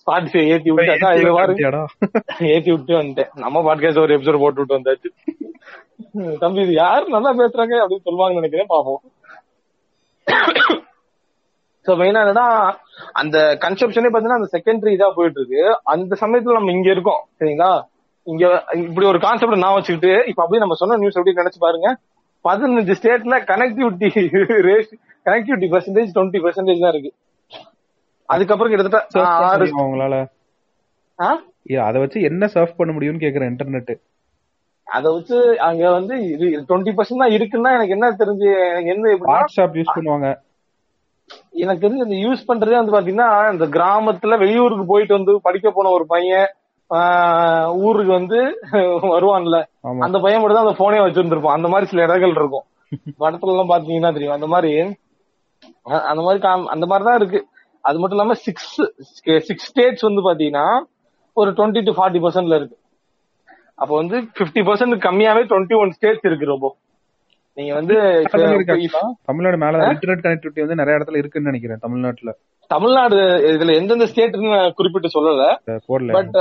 ஸ்பாட்டிஃபை 0.03 0.43
ஏத்தி 0.53 0.71
விட்டு 0.71 0.95
அக்கா 0.95 1.11
இது 1.15 1.33
மாதிரி? 1.39 1.65
ஏத்தி 2.53 2.71
விட்டு 2.71 2.95
வந்துட்டேன். 3.01 3.31
நம்ம 3.45 3.63
பாட்காஸ்ட் 3.69 4.03
ஒரு 4.05 4.15
எபிசோட் 4.17 4.43
போட்டு 4.45 4.61
விட்டு 4.61 4.79
வந்தாச்சு. 4.79 5.11
தம்பி 6.41 6.65
இது 6.65 6.73
யாரு 6.75 7.05
நல்லா 7.09 7.31
பேசுறாங்க 7.41 7.75
அப்படின்னு 7.83 8.07
சொல்லுவாங்கன்னு 8.09 8.41
நினைக்கிறேன். 8.41 8.73
பாப்போம் 8.75 9.03
சோ 11.87 11.93
மெயினா 12.01 12.21
என்னன்னா 12.25 12.49
அந்த 13.21 13.37
கன்செப்ஷனே 13.63 14.11
பாத்தீங்கன்னா 14.11 14.41
அந்த 14.41 14.51
செகண்டரி 14.57 14.91
இதா 14.97 15.09
போயிட்டு 15.15 15.41
இருக்கு. 15.41 15.63
அந்த 15.85 16.17
சமயத்துல 16.21 16.59
நம்ம 16.59 16.73
இங்க 16.73 16.89
இருக்கோம். 16.91 17.23
சரிங்களா? 17.39 17.71
இங்க 18.27 18.45
இப்படி 18.83 19.07
ஒரு 19.11 19.19
கான்செப்ட் 19.25 19.63
நான் 19.63 19.77
வச்சுக்கிட்டு 19.77 20.13
இப்ப 20.31 20.41
அப்படியே 20.43 20.63
நம்ம 20.63 20.77
சொன்ன 20.81 20.99
நியூஸ் 21.03 21.17
எப்படி 21.19 21.41
நினைச்சு 21.41 21.65
பாருங்க. 21.65 21.89
பதினஞ்சு 22.45 22.95
ஸ்டேட்ல 22.99 23.37
கனெக்டிவிட்டி 23.51 24.09
ரேஸ் 24.69 24.93
கனெக்டிவிட்டி 25.27 25.69
பெர்சன்டேஜ் 25.75 26.15
டுவெண்ட்டி 26.17 26.41
பெர்சன்டேஜ் 26.45 26.85
தான் 26.85 26.93
இருக்கு. 26.95 27.13
அதுக்கப்புறம் 28.29 28.73
கிட்டத்தட்ட 28.73 29.27
ஆறு 29.49 29.67
உங்களால? 29.85 30.17
அத 31.89 31.97
வச்சு 32.03 32.19
என்ன 32.29 32.45
சர்ஃப் 32.55 32.79
பண்ண 32.79 32.91
முடியும்னு 32.95 33.25
கேக்குறேன் 33.25 33.51
இன்டர்நெட் 33.53 33.93
அத 34.87 35.05
வச்சு 35.17 35.37
அங்க 35.67 35.83
வந்து 35.91 36.15
டுவெண்ட்டி 36.69 36.93
பர்சன்ட் 36.97 37.23
தான் 37.25 37.35
இருக்குன்னா 37.37 37.71
எனக்கு 37.77 37.95
என்ன 37.97 38.07
தெரிஞ்சு 38.23 38.49
எனக்கு 38.71 38.91
என்ன 38.95 39.13
வாட்ஸ்அப் 39.29 39.77
யூஸ் 39.79 39.95
பண்ணுவாங்க. 39.97 40.29
எனக்கு 41.63 41.85
தெரிஞ்சு 41.85 42.07
இந்த 42.09 42.19
யூஸ் 42.25 42.49
பண்றதே 42.49 42.79
வந்து 42.79 42.95
பாத்தீங்கன்னா 42.97 43.29
இந்த 43.53 43.67
கிராமத்துல 43.77 44.39
வெளியூருக்கு 44.43 44.87
போயிட்டு 44.91 45.17
வந்து 45.19 45.35
படிக்க 45.47 45.71
போன 45.71 45.93
ஒரு 45.99 46.07
பையன் 46.07 46.49
ஊருக்கு 47.87 48.13
வந்து 48.19 48.39
வருவான்ல. 49.15 49.59
அந்த 50.07 50.17
பையன் 50.25 50.41
மட்டும் 50.43 50.59
தான் 50.59 50.67
அந்த 50.67 50.77
போனே 50.83 50.99
வச்சிருந்திருப்பான். 51.05 51.59
அந்த 51.59 51.69
மாதிரி 51.73 51.91
சில 51.93 52.05
இடங்கள் 52.09 52.37
இருக்கும். 52.41 52.67
படத்துல 53.23 53.55
எல்லாம் 53.55 53.73
பாத்தீங்கன்னா 53.73 54.13
தெரியும். 54.17 54.37
அந்த 54.39 54.49
மாதிரி 54.55 54.73
அந்த 56.11 56.21
மாதிரி 56.27 56.41
அந்த 56.75 56.87
மாதிரி 56.91 57.05
தான் 57.09 57.19
இருக்கு. 57.21 57.41
அது 57.89 57.99
மட்டும் 58.01 58.19
இல்லாம 58.19 58.35
சிக்ஸ் 58.47 58.75
சிக்ஸ் 59.49 59.69
ஸ்டேட்ஸ் 59.71 60.07
வந்து 60.09 60.23
பாத்தீங்கன்னா 60.29 60.67
ஒரு 61.37 61.51
டுவெண்ட்டி 61.59 61.83
டு 61.87 61.93
ஃபார்ட்டி 61.99 62.21
பர்சன்ட்ல 62.25 62.59
இருக்கு. 62.61 62.77
அப்ப 63.81 63.93
வந்து 64.01 64.17
பிப்டி 64.39 64.63
பர்சன்ட் 64.69 65.05
கம்மியாவே 65.07 65.43
டுவெண்ட்டி 65.53 65.77
ஒன் 65.83 65.95
ஸ்டேட்ஸ் 65.99 66.27
இருக்கு 66.29 66.53
ரொம்ப. 66.55 66.69
நீங்க 67.57 67.73
வந்து 67.75 67.95
தமிழ்நாடு 69.27 69.57
மேல 69.57 69.79
இன்டர்நெட் 69.89 70.25
கனெக்டிவிட்டி 70.27 70.61
வந்து 70.61 70.75
நிறைய 70.75 70.99
இடத்துல 70.99 71.17
இருக்குன்னு 71.17 71.51
நினைக்கிறேன் 71.51 71.79
தமிழ்நாட்டுல. 71.79 72.33
தமிழ்நாடு 72.71 73.17
இதுல 73.53 73.75
எந்தெந்த 73.75 74.07
ஸ்டேட்னு 74.07 74.51
குறிப்பிட்டு 74.75 75.09
சொல்லல. 75.17 75.45
பட் 76.13 76.37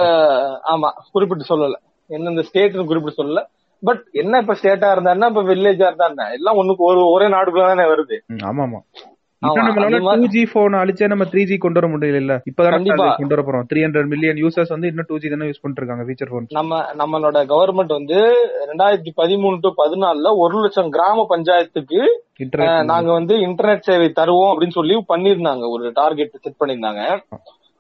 ஆமா 0.74 0.90
குறிப்பிட்டு 1.12 1.46
சொல்லல. 1.50 1.78
எந்தெந்த 2.10 2.42
ஸ்டேட்னு 2.42 2.86
குறிப்பிட்டு 2.86 3.20
சொல்லல. 3.22 3.42
பட் 3.84 4.04
என்ன 4.14 4.40
இப்ப 4.40 4.54
ஸ்டேட்டா 4.54 4.92
இருந்தா 4.92 5.12
என்ன 5.12 5.28
இப்ப 5.28 5.44
வில்லேஜா 5.44 5.88
இருந்தா 5.90 6.08
என்ன? 6.08 6.30
எல்லாம் 6.32 6.58
ஒண்ணுக்கு 6.58 6.84
ஒரு 6.90 7.12
ஒரே 7.12 7.28
நாடுக்குள்ள 7.28 7.66
தானே 7.66 7.84
வருது. 7.84 8.18
ஆமா 8.44 8.64
ஆமா 8.64 8.80
நம்மளால 9.42 10.00
டூ 10.18 10.26
ஜி 10.34 10.42
போன் 10.52 10.76
அழிச்சே 10.80 11.08
நம்ம 11.12 11.26
த்ரீ 11.30 11.44
ஜி 11.50 11.56
கொண்டு 11.64 11.80
வர 11.80 11.88
முடியல 11.94 12.36
இப்பதான் 12.50 12.84
கொண்டு 13.20 13.34
வர 13.36 13.44
போறோம். 13.48 13.66
த்ரீ 13.70 13.80
ஹண்ட்ரட் 13.86 14.10
மில்லியன் 14.12 14.40
யூசர்ஸ் 14.44 14.74
வந்து 14.74 14.90
இன்னும் 14.92 15.08
டூ 15.12 15.18
ஜி 15.22 15.32
தானே 15.34 15.48
யூஸ் 15.50 15.62
பண்ணிட்டு 15.62 15.82
இருக்காங்க 15.82 16.04
ஃபீச்சர் 16.08 16.32
போன் 16.34 16.46
நம்ம 16.60 16.82
நம்மளோட 17.02 17.40
கவர்மெண்ட் 17.54 17.94
வந்து 17.98 18.20
ரெண்டாயிரத்தி 18.72 19.14
பதிமூணு 19.22 19.58
டு 19.66 19.72
பதினாலுல 19.82 20.34
ஒரு 20.44 20.60
லட்சம் 20.66 20.92
கிராம 20.98 21.26
பஞ்சாயத்துக்கு 21.34 22.02
நாங்க 22.92 23.10
வந்து 23.20 23.34
இன்டர்நெட் 23.48 23.88
சேவை 23.90 24.10
தருவோம் 24.22 24.52
அப்படின்னு 24.52 24.78
சொல்லி 24.80 24.96
பண்ணிருந்தாங்க 25.14 25.66
ஒரு 25.76 25.86
டார்கெட் 26.02 26.38
செட் 26.46 26.62
பண்ணிருந்தாங்க 26.62 27.02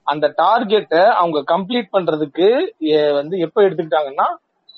அந்த 0.07 0.25
டார்கெட்டை 0.43 1.05
அவங்க 1.21 1.39
கம்ப்ளீட் 1.53 1.93
பண்றதுக்கு 1.95 2.47
வந்து 3.19 3.35
எப்ப 3.45 3.57
எடுத்துக்கிட்டாங்கன்னா 3.67 4.27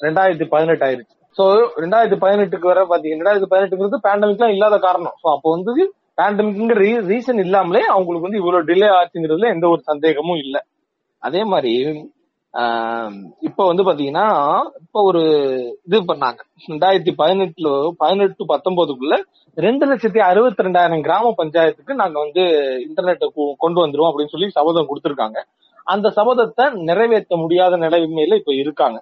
ரெண்டாயிரத்தி 0.02 0.46
பதினெட்டு 0.54 0.86
ஆயிருச்சு. 0.86 1.14
சோ 1.38 1.44
ரெண்டாயிரத்தி 1.84 2.18
பதினெட்டுக்கு 2.24 2.68
வர 2.72 2.82
பாத்தீங்கன்னா 2.90 3.20
ரெண்டாயிரத்தி 3.20 3.52
பதினெட்டுங்கிறது 3.52 4.06
பேண்டமிக்லாம் 4.08 4.56
இல்லாத 4.56 4.78
காரணம். 4.88 5.16
சோ 5.22 5.28
அப்போ 5.36 5.50
வந்து 5.58 5.84
பேண்டமிக்ங்கிற 6.18 6.82
ரீசன் 7.12 7.42
இல்லாமலே 7.44 7.82
அவங்களுக்கு 7.94 8.28
வந்து 8.28 8.42
இவ்வளவு 8.42 8.68
டிலே 8.70 8.90
ஆச்சுங்கிறதுல 9.00 9.54
எந்த 9.56 9.66
ஒரு 9.74 9.82
சந்தேகமும் 9.92 10.42
இல்லை. 10.46 10.62
அதே 11.24 11.42
மாதிரி 11.52 11.74
இப்ப 13.48 13.66
வந்து 13.70 13.84
பாத்தீங்கன்னா 13.86 14.26
இப்ப 14.82 15.04
ஒரு 15.10 15.22
இது 15.88 16.00
பண்ணாங்க. 16.10 16.40
ரெண்டாயிரத்தி 16.72 17.14
பதினெட்டுல 17.22 17.70
பதினெட்டு 18.02 18.44
பத்தொன்பதுக்குள்ள 18.52 19.16
ரெண்டு 19.66 19.86
லட்சத்தி 19.90 20.20
அறுபத்தி 20.28 20.66
ரெண்டாயிரம் 20.68 21.04
கிராம 21.08 21.32
பஞ்சாயத்துக்கு 21.40 21.94
நாங்க 22.02 22.18
வந்து 22.26 22.44
இன்டர்நெட்டை 22.88 23.28
கொண்டு 23.64 23.80
வந்துருவோம் 23.84 24.12
அப்படின்னு 24.12 24.34
சொல்லி 24.36 24.50
சபதம் 24.58 24.90
கொடுத்திருக்காங்க. 24.92 25.40
அந்த 25.94 26.08
சபதத்தை 26.18 26.66
நிறைவேற்ற 26.90 27.38
முடியாத 27.44 27.78
நிலைமையில 27.86 28.38
இப்ப 28.42 28.54
இருக்காங்க. 28.64 29.00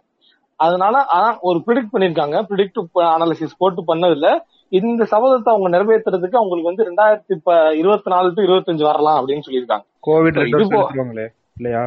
அதனால 0.59 0.95
ஆனா 1.17 1.29
ஒரு 1.49 1.59
ப்ரிடிக்ட் 1.65 1.93
பண்ணிருக்காங்க. 1.93 2.37
ப்ரிடிக்ட் 2.49 2.79
அனாலிசிஸ் 3.15 3.59
போட்டு 3.61 3.83
பண்ணதுல 3.91 4.29
இந்த 4.77 5.03
சபதத்தை 5.03 5.49
அவங்க 5.53 5.69
நிறைவேற்றுறதுக்கு 5.69 6.37
அவங்களுக்கு 6.39 6.69
வந்து 6.71 6.85
ரெண்டாயிரத்தி 6.89 7.73
இருபத்தி 7.75 8.09
நாலு 8.11 8.33
டு 8.33 8.43
இருபத்தஞ்சு 8.43 8.83
வரலாம் 8.83 9.17
அப்படின்னு 9.21 9.47
சொல்லியிருக்காங்க. 9.47 9.85
கோவிட் 10.07 11.29
இல்லையா? 11.57 11.81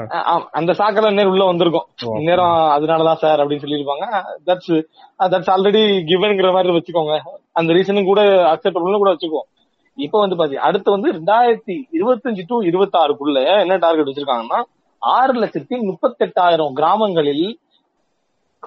அந்த 0.52 0.72
சாக்கடை 0.72 1.10
நேரம் 1.10 1.30
உள்ள 1.30 1.44
வந்திருக்கும். 1.44 1.86
ஓ, 2.06 2.18
நேரம் 2.18 2.56
அதனாலதான் 2.76 3.20
சார் 3.22 3.40
அப்படின்னு 3.40 3.64
சொல்லியிருப்பாங்க. 3.64 4.04
தட்ஸ் 4.46 4.76
தட்ஸ் 5.18 5.50
ஆல்ரெடி 5.54 5.82
கிவன்ங்கிற 6.10 6.52
மாதிரி 6.52 6.72
வச்சுக்கோங்க. 6.74 7.18
அந்த 7.52 7.72
ரீசனும் 7.72 8.04
கூட 8.04 8.20
அக்செப்டபிள்னு 8.52 9.00
கூட 9.02 9.10
வச்சுக்குவோம். 9.14 9.48
இப்ப 9.94 10.20
வந்து 10.20 10.36
பாத்தி 10.36 10.56
அடுத்து 10.56 10.90
வந்து 10.90 11.12
ரெண்டாயிரத்தி 11.12 11.74
இருபத்தஞ்சு 12.00 12.42
டு 12.46 12.62
இருபத்தி 12.62 12.98
ஆறுக்குள்ள 12.98 13.60
என்ன 13.60 13.76
டார்கெட் 13.76 14.06
வச்சிருக்காங்கன்னா 14.06 14.62
ஆறு 14.98 15.32
லட்சத்தி 15.40 15.76
முப்பத்தெட்டாயிரம் 15.90 16.72
கிராமங்களில் 16.72 17.58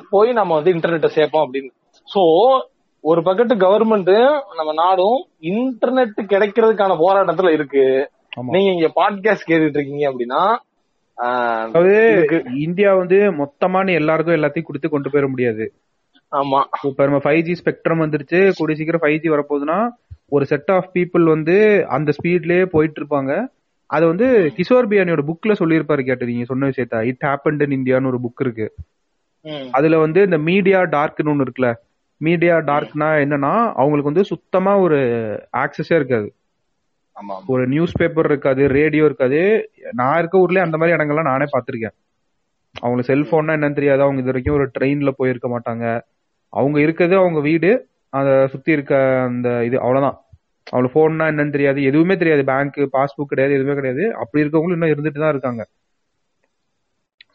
போய் 0.10 0.32
நம்ம 0.32 0.54
வந்து 0.54 0.74
இன்டர்நெட்டை 0.74 1.10
சேர்ப்போம் 1.18 1.54
அப்படின்னு. 1.54 1.72
சோ 2.16 2.22
ஒரு 3.02 3.24
பக்கத்து 3.24 3.56
கவர்மெண்ட் 3.56 4.40
நம்ம 4.56 4.74
நாடும் 4.74 5.28
இன்டர்நெட் 5.42 6.26
கிடைக்கிறதுக்கான 6.26 6.96
போராட்டத்துல 7.00 7.52
இருக்கு. 7.52 8.10
நீங்க 8.52 8.72
இங்க 8.72 8.92
பாட்காஸ்ட் 8.96 9.50
கேட்டுட்டு 9.50 9.78
இருக்கீங்க 9.78 10.12
அப்படின்னா 10.12 10.58
அதாவது 11.16 12.42
இந்தியா 12.56 12.96
வந்து 12.96 13.16
மொத்தமான 13.16 13.94
எல்லாருக்கும் 13.94 14.36
எல்லாத்தையும் 14.36 14.64
கொடுத்து 14.64 14.90
கொண்டு 14.90 15.10
போயிட 15.10 15.30
முடியாது. 15.30 15.74
ஆமா. 16.32 16.64
இப்ப 16.84 17.04
நம்ம 17.04 17.18
ஃபைவ் 17.18 17.42
ஜி 17.42 17.54
ஸ்பெக்ட்ரம் 17.64 18.02
வந்துருச்சு. 18.04 18.52
கூடிய 18.56 18.78
சீக்கிரம் 18.78 19.02
ஃபைவ் 19.02 19.18
ஜி 19.18 19.30
வரப்போகுதுன்னா 19.30 19.90
ஒரு 20.30 20.46
செட் 20.46 20.72
ஆஃப் 20.72 20.90
பீப்புள் 20.94 21.24
வந்து 21.24 21.86
அந்த 21.88 22.14
ஸ்பீட்லயே 22.18 22.66
போயிட்டு 22.66 23.02
இருப்பாங்க. 23.02 23.48
அது 23.86 24.06
வந்து 24.06 24.26
கிஷோர் 24.58 24.88
பியானியோட 24.88 25.20
புக்ல 25.28 25.54
சொல்லியிருப்பாரு 25.60 26.04
கேட்டு 26.04 26.26
நீங்க 26.26 26.44
சொன்ன 26.44 26.68
விஷயத்த. 26.68 27.06
இட் 27.06 27.22
ஹேப்பன்ட் 27.26 27.72
இன் 27.72 27.84
இந்தியான்னு 27.84 28.08
ஒரு 28.08 28.20
புக் 28.24 28.40
இருக்கு. 28.40 28.74
அதுல 29.72 29.98
வந்து 29.98 30.22
இந்த 30.22 30.38
மீடியா 30.38 30.80
டார்க்னு 30.80 31.26
ஒண்ணு 31.26 31.46
இருக்குல்ல 31.46 31.74
மீடியா 32.18 32.58
டார்க்னா 32.58 33.10
என்னன்னா 33.24 33.54
அவங்களுக்கு 33.54 34.12
வந்து 34.12 34.24
சுத்தமா 34.24 34.78
ஒரு 34.78 34.98
ஆக்சஸே 35.58 35.96
இருக்காது. 35.96 36.34
ஆமா 37.16 37.36
ஒரு 37.48 37.68
நியூஸ் 37.68 37.92
பேப்பர் 37.92 38.26
இருக்காது 38.26 38.68
ரேடியோ 38.68 39.06
இருக்காது. 39.06 39.70
நான் 39.92 40.18
இருக்க 40.18 40.38
ஊர்லயே 40.38 40.62
அந்த 40.62 40.78
மாதிரி 40.78 40.98
இடங்கள்லாம் 40.98 41.22
நானே 41.22 41.46
பாத்திருக்கேன் 41.52 41.96
அவங்களுக்கு 42.82 43.14
செல்போன்னா 43.14 43.46
என்னன்னு 43.46 43.74
தெரியாது. 43.74 44.02
அவங்க 44.02 44.18
இது 44.18 44.26
வரைக்கும் 44.26 44.56
ஒரு 44.56 44.70
ட்ரெயின்ல 44.80 45.10
போயிருக்க 45.18 45.60
மாட்டாங்க. 45.60 46.02
அவங்க 46.50 46.80
இருக்கிறது 46.80 47.18
அவங்க 47.18 47.40
வீடு. 47.40 47.88
அத 48.10 48.48
சுத்தி 48.48 48.72
இருக்க 48.72 49.22
அந்த 49.22 49.64
இது 49.64 49.80
அவ்வளவுதான். 49.80 50.18
அவங்களுக்கு 50.70 51.00
போன்னா 51.00 51.28
என்னன்னு 51.28 51.50
தெரியாது. 51.50 51.84
எதுவுமே 51.84 52.18
தெரியாது. 52.18 52.44
பேங்க் 52.44 52.90
பாஸ்புக் 52.94 53.32
கிடையாது 53.32 53.56
எதுவுமே 53.56 53.76
கிடையாது. 53.76 54.16
அப்படி 54.16 54.44
இருக்கவங்களும் 54.44 54.72
இன்னும் 54.72 54.90
இருந்துட்டு 54.90 55.20
தான் 55.20 55.30
இருக்காங்க. 55.30 55.68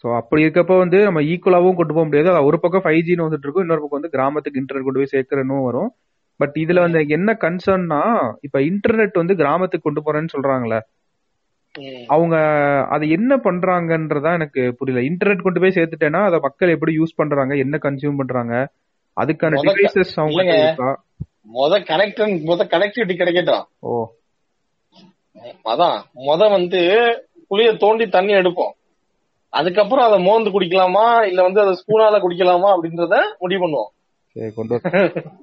சோ 0.02 0.14
அப்படி 0.16 0.44
இருக்கப்ப 0.44 0.78
வந்து 0.78 0.98
நம்ம 1.02 1.20
ஈக்குவலாவும் 1.20 1.74
கொண்டு 1.74 1.94
போக 1.94 2.04
முடியாது. 2.04 2.44
ஒரு 2.44 2.60
பக்கம் 2.60 2.82
ஃபைவ் 2.84 3.04
ஜின்னு 3.08 3.24
வந்துட்டு 3.24 3.46
இருக்கும் 3.46 3.64
இன்னொரு 3.64 3.80
பக்கம் 3.80 4.00
வந்து 4.00 4.08
கிராமத்துக்கு 4.08 4.60
இன்டர்நெட் 4.60 4.86
கொண்டு 4.86 5.02
போய் 5.02 5.12
சேர்க்கறனும் 5.12 5.64
வரும். 5.64 5.90
பட் 6.36 6.56
இதுல 6.58 6.80
வந்து 6.80 7.08
என்ன 7.08 7.36
கன்சர்ன்னா 7.40 8.00
இப்ப 8.40 8.58
இன்டர்நெட் 8.58 9.12
வந்து 9.12 9.34
கிராமத்துக்கு 9.34 9.92
கொண்டு 9.92 10.00
போறேன்னு 10.00 10.34
சொல்றாங்களே. 10.36 10.80
அவங்க 12.06 12.36
அதை 12.90 13.10
என்ன 13.10 13.36
பண்றாங்கன்றதா 13.36 14.32
எனக்கு 14.32 14.74
புரியல. 14.78 15.04
இன்டர்நெட் 15.04 15.42
கொண்டு 15.42 15.60
போய் 15.60 15.76
சேர்த்துட்டேன்னா 15.76 16.24
அதை 16.24 16.38
மக்கள் 16.42 16.68
எப்படி 16.68 16.98
யூஸ் 16.98 17.16
பண்றாங்க 17.16 17.56
என்ன 17.56 17.78
கன்சியூம் 17.82 18.16
பண்றாங்க 18.16 18.54
அதுக்கான 19.16 19.60
டிவைசஸ் 19.62 20.14
அவங்க 20.14 20.42
முத 21.54 21.78
கனெக்ட் 21.88 22.20
முத 22.50 22.66
கனெக்டிவிட்டி 22.74 23.14
கிடைக்கட்டும். 23.14 23.64
ஓ. 23.78 24.08
அதான் 25.64 25.98
முத 26.26 26.50
வந்து 26.50 26.82
புளிய 27.48 27.76
தோண்டி 27.76 28.06
தண்ணி 28.08 28.32
எடுப்போம். 28.32 28.72
அதுக்கப்புறம் 29.52 30.04
அதை 30.04 30.18
மோந்து 30.22 30.50
குடிக்கலாமா? 30.50 31.26
இல்ல 31.26 31.42
வந்து 31.42 31.60
அதை 31.60 31.72
ஸ்பூனால 31.74 32.16
குடிக்கலாமா 32.20 32.68
அப்படின்றத 32.74 33.16
முடிவு 33.38 33.66
பண்ணுவோம். 33.66 33.90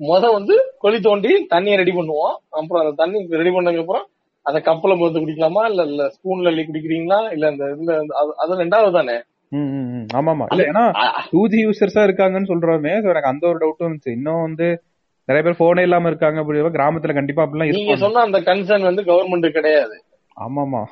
முத 0.00 0.32
வந்து 0.32 0.54
குழி 0.78 1.00
தோண்டி 1.00 1.46
தண்ணியை 1.50 1.76
ரெடி 1.76 1.90
பண்ணுவோம். 1.90 2.34
அப்புறம் 2.50 2.82
அந்த 2.82 2.94
தண்ணி 2.96 3.26
ரெடி 3.30 3.50
பண்ணதுக்கு 3.50 3.80
அப்புறம் 3.80 4.06
அதை 4.42 4.62
கப்பல 4.62 4.96
மோந்து 4.98 5.20
குடிக்கலாமா? 5.20 5.68
இல்ல 5.68 5.82
இல்ல 5.82 6.06
ஸ்பூன்ல 6.06 6.46
அள்ளி 6.46 6.62
குடிக்கிறீங்களா? 6.62 7.32
இல்ல 7.32 7.50
இந்த 7.50 7.64
இதுல 7.64 8.06
அது- 8.42 8.56
ரெண்டாவது 8.56 8.92
தானே? 8.92 9.22
ம், 9.48 9.70
ம், 9.70 9.94
ம். 9.94 10.06
ஆமா 10.14 10.30
ஆமா. 10.30 10.46
இல்ல 10.50 10.64
ஏன்னா 10.64 10.84
டூ 11.30 11.48
ஜி 11.48 11.66
யூசர்ஸா 11.66 11.98
இருக்காங்கன்னு 11.98 12.50
சொல்றோமே 12.52 12.92
எனக்கு 13.02 13.28
அந்த 13.28 13.46
ஒரு 13.46 13.58
டவுட்டும் 13.58 13.82
இருந்துச்சு. 13.82 14.10
இன்னும் 14.10 14.40
வந்து 14.40 14.82
நிறைய 15.24 15.50
பேர் 15.50 15.68
போனே 15.68 15.82
இல்லாம 15.82 16.06
இருக்காங்க 16.08 16.40
அப்படி 16.40 16.60
கிராமத்துல 16.60 17.14
கண்டிப்பா 17.14 17.42
அப்படிலாம் 17.42 17.68
நீங்க 17.68 17.96
சொன்ன 17.96 18.20
அந்த 18.20 18.40
கன்சர்ன் 18.40 18.82
வந்து 18.82 19.02
கவர்மெண்ட் 19.02 19.50
கிடையாது. 19.50 20.04
ஆமா 20.40 20.58
ஆமா. 20.58 20.82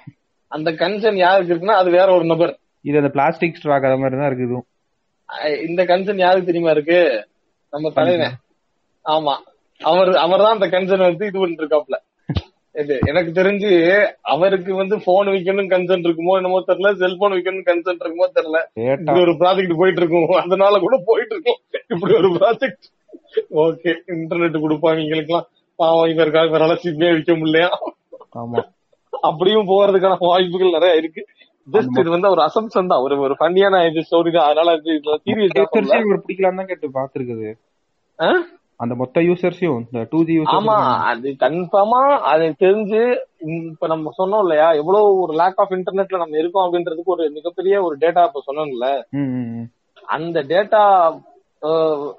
அந்த 0.52 0.70
கன்சர்ன் 0.72 1.18
யாருக்கு 1.18 1.52
இருக்குன்னா 1.52 1.76
அது 1.76 1.90
வேற 1.90 2.08
ஒரு 2.12 2.24
நபர். 2.24 2.52
இது 2.84 2.96
அந்த 2.98 3.08
பிளாஸ்டிக் 3.08 3.58
ஸ்ட்ராக் 3.58 3.88
அது 3.88 3.98
மாதிரி 3.98 4.16
தான் 4.16 4.26
இருக்கு 4.26 4.46
இதுவும். 4.46 4.66
அஹ் 5.28 5.60
இந்த 5.66 5.82
கன்சர்ன் 5.84 6.18
யாருக்கு 6.18 6.50
தெரியுமா 6.50 6.70
இருக்கு? 6.70 6.98
நம்ம 7.72 7.90
தலைவன். 7.90 8.34
ஆமா. 9.04 9.34
அவர் 9.80 10.10
அவர் 10.16 10.42
தான் 10.42 10.56
அந்த 10.56 10.66
கன்சர்ன் 10.66 11.06
வந்து 11.06 11.26
இது 11.26 11.38
பண்ணிட்டு 11.38 11.64
இருக்காப்ல 11.64 11.98
இது 12.74 12.94
எனக்கு 13.02 13.30
தெரிஞ்சு 13.32 13.70
அவருக்கு 14.24 14.72
வந்து 14.74 14.96
போன் 15.04 15.28
விக்கணும் 15.28 15.70
கன்சர்ன் 15.72 16.06
இருக்குமோ 16.06 16.36
என்னமோ 16.36 16.60
தெரியல 16.68 16.90
செல்போன் 16.94 17.34
விக்கணும் 17.34 17.66
கன்சர்ன் 17.66 18.00
இருக்குமோ 18.00 18.28
தெரியல. 18.36 18.58
இப்படி 18.94 19.20
ஒரு 19.20 19.34
ப்ராஜெக்ட் 19.40 19.74
போயிட்டு 19.76 20.00
இருக்கும். 20.02 20.30
அதனால 20.42 20.78
கூட 20.78 20.96
போயிட்டு 21.06 21.34
இருக்கும். 21.34 21.58
இப்படி 21.88 22.14
ஒரு 22.14 22.30
ப்ராஜெக்ட் 22.36 22.86
ஓகே 23.64 23.92
இன்டர்நெட் 24.14 24.64
கொடுப்பாங்க 24.64 25.02
எங்களுக்குலாம் 25.04 25.48
பாவம் 25.78 26.10
இவருக்காக 26.10 26.50
இவரால 26.50 26.76
சிம்மே 26.82 27.10
விற்க 27.12 27.32
முடியலையா? 27.32 27.68
ஆமா. 28.36 28.62
அப்படியும் 29.22 29.68
போறதுக்கான 29.70 30.16
வாய்ப்புகள் 30.22 30.76
நிறைய 30.76 31.00
இருக்கு. 31.00 31.22
ஜஸ்ட் 31.68 31.98
இது 32.00 32.10
வந்து 32.14 32.32
ஒரு 32.34 32.42
அசம்சன் 32.46 32.90
தான். 32.92 33.02
ஒரு 33.06 33.14
ஒரு 33.26 33.34
ஃபன்னியான 33.38 33.82
இது 33.88 34.06
ஸ்டோரி 34.06 34.30
தான். 34.32 34.48
அதனால 34.48 34.70
சீரியஸ் 35.26 35.58
இவர் 36.00 36.24
பிடிக்கலாம் 36.24 36.58
தான் 36.60 36.70
கேட்டு 36.70 36.96
பாத்துருக்குது 36.96 37.50
அந்த 38.80 38.94
மொத்த 39.00 39.20
யூசர்ஸையும் 39.26 39.80
இந்த 39.82 40.00
டூ 40.12 40.20
ஜி 40.28 40.34
ஆமா 40.52 40.76
அது 41.10 41.28
கன்ஃபார்மா 41.42 42.00
அது 42.30 42.46
தெரிஞ்சு 42.62 43.02
இப்ப 43.66 43.86
நம்ம 43.92 44.12
சொன்னோம் 44.16 44.42
இல்லையா 44.44 44.68
எவ்வளவு 44.80 45.10
ஒரு 45.24 45.34
லேக் 45.40 45.60
ஆஃப் 45.62 45.74
இன்டர்நெட்ல 45.76 46.22
நம்ம 46.22 46.40
இருக்கோம் 46.40 46.64
அப்படின்றதுக்கு 46.64 47.14
ஒரு 47.16 47.24
மிகப்பெரிய 47.36 47.74
ஒரு 47.86 47.94
டேட்டா 48.02 48.22
இப்ப 48.28 48.42
சொன்னோம்ல. 48.48 48.88
அந்த 50.08 50.38
டேட்டா 50.52 50.82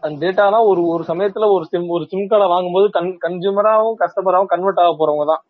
அந்த 0.03 0.15
டேட்டாலாம் 0.21 0.67
ஒரு 0.71 0.81
ஒரு 0.93 1.03
சமயத்துல 1.09 1.47
ஒரு 1.55 1.65
சிம் 1.71 1.89
ஒரு 1.95 2.05
சிம் 2.11 2.29
கார்டை 2.31 2.47
வாங்கும்போது 2.51 2.87
கன் 2.97 3.11
கன்சியூமராவும் 3.25 3.97
கஸ்டமராவும் 4.01 4.51
கன்வெர்ட் 4.53 4.81
ஆக 4.83 4.93
போறவங்க 4.93 5.25
தான். 5.31 5.43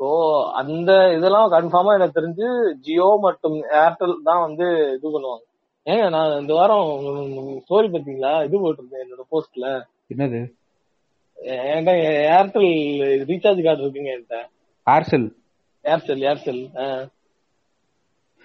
ஸோ 0.00 0.06
அந்த 0.60 0.90
இதெல்லாம் 1.16 1.48
கன்ஃபார்மா 1.56 1.92
எனக்கு 1.98 2.18
தெரிஞ்சு 2.18 2.46
ஜியோ 2.86 3.08
மற்றும் 3.26 3.58
ஏர்டெல் 3.82 4.14
தான் 4.28 4.44
வந்து 4.46 4.66
இது 4.96 5.12
பண்ணுவாங்க. 5.14 5.44
ஏங்க 5.86 6.04
நான் 6.14 6.38
இந்த 6.42 6.52
வாரம் 6.58 6.88
ஸ்டோரி 7.64 7.88
பாத்தீங்களா 7.94 8.32
இது 8.46 8.62
போட்டிருந்தேன் 8.62 9.04
என்னோட 9.04 9.24
போஸ்ட்ல 9.32 9.68
என்னது? 10.14 10.40
என்கிட்ட 11.72 11.94
ஏர்டெல் 12.36 12.70
ரீசார்ஜ் 13.30 13.64
கார்டு 13.66 13.84
இருக்குங்க 13.84 14.12
என்கிட்ட. 14.14 14.38
Aircel 14.86 15.28
Aircel 15.84 16.22
Aircel. 16.30 16.62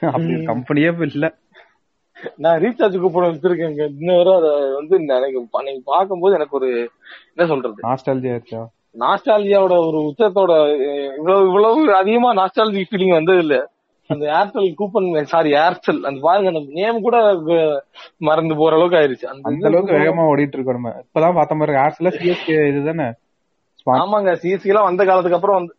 அப்படி 0.02 0.34
கம்பெனியே 0.52 0.92
இல்ல. 1.12 1.28
நான் 2.44 2.60
ரீசார்ஜ் 2.64 2.96
கூப்பன் 3.04 3.28
வச்சிருக்கேங்க. 3.28 3.84
இன்ன 4.00 4.16
வரை 4.18 4.32
அதை 4.40 4.52
வந்து 4.80 4.96
எனக்கு 5.18 5.40
அன்னைக்கு 5.60 5.82
பார்க்கும்போது 5.94 6.38
எனக்கு 6.40 6.58
ஒரு 6.60 6.70
என்ன 7.34 7.48
சொல்றது? 7.52 7.80
நாஸ்டாலஜியா 7.88 8.36
இருக்கா 8.38 8.62
நாஸ்டாலஜியாவோட 8.96 9.76
ஒரு 9.88 10.00
உச்சத்தோட 10.10 10.54
இவ்வளவு 11.18 11.44
இவ்வளவு 11.48 11.96
அதிகமா 11.96 12.30
நாஸ்டாலஜி 12.34 12.84
ஃபீலிங் 12.90 13.18
வந்தது 13.18 13.42
இல்ல 13.46 13.58
அந்த 14.10 14.26
ஏர்டெல் 14.38 14.70
கூப்பன் 14.78 15.10
சாரி 15.34 15.50
ஏர்செல் 15.64 16.00
அந்த 16.06 16.20
பாருங்க 16.20 16.52
அந்த 16.52 16.62
நேம் 16.78 17.04
கூட 17.04 17.18
மறந்து 18.28 18.54
போற 18.56 18.72
அளவுக்கு 18.78 19.00
ஆயிருச்சு. 19.00 19.28
அந்த 19.32 19.68
அளவுக்கு 19.70 19.98
வேகமா 19.98 20.24
ஓடிட்டு 20.32 20.58
இருக்கோம் 20.58 20.78
நம்ம. 20.80 20.94
இப்பதான் 21.04 21.38
பார்த்த 21.38 21.60
மாதிரி 21.60 21.78
ஏர்செல்ல 21.82 22.12
சிஎஸ்கே 22.18 22.56
இதுதானே. 22.72 23.08
ஆமாங்க 24.00 24.32
சிஎஸ்கி 24.42 24.72
எல்லாம் 24.74 24.90
வந்த 24.90 25.04
காலத்துக்கு 25.06 25.40
அப்புறம் 25.40 25.60
வந்து 25.60 25.76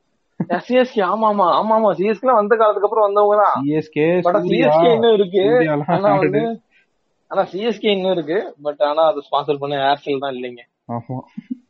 சிஎஸ்கி 0.66 1.00
ஆமா 1.08 1.26
ஆமா 1.32 1.46
ஆமா 1.56 1.74
ஆமா 1.78 1.90
சிஎஸ்கி 1.98 2.24
எல்லாம் 2.24 2.40
வந்த 2.40 2.54
காலத்துக்கு 2.56 2.88
அப்புறம் 2.88 3.06
வந்தவங்க 3.08 3.36
தான் 3.42 3.56
சிஎஸ்கே 3.64 4.06
சிஎஸ்கே 4.50 4.90
இன்னும் 4.94 5.16
இருக்கு. 5.18 5.42
ஆனா 5.96 6.08
வந்து. 6.22 6.42
ஆனா 7.30 7.42
சிஎஸ்கே 7.52 7.90
இன்னும் 7.96 8.14
இருக்கு. 8.16 8.38
பட் 8.62 8.82
ஆனா 8.90 9.02
அது 9.10 9.20
ஸ்பான்சர் 9.26 9.60
பண்ண 9.62 9.74
ஏர்செல் 9.90 10.24
தான் 10.24 10.34
இல்லைங்க. 10.36 10.62
ஆமா. 10.90 11.16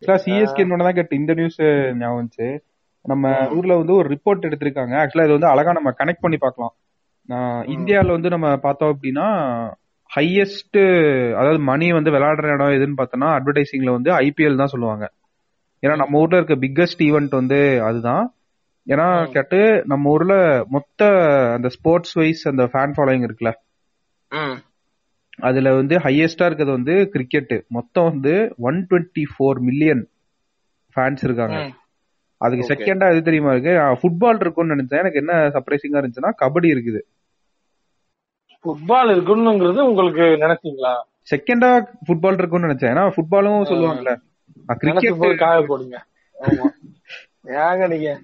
சிஎஸ்கே 0.06 0.78
தான் 0.78 0.94
கேட்டு 0.94 1.16
இந்த 1.16 1.34
நியூஸ் 1.34 1.62
ஞாபகம் 1.94 2.60
நம்ம 3.02 3.48
ஊர்ல 3.48 3.76
வந்து 3.76 3.94
ஒரு 3.94 4.08
ரிப்போர்ட் 4.08 4.44
எடுத்திருக்காங்க. 4.44 4.94
ஆக்சுவலா 5.02 5.22
இது 5.22 5.30
வந்து 5.30 5.46
அழகா 5.46 5.72
நம்ம 5.72 5.90
கனெக்ட் 5.90 6.20
பண்ணி 6.20 6.36
பார்க்கலாம். 6.36 6.74
ஆஹ் 7.28 7.64
இந்தியால 7.66 8.06
வந்து 8.06 8.28
நம்ம 8.28 8.56
பார்த்தோம் 8.56 8.98
அப்படின்னா 8.98 9.26
ஹையஸ்ட் 10.16 10.78
அதாவது 11.32 11.58
மணி 11.58 11.92
வந்து 11.92 12.10
விளையாடுற 12.10 12.52
இடம் 12.52 12.68
எதுன்னு 12.68 13.00
பார்த்தோம்னா 13.00 13.40
அட்வர்டைசிங்ல 13.40 13.90
வந்து 13.90 14.10
ஐபிஎல் 14.12 14.56
தான் 14.56 14.66
சொல்லுவாங்க. 14.66 15.12
ஏன்னா 15.82 15.96
நம்ம 15.96 16.18
ஊர்ல 16.18 16.40
இருக்க 16.40 16.54
பிக்கஸ்ட் 16.56 17.02
ஈவெண்ட் 17.02 17.28
வந்து 17.28 17.82
அதுதான். 17.82 18.34
ஏன்னா 18.88 19.30
கேட்டு 19.30 19.82
நம்ம 19.86 20.10
ஊர்ல 20.10 20.64
மொத்த 20.68 21.04
அந்த 21.52 21.68
ஸ்போர்ட்ஸ் 21.68 22.12
வைஸ் 22.12 22.48
அந்த 22.48 22.64
ஃபேன் 22.64 22.92
ஃபாலோயிங் 22.96 23.28
இருக்குல்ல. 23.28 23.52
அதுல 25.36 25.74
வந்து 25.74 25.98
ஹையஸ்டா 25.98 26.46
இருக்கிறது 26.46 26.70
வந்து 26.70 27.08
கிரிக்கெட் 27.08 27.64
மொத்தம் 27.68 28.04
வந்து 28.04 28.54
one 28.58 28.86
twenty 28.90 29.24
four 29.28 29.60
million 29.60 30.08
fans 30.96 31.18
இருக்காங்க. 31.22 31.70
அதுக்கு. 32.36 32.74
செகண்டா 32.74 33.10
எது 33.10 33.22
தெரியுமா 33.22 33.52
இருக்கு? 33.52 33.70
ஃபுட்பால் 33.70 34.40
இருக்கும்னு 34.40 34.74
நினைச்சேன். 34.74 34.98
எனக்கு 34.98 35.18
என்ன 35.18 35.32
சர்ப்ரைசிங்கா 35.32 36.04
இருந்துச்சுன்னா 36.04 36.30
கபடி 36.42 36.68
இருக்குது. 36.70 37.00
ஃபுட்பால் 38.64 39.12
இருக்கணுங்கிறது 39.12 39.80
உங்களுக்கு 39.80 40.20
நினைச்சீங்களா? 40.20 40.94
செகண்டா 41.30 41.84
ஃபுட்பால் 42.08 42.32
இருக்கும்னு 42.32 42.66
நினைச்சேன். 42.66 42.92
ஏன்னா 42.92 43.12
ஃபுட்பாலும் 43.16 43.68
சொல்லுவாங்கல்ல. 43.70 44.20
கிரிக்கெட் 44.78 45.66
போடுங்க. 45.66 46.04
ஏங்க 47.44 47.88
நீங்க? 47.88 48.20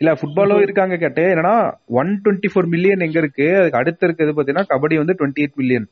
இல்ல 0.00 0.10
ஃபுட்பாலும் 0.18 0.62
இருக்காங்க 0.64 0.94
கேட்டு. 1.02 1.22
என்னன்னா 1.32 1.54
ஒன் 2.00 2.10
டுவெண்ட்டி 2.24 2.48
ஃபோர் 2.52 2.72
மில்லியன் 2.74 3.04
எங்க 3.06 3.18
இருக்கு? 3.22 3.46
அதுக்கு 3.60 3.80
அடுத்து 3.80 4.06
இருக்கிறது 4.06 4.34
பாத்தீங்கன்னா 4.36 4.70
கபடி 4.72 4.96
வந்து 5.02 5.16
டுவெண்ட்டி 5.20 5.42
எயிட் 5.44 5.58
மில்லியன் 5.60 5.86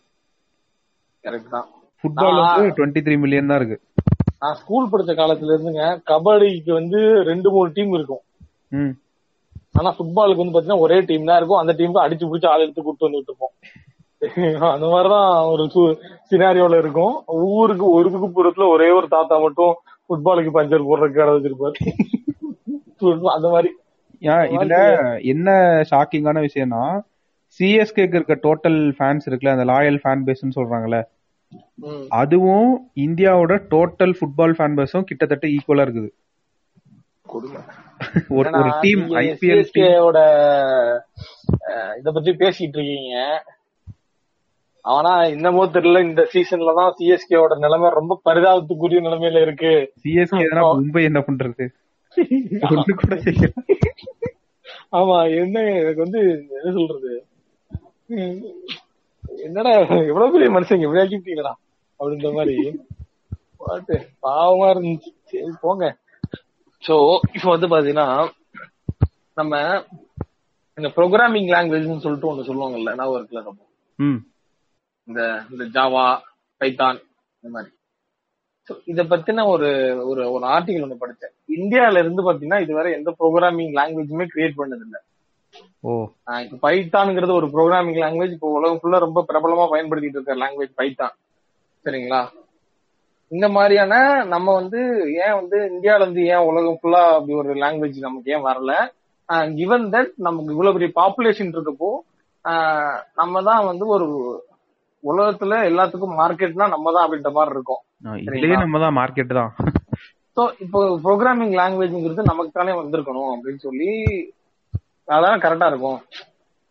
ஃபுட்பால் 2.05 2.41
வந்து 2.41 2.65
டுவெண்ட்டி 2.79 3.03
த்ரீ 3.05 3.17
மில்லியன் 3.23 3.51
தான் 3.51 3.61
இருக்கு. 3.61 3.79
நான் 4.43 4.59
ஸ்கூல் 4.61 4.91
படிச்ச 4.93 5.13
காலத்துல 5.21 5.55
இருந்துங்க 5.55 5.85
கபடிக்கு 6.11 6.73
வந்து 6.73 6.99
ரெண்டு 7.31 7.49
மூணு 7.55 7.69
டீம் 7.77 7.95
இருக்கும். 7.99 8.23
ஆனா 9.79 9.91
ஃபுட்பாலுக்கு 9.97 10.43
வந்து 10.43 10.55
பாத்தீங்கன்னா 10.55 10.85
ஒரே 10.87 10.99
டீம் 11.09 11.29
தான் 11.31 11.39
இருக்கும். 11.41 11.61
அந்த 11.63 11.73
டீமுக்கு 11.79 12.05
அடிச்சு 12.05 12.29
பிடிச்சி 12.31 12.49
ஆள் 12.51 12.65
எடுத்து 12.67 12.83
கூட்டு 12.83 13.09
வந்துட்டு 13.09 13.33
இருப்போம் 13.33 13.55
அந்த 14.75 14.87
மாதிரிதான் 14.93 15.31
ஒரு 15.53 15.65
சினாரியோல 16.31 16.77
இருக்கும். 16.83 17.15
ஊருக்கு 17.55 17.87
ஒரு 17.97 18.09
குப்புறத்துல 18.15 18.67
ஒரே 18.75 18.89
ஒரு 18.99 19.07
தாத்தா 19.15 19.37
மட்டும் 19.39 19.73
ஃபுட்பாலுக்கு 20.07 20.53
பஞ்சர் 20.57 20.87
போடுறதுக்கு 20.89 21.19
கடை 21.19 21.35
வச்சிருப்பாரு. 21.35 21.77
அந்த 23.37 23.49
மாதிரி. 23.55 23.71
இதுல 24.27 24.77
என்ன 25.23 25.49
ஷாக்கிங்கான 25.91 26.39
விஷயம்னா 26.47 26.85
சிஎஸ்கேக்கு 27.61 28.19
இருக்க 28.21 28.37
டோட்டல் 28.47 28.79
ஃபேன்ஸ் 28.99 29.27
இருக்குல்ல 29.27 29.55
அந்த 29.57 29.65
லாயல் 29.65 29.99
ஃபேன் 30.03 30.25
பேஸ்னு 30.27 30.57
சொல்றாங்கல்ல. 30.57 31.01
அதுவும் 32.09 32.71
இந்தியாவோட 32.97 33.55
டோட்டல் 33.75 34.15
ஃபுட்பால் 34.19 34.55
ஃபேன் 34.59 34.77
பேஸும் 34.79 35.05
கிட்டத்தட்ட 35.05 35.47
ஈக்குவலா 35.47 35.87
இருக்குது. 35.87 36.11
ஒரு 38.37 38.49
ஒரு 38.61 38.71
டீம் 38.81 39.01
ஐபிஎல் 39.01 39.39
டீம் 39.41 39.41
சிஎஸ்கேவோட 39.43 40.19
இத 41.99 42.13
பத்தி 42.13 42.31
பேசிட்டு 42.31 42.77
இருக்கீங்க. 42.79 43.17
ஆனா 44.85 45.23
என்னமோ 45.25 45.67
தெரியல 45.67 46.03
இந்த 46.03 46.23
சீசன்ல 46.33 46.75
தான் 46.75 46.95
சிஎஸ்கேவோட 46.99 47.55
நிலைமை 47.59 47.91
ரொம்ப 47.91 48.21
பரிதாபத்துக்குரிய 48.25 49.01
நிலைமையில 49.07 49.41
இருக்கு. 49.41 49.73
சிஎஸ்கே 50.05 50.45
மும்பை 50.81 51.03
என்ன 51.03 51.21
பண்றது? 51.21 51.67
ஒண்ணு 52.73 52.95
கூட 52.95 53.15
செய்யல. 53.15 53.53
ஆமா 54.95 55.37
என்ன 55.37 55.61
எனக்கு 55.61 56.01
வந்து 56.03 56.21
என்ன 56.63 56.73
சொல்றது? 56.73 57.27
என்னடா 59.37 59.71
எவ்வளவு 60.05 60.33
பெரிய 60.33 60.51
மனுஷங்க 60.51 60.81
இப்படி 60.81 61.03
ஆக்கிட்டீங்களா 61.05 61.53
அப்படின்ற 62.01 62.33
மாதிரி. 62.33 62.57
பாட்டு 63.57 64.09
பாவமா 64.23 64.67
இருந்துச்சு. 64.71 65.11
சரி 65.25 65.53
போங்க. 65.61 65.97
சோ 66.83 67.19
இப்ப 67.35 67.57
வந்து 67.57 67.69
பாத்தீங்கன்னா 67.69 68.31
நம்ம 69.35 69.83
இந்த 70.79 70.89
ப்ரோக்ராமிங் 70.97 71.49
லாங்குவேஜ்னு 71.49 71.99
சொல்லிட்டு 71.99 72.31
ஒண்ணு 72.33 72.49
சொல்லுவாங்கல்ல 72.49 72.95
நான் 72.95 73.29
நம்ம. 73.31 73.57
ம். 73.99 74.21
இந்த 75.09 75.45
இந்த 75.51 75.65
ஜாவா 75.65 76.05
பைத்தான் 76.61 76.99
இந்த 77.43 77.49
மாதிரி. 77.51 77.73
இத 78.91 79.01
பத்தின 79.05 79.45
ஒரு 79.55 79.69
ஒரு 80.11 80.23
ஒரு 80.35 80.45
ஆர்டிகல் 80.55 80.85
ஒண்ணு 80.85 81.03
படிச்சேன். 81.03 81.33
இந்தியால 81.57 81.99
இருந்து 81.99 82.23
பாத்தீங்கன்னா 82.27 82.61
இதுவரை 82.65 82.91
எந்த 82.99 83.11
ப்ரோக்ராமிங் 83.19 83.75
லாங்குவேஜுமே 83.79 84.27
கிரியேட் 84.33 84.61
பண்ணது 84.61 84.85
இல்ல 84.87 84.97
இப்ப 86.45 86.57
பைத்தான்ங்கிறது 86.65 87.33
ஒரு 87.41 87.49
ப்ரோக்ராமிங் 87.55 88.01
லாங்குவேஜ் 88.05 88.37
இப்போ 88.37 88.49
உலகம் 88.59 88.81
ஃபுல்லா 88.81 88.99
ரொம்ப 89.05 89.21
பிரபலமா 89.29 89.67
பயன்படுத்திட்டு 89.73 90.19
இருக்க 90.19 90.35
லாங்குவேஜ் 90.43 90.73
பைத்தான். 90.81 91.15
சரிங்களா? 91.85 92.23
இந்த 93.33 93.47
மாதிரியான 93.57 93.95
நம்ம 94.33 94.49
வந்து 94.61 94.81
ஏன் 95.25 95.37
வந்து 95.41 95.59
இந்தியால 95.71 96.03
இருந்து 96.05 96.25
ஏன் 96.35 96.47
உலகம் 96.51 96.79
ஃபுல்லா 96.81 97.03
அப்படி 97.17 97.35
ஒரு 97.43 97.53
லாங்குவேஜ் 97.63 98.07
நமக்கு 98.07 98.33
ஏன் 98.37 98.47
வரல? 98.49 98.73
கிவன் 99.59 99.87
தட் 99.95 100.13
நமக்கு 100.27 100.53
இவ்வளவு 100.55 100.77
பெரிய 100.77 100.91
பாப்புலேஷன் 101.01 101.53
இருக்கப்போ 101.55 101.91
நம்ம 103.21 103.43
தான் 103.49 103.63
வந்து 103.71 103.85
ஒரு 103.95 104.07
உலகத்துல 105.05 105.55
எல்லாத்துக்கும் 105.71 106.19
மார்க்கெட்னா 106.21 106.67
நம்ம 106.75 106.93
தான் 106.95 107.05
அப்படின்ற 107.07 107.31
மாதிரி 107.37 107.55
இருக்கும். 107.57 107.83
இதுலயே 108.23 108.57
நம்ம 108.63 108.81
தான் 108.85 108.97
மார்க்கெட் 109.01 109.39
தான். 109.41 109.53
ஸோ 110.37 110.43
இப்போ 110.65 110.81
ப்ரோக்ராமிங் 111.05 111.55
லாங்குவேஜ்ங்கிறது 111.61 112.31
நமக்கு 112.31 112.53
தானே 112.59 112.73
வந்திருக்கணும் 112.81 113.33
அப்படின்னு 113.35 113.61
சொல்லி 113.67 113.91
அதான் 115.09 115.43
கரெக்டா 115.45 115.67
இருக்கும். 115.73 115.99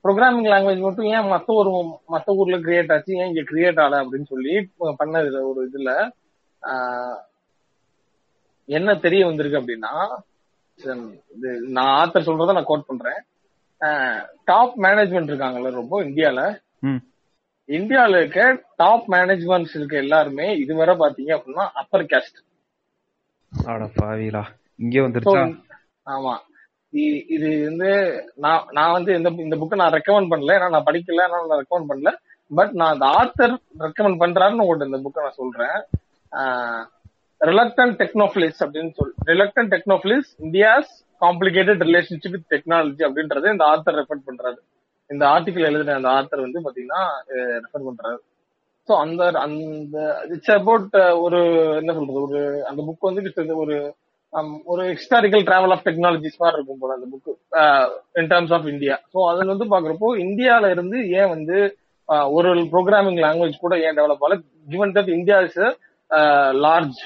ப்ரோக்ராமிங் 0.06 0.50
லாங்குவேஜ் 0.54 0.86
மட்டும் 0.86 1.10
ஏன் 1.16 1.30
மத்த 1.34 1.50
ஒரு 1.62 1.72
மத்த 2.14 2.36
ஊர்ல 2.40 2.58
கிரியேட் 2.66 2.92
ஆச்சு? 2.96 3.12
ஏன் 3.22 3.30
இங்க 3.32 3.44
கிரியேட் 3.52 3.82
ஆகல 3.84 4.02
அப்படின்னு 4.04 4.32
சொல்லி 4.34 4.54
பண்ணது 5.02 5.42
ஒரு 5.52 5.62
இதுல 5.70 5.92
என்ன 8.70 8.90
தெரிய 9.06 9.22
வந்திருக்கு 9.30 9.60
அப்படின்னா 9.62 9.94
நான் 11.78 11.94
ஆத்தர் 12.02 12.28
சொல்றத 12.28 12.56
நான் 12.58 12.70
கோட் 12.70 12.90
பண்றேன். 12.90 13.20
டாப் 14.50 14.76
மேனேஜ்மெண்ட் 14.86 15.32
இருக்காங்கல்ல 15.32 15.72
ரொம்ப 15.80 15.96
இந்தியால. 16.08 16.42
ம் 17.70 17.76
இந்தியால 17.76 18.18
இருக்க 18.18 18.40
டாப் 18.76 19.12
மேனேஜ்மெண்ட்ஸ் 19.12 19.76
இருக்க 19.76 19.98
எல்லாருமே 19.98 20.58
இதுவரை 20.58 20.96
பாத்தீங்க 20.96 21.32
அப்படின்னா 21.38 21.70
அப்பர் 21.74 22.04
கேஸ்ட் 22.04 22.40
ஆட 23.52 23.84
பாவிலா 23.96 24.44
இங்கே 24.76 25.00
வந்துருச்சா? 25.00 25.44
ஆமா. 26.06 26.34
இது 27.28 27.64
வந்து 27.66 27.90
நான் 28.36 28.66
நான் 28.72 28.92
வந்து 28.92 29.16
இந்த 29.16 29.30
இந்த 29.30 29.56
புக்கை 29.56 29.76
நான் 29.76 29.94
ரெக்கமெண்ட் 29.94 30.32
பண்ணல. 30.34 30.56
ஏன்னா 30.58 30.70
நான் 30.70 30.84
படிக்கல 30.84 31.28
நான் 31.30 31.64
ரெக்கமெண்ட் 31.64 31.90
பண்ணல. 31.92 32.12
பட் 32.52 32.72
நான் 32.72 32.94
அந்த 32.94 33.06
ஆத்தர் 33.20 33.56
ரெக்கமெண்ட் 33.80 34.22
பண்றாருன்னு 34.24 34.66
உங்கள்ட்ட 34.66 34.86
இந்த 34.86 34.98
புக்கை 34.98 35.22
நான் 35.22 35.40
சொல்றேன். 35.42 35.78
ரிலக்டன் 37.42 37.96
டெக்னோஃபிலிஸ் 38.02 38.60
அப்படின்னு 38.60 38.92
சொல் 38.94 39.14
reluctant 39.26 39.72
technophiles 39.74 40.30
India's 40.40 40.92
complicated 41.22 41.84
relationship 41.90 42.30
with 42.30 42.52
technology 42.54 43.04
அப்படின்றது 43.10 43.52
இந்த 43.52 43.66
ஆத்தர் 43.66 43.98
ரெஃபர் 44.00 44.28
பண்றாரு. 44.28 44.60
இந்த 45.14 45.24
ஆர்டிக்கல் 45.34 45.68
எழுதின 45.70 45.98
அந்த 46.00 46.10
ஆத்தர் 46.18 46.46
வந்து 46.46 46.64
பாத்தீங்கன்னா 46.66 47.02
ரெஃபர் 47.64 47.88
பண்றாரு. 47.88 48.18
ஸோ 48.90 48.94
அந்த 49.04 49.24
அந்த 49.44 49.98
இட்ஸ் 50.36 50.56
அபவுட் 50.56 50.96
ஒரு 51.26 51.40
என்ன 51.82 51.94
சொல்றது 51.98 52.24
ஒரு 52.28 52.40
அந்த 52.70 52.80
புக் 52.88 53.10
வந்து 53.10 53.24
கிட்டத்தட்ட 53.24 53.56
ஒரு 53.66 53.76
um, 54.34 54.50
ஒரு 54.72 54.84
ஹிஸ்டாரிக்கல் 54.94 55.44
டிராவல் 55.48 55.74
ஆஃப் 55.76 55.86
டெக்னாலஜிஸ் 55.88 56.40
மாதிரி 56.42 56.58
இருக்கும் 56.58 56.82
போல 56.82 56.96
அந்த 56.98 57.08
book 57.14 57.30
in 58.20 58.30
terms 58.32 58.54
of 58.58 58.68
India 58.74 58.96
so 59.14 59.20
அதுல 59.32 59.52
வந்து 59.54 59.68
பாக்குறப்போ 59.74 60.10
இந்தியால 60.26 60.72
இருந்து 60.76 60.98
ஏன் 61.20 61.32
வந்து 61.36 61.58
ஒரு 62.38 62.50
ப்ரோக்ராமிங் 62.74 63.20
லாங்குவேஜ் 63.26 63.64
கூட 63.66 63.76
ஏன் 63.86 63.98
டெவலப் 64.00 64.24
ஆகல? 64.24 64.38
Given 64.74 64.96
that 64.98 65.12
India 65.18 65.38
is 65.48 65.60
large 66.66 67.00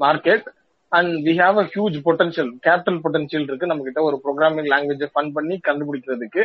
market 0.00 0.44
and 0.92 1.12
we 1.26 1.34
have 1.42 1.58
a 1.62 1.66
huge 1.74 1.96
potential 2.08 2.50
capital 2.66 2.98
potential 3.04 3.46
இருக்கு. 3.48 3.70
நம்ம 3.70 3.84
கிட்ட 3.86 4.02
ஒரு 4.08 4.18
ப்ரோக்ராமிங் 4.24 4.68
லாங்குவேஜை 4.74 5.08
ஃபன் 5.14 5.32
பண்ணி 5.38 5.56
கண்டுபிடிக்கிறதுக்கு 5.68 6.44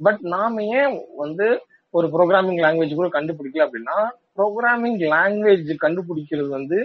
பட் 0.00 0.20
நாம 0.34 0.62
ஏன் 0.78 0.94
வந்து 1.16 1.46
ஒரு 1.94 2.06
ப்ரோக்ராமிங் 2.14 2.60
லாங்குவேஜ் 2.64 2.94
கூட 2.94 3.08
கண்டுபிடிக்கல 3.08 3.66
அப்படின்னா 3.66 3.96
ப்ரோக்ராமிங் 4.34 4.98
லாங்குவேஜ் 5.14 5.70
கண்டுபிடிக்கிறது 5.84 6.50
வந்து 6.58 6.78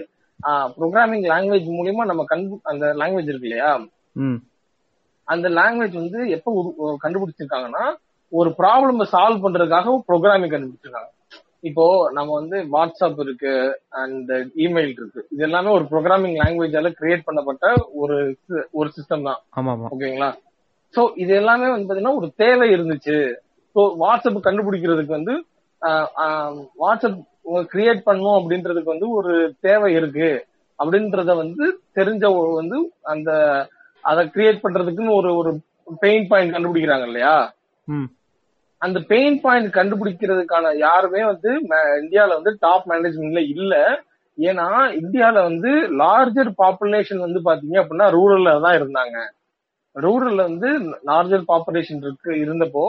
ப்ரோக்ராமிங் 0.76 1.26
லாங்குவேஜ் 1.32 1.66
மூலியமா 1.78 2.04
நம்ம 2.04 2.22
கண்டு 2.24 2.60
அந்த 2.70 2.86
லாங்குவேஜ் 3.00 3.30
இருக்கு 3.30 3.48
இல்லையா? 3.48 3.72
அந்த 5.28 5.48
லாங்குவேஜ் 5.58 5.96
வந்து 6.00 6.20
எப்ப 6.36 6.52
கண்டுபிடிச்சிருக்காங்கன்னா 7.04 7.84
ஒரு 8.32 8.50
ப்ராப்ளம் 8.58 9.02
சால்வ் 9.14 9.44
பண்றதுக்காக 9.44 9.94
ப்ரோக்ராமிங் 10.08 10.52
கண்டுபிடிச்சிருக்காங்க. 10.52 11.10
இப்போ 11.68 11.84
நம்ம 12.12 12.30
வந்து 12.32 12.56
வாட்ஸ்அப் 12.74 13.20
இருக்கு 13.20 13.52
அண்ட் 14.00 14.30
இமெயில் 14.64 14.94
இருக்கு. 14.96 15.20
இது 15.30 15.42
எல்லாமே 15.48 15.70
ஒரு 15.76 15.84
ப்ரோக்ராமிங் 15.90 16.36
லாங்குவேஜால 16.42 16.90
கிரியேட் 17.00 17.26
பண்ணப்பட்ட 17.28 17.66
ஒரு 18.02 18.16
ஒரு 18.72 18.88
சிஸ்டம் 18.96 19.26
தான். 19.28 19.40
ஓகேங்களா 19.94 20.30
சோ 20.94 21.02
இது 21.22 21.32
எல்லாமே 21.40 21.68
வந்து 21.72 21.88
பாத்தீங்கன்னா 21.88 22.18
ஒரு 22.20 22.28
தேவை 22.42 22.66
இருந்துச்சு. 22.76 23.18
ஸோ 23.76 23.82
வாட்ஸ்அப் 24.02 24.46
கண்டுபிடிக்கிறதுக்கு 24.46 25.18
வந்து 25.18 25.34
வாட்ஸ்அப் 26.82 27.20
கிரியேட் 27.72 28.02
பண்ணும் 28.08 28.36
அப்படின்றதுக்கு 28.38 28.94
வந்து 28.94 29.08
ஒரு 29.18 29.32
தேவை 29.66 29.90
இருக்கு. 29.98 30.30
அப்படின்றத 30.78 31.32
வந்து 31.42 31.64
தெரிஞ்ச 31.98 32.24
வந்து 32.60 32.78
அந்த 33.12 33.30
அதை 34.04 34.22
கிரியேட் 34.34 34.62
பண்றதுக்குன்னு 34.64 35.18
ஒரு 35.20 35.30
ஒரு 35.40 35.50
பெயின் 36.02 36.26
பாயிண்ட் 36.30 36.54
கண்டுபிடிக்கிறாங்க 36.54 37.06
இல்லையா? 37.10 37.34
அந்த 38.82 38.98
பெயின் 39.10 39.36
பாயிண்ட் 39.42 39.68
கண்டுபிடிக்கிறதுக்கான 39.76 40.72
யாருமே 40.86 41.20
வந்து 41.32 41.50
இந்தியால 42.02 42.30
வந்து 42.38 42.52
டாப் 42.64 42.88
மேனேஜ்மெண்ட்ல 42.92 43.42
இல்ல. 43.54 43.74
ஏன்னா 44.38 44.66
இந்தியால 45.00 45.36
வந்து 45.48 45.70
லார்ஜர் 46.00 46.50
பாப்புலேஷன் 46.62 47.24
வந்து 47.26 47.40
பாத்தீங்க 47.48 47.76
அப்படின்னா 47.82 48.08
ரூரல்ல 48.16 48.54
தான் 48.66 48.78
இருந்தாங்க. 48.78 49.16
ரூரல்ல 49.96 50.42
வந்து 50.48 50.68
லார்ஜர் 51.04 51.48
பாப்புலேஷன் 51.48 52.02
இருக்கு 52.02 52.30
இருந்தப்போ 52.42 52.84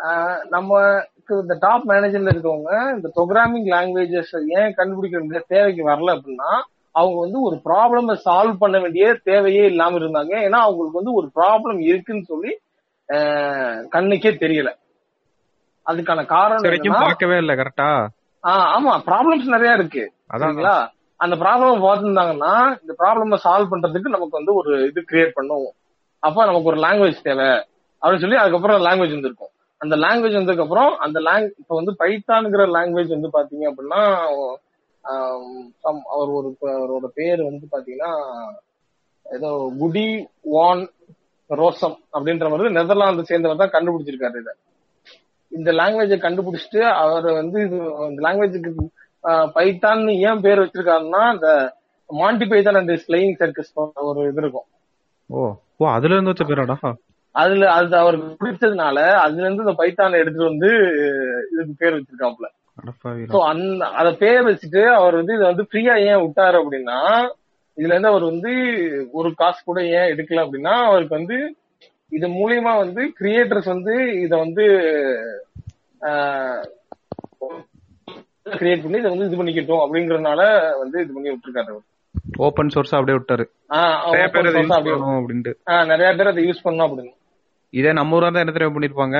ஆஹ் 0.00 0.40
நமக்கு 0.48 1.32
இந்த 1.40 1.54
டாப் 1.62 1.86
மேனேஜர்ல 1.88 2.32
இருக்கவங்க 2.32 2.72
இந்த 2.92 3.08
ப்ரோக்ராமிங் 3.16 3.68
லாங்குவேஜஸ் 3.72 4.30
ஏன் 4.58 4.74
கண்டுபிடிக்க 4.74 5.16
வேண்டிய 5.18 5.40
தேவைக்கு 5.48 5.84
வரல 5.84 6.14
அப்படின்னா 6.16 6.50
அவங்க 6.94 7.16
வந்து 7.20 7.38
ஒரு 7.40 7.56
ப்ராப்ளம 7.64 8.14
சால்வ் 8.22 8.60
பண்ண 8.60 8.76
வேண்டிய 8.78 9.06
தேவையே 9.24 9.64
இல்லாம 9.66 9.98
இருந்தாங்க. 9.98 10.32
ஏன்னா 10.46 10.58
அவங்களுக்கு 10.60 11.00
வந்து 11.00 11.12
ஒரு 11.12 11.28
ப்ராப்ளம் 11.36 11.80
இருக்குன்னு 11.88 12.24
சொல்லி 12.24 12.52
ஆஹ் 13.08 13.80
கண்ணுக்கே 13.88 14.30
தெரியல. 14.40 14.70
அதுக்கான 15.86 16.24
காரணம் 16.32 16.96
பார்க்கவே 17.00 17.36
இல்ல 17.38 17.52
கரெக்டா 17.54 17.90
ஆ, 18.44 18.52
ஆமா 18.74 18.92
ப்ராப்ளம்ஸ் 19.06 19.46
நிறைய 19.46 19.70
இருக்கு 19.72 20.02
அதான் 20.30 20.42
சரிங்களா? 20.44 20.76
அந்த 21.20 21.34
ப்ராப்ளம் 21.36 21.84
பார்த்துருந்தாங்கன்னா 21.84 22.52
இந்த 22.82 22.92
ப்ராப்ளம் 22.98 23.42
சால்வ் 23.44 23.72
பண்றதுக்கு 23.72 24.08
நமக்கு 24.08 24.38
வந்து 24.38 24.52
ஒரு 24.54 24.72
இது 24.86 25.00
கிரியேட் 25.08 25.36
பண்ணுவோம் 25.36 25.74
அப்ப 26.22 26.44
நமக்கு 26.44 26.70
ஒரு 26.70 26.78
லாங்குவேஜ் 26.86 27.26
தேவை. 27.28 27.50
அப்படின்னு 28.02 28.22
சொல்லி 28.24 28.38
அதுக்கப்புறம் 28.42 28.84
லாங்குவேஜ் 28.86 29.16
வந்திருக்கும். 29.16 29.52
அந்த 29.80 29.94
லாங்குவேஜ் 29.96 30.38
வந்ததுக்கு 30.38 30.64
அப்புறம் 30.64 30.92
அந்த 31.06 31.18
லாங் 31.26 31.44
இப்ப 31.60 31.74
வந்து 31.78 31.92
பைத்தான்ங்கிற 32.02 32.62
லாங்குவேஜ் 32.76 33.14
வந்து 33.16 33.28
பாத்தீங்க 33.36 33.64
அப்படின்னா 33.72 34.00
அவர் 36.14 36.30
ஒரு 36.38 36.48
அவரோட 36.62 37.06
பேர் 37.18 37.42
வந்து 37.48 37.66
பாத்தீங்கன்னா 37.74 38.10
ஏதோ 39.26 39.50
குடி 39.78 40.06
வான் 40.54 40.82
ரோசம் 41.50 41.96
அப்படின்ற 42.16 42.46
மாதிரி 42.52 42.72
நெதர்லாந்து 42.78 43.28
சேர்ந்தவர் 43.30 43.62
தான் 43.62 43.74
கண்டுபிடிச்சிருக்காரு 43.76 44.40
இதை. 44.42 44.54
இந்த 45.52 45.70
லாங்குவேஜை 45.80 46.18
கண்டுபிடிச்சிட்டு 46.24 46.80
அவர் 47.02 47.28
வந்து 47.40 47.58
இது 47.66 47.76
இந்த 48.08 48.20
லாங்குவேஜுக்கு 48.26 48.72
பைத்தான் 49.56 50.02
ஏன் 50.26 50.42
பேர் 50.46 50.62
வச்சிருக்காருன்னா 50.64 51.22
இந்த 51.36 51.48
Monty 52.10 52.46
Python 52.50 52.78
and 52.80 52.92
flying 53.06 53.32
circus 53.40 53.72
ஒரு 54.10 54.20
இது 54.30 54.42
இருக்கும். 54.42 54.68
ஓ 55.80 55.86
அதுல 55.94 56.14
இருந்து 56.14 56.32
வச்ச 56.32 56.44
பேராடா? 56.50 56.76
அதுல 57.34 57.64
அது 57.74 57.94
அவருக்கு 57.96 58.28
பிடிச்சதுனால 58.38 58.98
அதுல 59.22 59.44
இருந்து 59.44 59.64
இந்த 59.64 59.74
பைத்தானை 59.80 60.20
எடுத்துட்டு 60.20 60.50
வந்து 60.50 60.70
இதுக்கு 61.52 61.74
பேர் 61.80 61.96
வச்சிருக்காப்ல 61.96 62.48
அந்த 63.48 63.62
அத 64.00 64.08
பேர் 64.20 64.46
வச்சுட்டு 64.48 64.82
அவர் 64.96 65.14
வந்து 65.16 65.36
இதை 65.36 65.46
வந்து 65.48 65.64
ஃப்ரீயா 65.68 65.94
ஏன் 66.06 66.22
விட்டாரு 66.24 66.56
அப்படின்னா 66.60 66.98
இதுல 67.78 67.92
இருந்து 67.92 68.12
அவர் 68.12 68.24
வந்து 68.30 68.52
ஒரு 69.12 69.28
காசு 69.40 69.60
கூட 69.62 69.80
ஏன் 69.94 70.10
எடுக்கல 70.12 70.44
அப்படின்னா 70.44 70.74
அவருக்கு 70.86 71.18
வந்து 71.18 71.38
இது 72.12 72.26
மூலியமா 72.36 72.72
வந்து 72.76 73.02
கிரியேட்டர்ஸ் 73.18 73.70
வந்து 73.72 73.94
இத 74.22 74.32
வந்து 74.38 74.64
கிரியேட் 78.54 78.84
பண்ணி 78.84 79.00
இதை 79.00 79.10
வந்து 79.10 79.26
இது 79.26 79.38
பண்ணிக்கிட்டோம் 79.38 79.82
அப்படிங்கறதுனால 79.84 80.40
வந்து 80.82 80.98
இது 81.02 81.12
பண்ணி 81.12 81.30
விட்டுருக்காரு 81.30 81.72
அவர். 81.72 81.86
ஓபன் 82.46 82.72
சோர்ஸ் 82.74 82.94
அப்படியே 82.96 83.16
விட்டாரு. 83.18 83.44
நிறைய 84.12 84.26
பேர் 84.32 84.48
அதை 84.50 84.60
அப்படியே 84.62 84.96
பண்ணணும் 84.96 85.20
அப்படின்ட்டு. 85.20 85.52
நிறைய 85.92 86.08
பேர் 86.18 86.30
அதை 86.32 86.42
யூஸ் 86.48 86.64
பண்ணணும் 86.64 86.86
அப்படின்னு. 86.88 87.14
இதே 87.74 87.92
நம்ம 87.98 88.16
ஊரா 88.18 88.28
தான் 88.34 88.42
என்ன 88.44 88.54
தெரியும் 88.56 88.76
பண்ணிருப்பாங்க? 88.76 89.16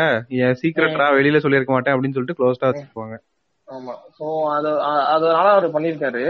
சீக்கிரட்டா 0.60 1.06
வெளியில 1.18 1.40
சொல்லியிருக்க 1.44 1.72
மாட்டேன் 1.74 1.94
அப்படின்னு 1.94 2.16
சொல்லிட்டு 2.16 2.38
க்ளோஸ்டா 2.38 2.68
வச்சிருப்பாங்க. 2.70 3.16
ஆமா. 3.68 3.94
சோ 4.18 4.26
அது 4.56 4.68
அதனால 5.14 5.46
அவர் 5.54 5.74
பண்ணிருக்காரு 5.76 6.22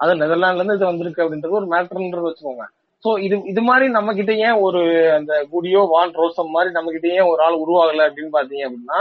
அது 0.00 0.12
நெதர்லாண்ட்ல 0.22 0.62
இருந்து 0.62 0.78
இது 0.78 0.90
வந்திருக்கு 0.90 1.22
அப்படின்றது 1.24 1.58
ஒரு 1.60 1.68
மேட்டர்ன்றது 1.74 2.28
வச்சுக்கோங்க. 2.28 2.64
சோ 3.04 3.10
இது 3.26 3.36
இது 3.50 3.60
மாதிரி 3.68 3.86
நம்ம 3.96 4.10
கிட்ட 4.18 4.32
ஏன் 4.46 4.58
ஒரு 4.66 4.80
அந்த 5.18 5.32
குடியோ 5.52 5.80
வான் 5.92 6.16
ரோசம் 6.20 6.54
மாதிரி 6.56 6.70
நம்ம 6.76 6.90
கிட்ட 6.94 7.08
ஏன் 7.18 7.28
ஒரு 7.32 7.40
ஆள் 7.46 7.62
உருவாகல 7.64 8.06
அப்படின்னு 8.08 8.36
பாத்தீங்க 8.38 8.66
அப்படின்னா 8.68 9.00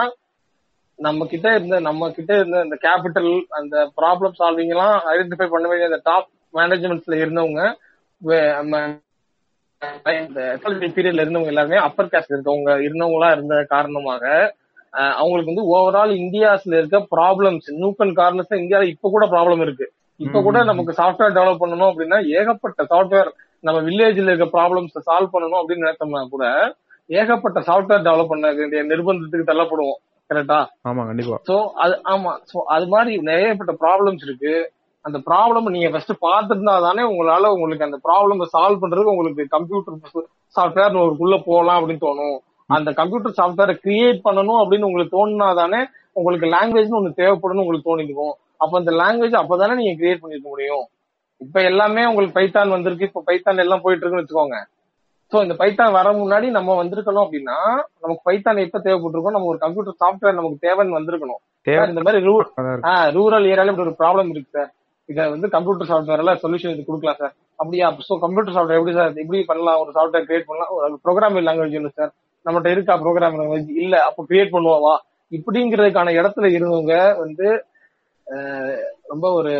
நம்ம 1.00 1.26
கிட்ட 1.34 1.48
இருந்த 1.58 1.76
நம்ம 1.88 2.10
கிட்ட 2.18 2.32
இருந்த 2.40 2.58
அந்த 2.66 2.76
கேபிட்டல் 2.86 3.32
அந்த 3.60 3.76
ப்ராப்ளம் 4.00 4.38
சால்விங் 4.40 4.74
எல்லாம் 4.76 4.96
ஐடென்டிஃபை 5.14 5.48
பண்ண 5.54 5.66
வேண்டிய 5.70 5.90
அந்த 5.92 6.00
டாப் 6.10 6.30
மேனேஜ்மெண்ட்ஸ்ல 6.54 7.16
இருந்தவங்க 7.22 7.62
பீரியட்ல 10.95 11.24
இருந்தவங்க 11.24 11.52
எல்லாருமே 11.54 11.80
அப்பர் 11.88 12.12
காஸ்ட் 12.12 12.36
இருக்கவங்க 12.36 12.74
இருந்தவங்களா 12.88 13.30
இருந்த 13.32 13.56
காரணமாக 13.70 14.24
அவங்களுக்கு 15.20 15.52
வந்து 15.52 15.68
ஓவரால் 15.74 16.14
இந்தியாஸ்ல 16.22 16.80
இருக்க 16.80 16.99
ப்ராப்ளம்ஸ் 17.14 17.68
நூக் 17.82 18.02
அண்ட் 18.06 18.18
கார்னர்ஸ் 18.18 18.62
இந்தியால 18.62 18.89
இப்ப 18.93 19.10
கூட 19.10 19.26
ப்ராப்ளம் 19.34 19.62
இருக்கு. 19.62 19.86
இப்ப 20.20 20.41
கூட 20.41 20.58
நமக்கு 20.64 20.91
சாஃப்ட்வேர் 20.97 21.36
டெவலப் 21.38 21.62
பண்ணணும் 21.62 21.89
அப்படின்னா 21.91 22.18
ஏகப்பட்ட 22.39 22.82
சாஃப்ட்வேர் 22.91 23.30
நம்ம 23.64 23.78
வில்லேஜ்ல 23.88 24.32
இருக்க 24.32 24.47
ப்ராப்ளம்ஸ் 24.58 24.97
சால்வ் 25.08 25.34
பண்ணணும் 25.34 25.60
அப்படின்னு 25.62 25.86
நினைச்சோம்னா 25.86 26.24
கூட 26.34 26.45
ஏகப்பட்ட 27.10 27.60
சாஃப்ட்வேர் 27.70 28.06
டெவலப் 28.08 28.32
பண்ண 28.32 28.52
வேண்டிய 28.60 28.82
நிர்பந்தத்துக்கு 28.84 29.49
தள்ளப்படுவோம். 29.49 29.99
கரெக்டா 30.30 30.60
ஆமா 30.89 31.02
கண்டிப்பா. 31.08 31.38
சோ 31.47 31.56
அது 31.84 31.95
ஆமா. 32.14 32.32
சோ 32.52 32.58
அது 32.76 32.86
மாதிரி 32.88 33.14
நிறையப்பட்ட 33.30 33.74
ப்ராப்ளம்ஸ் 33.82 34.24
இருக்கு. 34.28 34.54
அந்த 35.06 35.18
ப்ராப்ளம் 35.28 35.74
நீங்க 35.76 35.89
ஃபர்ஸ்ட் 35.91 36.14
பார்த்துருந்தா 36.26 36.74
தானே 36.86 37.04
உங்களால 37.12 37.49
உங்களுக்கு 37.56 37.88
அந்த 37.88 37.97
ப்ராப்ளம் 38.08 38.41
சால்வ் 38.56 38.82
பண்றதுக்கு 38.82 39.14
உங்களுக்கு 39.14 39.43
கம்ப்யூட்டர் 39.56 40.28
சாஃப்ட்வேர் 40.56 41.02
ஒருக்குள்ள 41.04 41.36
போகலாம் 41.47 41.80
அப்படின்னு 41.80 42.06
தோணும். 42.08 42.38
அந்த 42.70 42.89
கம்ப்யூட்டர் 42.99 43.38
சாஃப்ட்வேரை 43.39 43.76
கிரியேட் 43.86 44.20
பண்ணணும் 44.28 44.60
அப்படின்னு 44.62 44.88
உங்களுக்கு 44.89 45.16
தோணுனா 45.18 45.47
தானே 45.62 45.80
உங்களுக்கு 46.20 46.47
லாங்குவேஜ்னு 46.56 46.99
ஒண்ணு 46.99 47.20
தேவைப்படணும் 47.22 47.64
உங்களுக்கு 47.64 47.89
தோணிருக்கும் 47.89 48.34
அப்ப 48.64 48.74
அந்த 48.82 48.91
லாங்குவேஜ் 49.02 49.41
அப்பதானே 49.41 49.76
நீங்க 49.80 49.93
கிரியேட் 50.02 50.22
பண்ணிருக்க 50.24 50.49
முடியும். 50.54 50.84
இப்ப 51.41 51.58
எல்லாமே 51.70 52.02
உங்களுக்கு 52.10 52.38
பைத்தான் 52.38 52.74
வந்திருக்கு. 52.76 53.08
இப்ப 53.10 53.24
பைத்தான் 53.30 53.62
எல்லாம் 53.64 53.84
போயிட்டு 53.86 54.04
இருக்குன்னு 54.04 54.24
வச்சுக்கோங்க. 54.24 54.58
சோ 55.32 55.38
இந்த 55.45 55.56
பைத்தான் 55.62 55.95
வர 55.97 56.08
முன்னாடி 56.20 56.47
நம்ம 56.58 56.76
வந்திருக்கணும் 56.82 57.24
அப்படின்னா 57.26 57.58
நமக்கு 58.04 58.24
பைத்தான் 58.30 58.62
எப்ப 58.66 58.80
தேவைப்பட்டிருக்கோம் 58.86 59.36
நம்ம 59.38 59.49
ஒரு 59.54 59.60
கம்ப்யூட்டர் 59.64 59.97
சாஃப்ட்வேர் 60.04 60.38
நமக்கு 60.39 60.66
தேவைன்னு 60.68 60.97
வந்திருக்கணும். 60.99 61.41
இந்த 61.91 62.04
மாதிரி 62.06 62.22
ரூரல் 63.18 63.47
ஏரியால 63.52 63.72
இப்படி 63.74 63.88
ஒரு 63.88 63.99
ப்ராப்ளம் 64.02 64.32
இருக்கு 64.34 64.56
சார் 64.58 64.72
இதை 65.12 65.24
வந்து 65.34 65.47
கம்ப்யூட்டர் 65.55 65.89
சாஃப்ட்வேர்ல 65.91 66.34
சொல்யூஷன் 66.43 66.74
இது 66.76 66.84
கொடுக்கலாம் 66.89 67.20
சார் 67.22 67.34
அப்படியா? 67.59 67.88
சோ 68.07 68.14
கம்ப்யூட்டர் 68.24 68.55
சாஃப்ட்வேர் 68.55 68.80
எப்படி 68.80 68.95
சார் 68.99 69.22
எப்படி 69.24 69.39
பண்ணலாம் 69.51 69.80
ஒரு 69.84 69.91
சாஃப்ட்வேர் 69.97 70.28
கிரியேட் 70.28 70.49
பண்ணலாம். 70.49 70.72
ஒரு 70.78 70.99
ப்ரோக்ராமிங் 71.05 71.47
லாங்குவேஜ் 71.47 71.80
இல்லை 71.80 71.91
சார் 71.99 72.12
நம்மகிட்ட 72.45 72.70
இருக்கா 72.76 72.93
ப்ரோக்ராமிங் 73.03 73.41
லாங்குவேஜ் 73.41 73.72
இல்ல. 73.84 73.95
அப்போ 74.09 74.22
கிரியேட் 74.30 74.53
பண்ணுவோவா 74.55 74.93
இப்படிங்கிறதுக்கான 75.32 76.14
இடத்துல 76.20 76.47
இருந்தவங்க 76.55 76.95
வந்து 77.24 77.47
ரொம்ப 79.12 79.26
ஒரு 79.39 79.53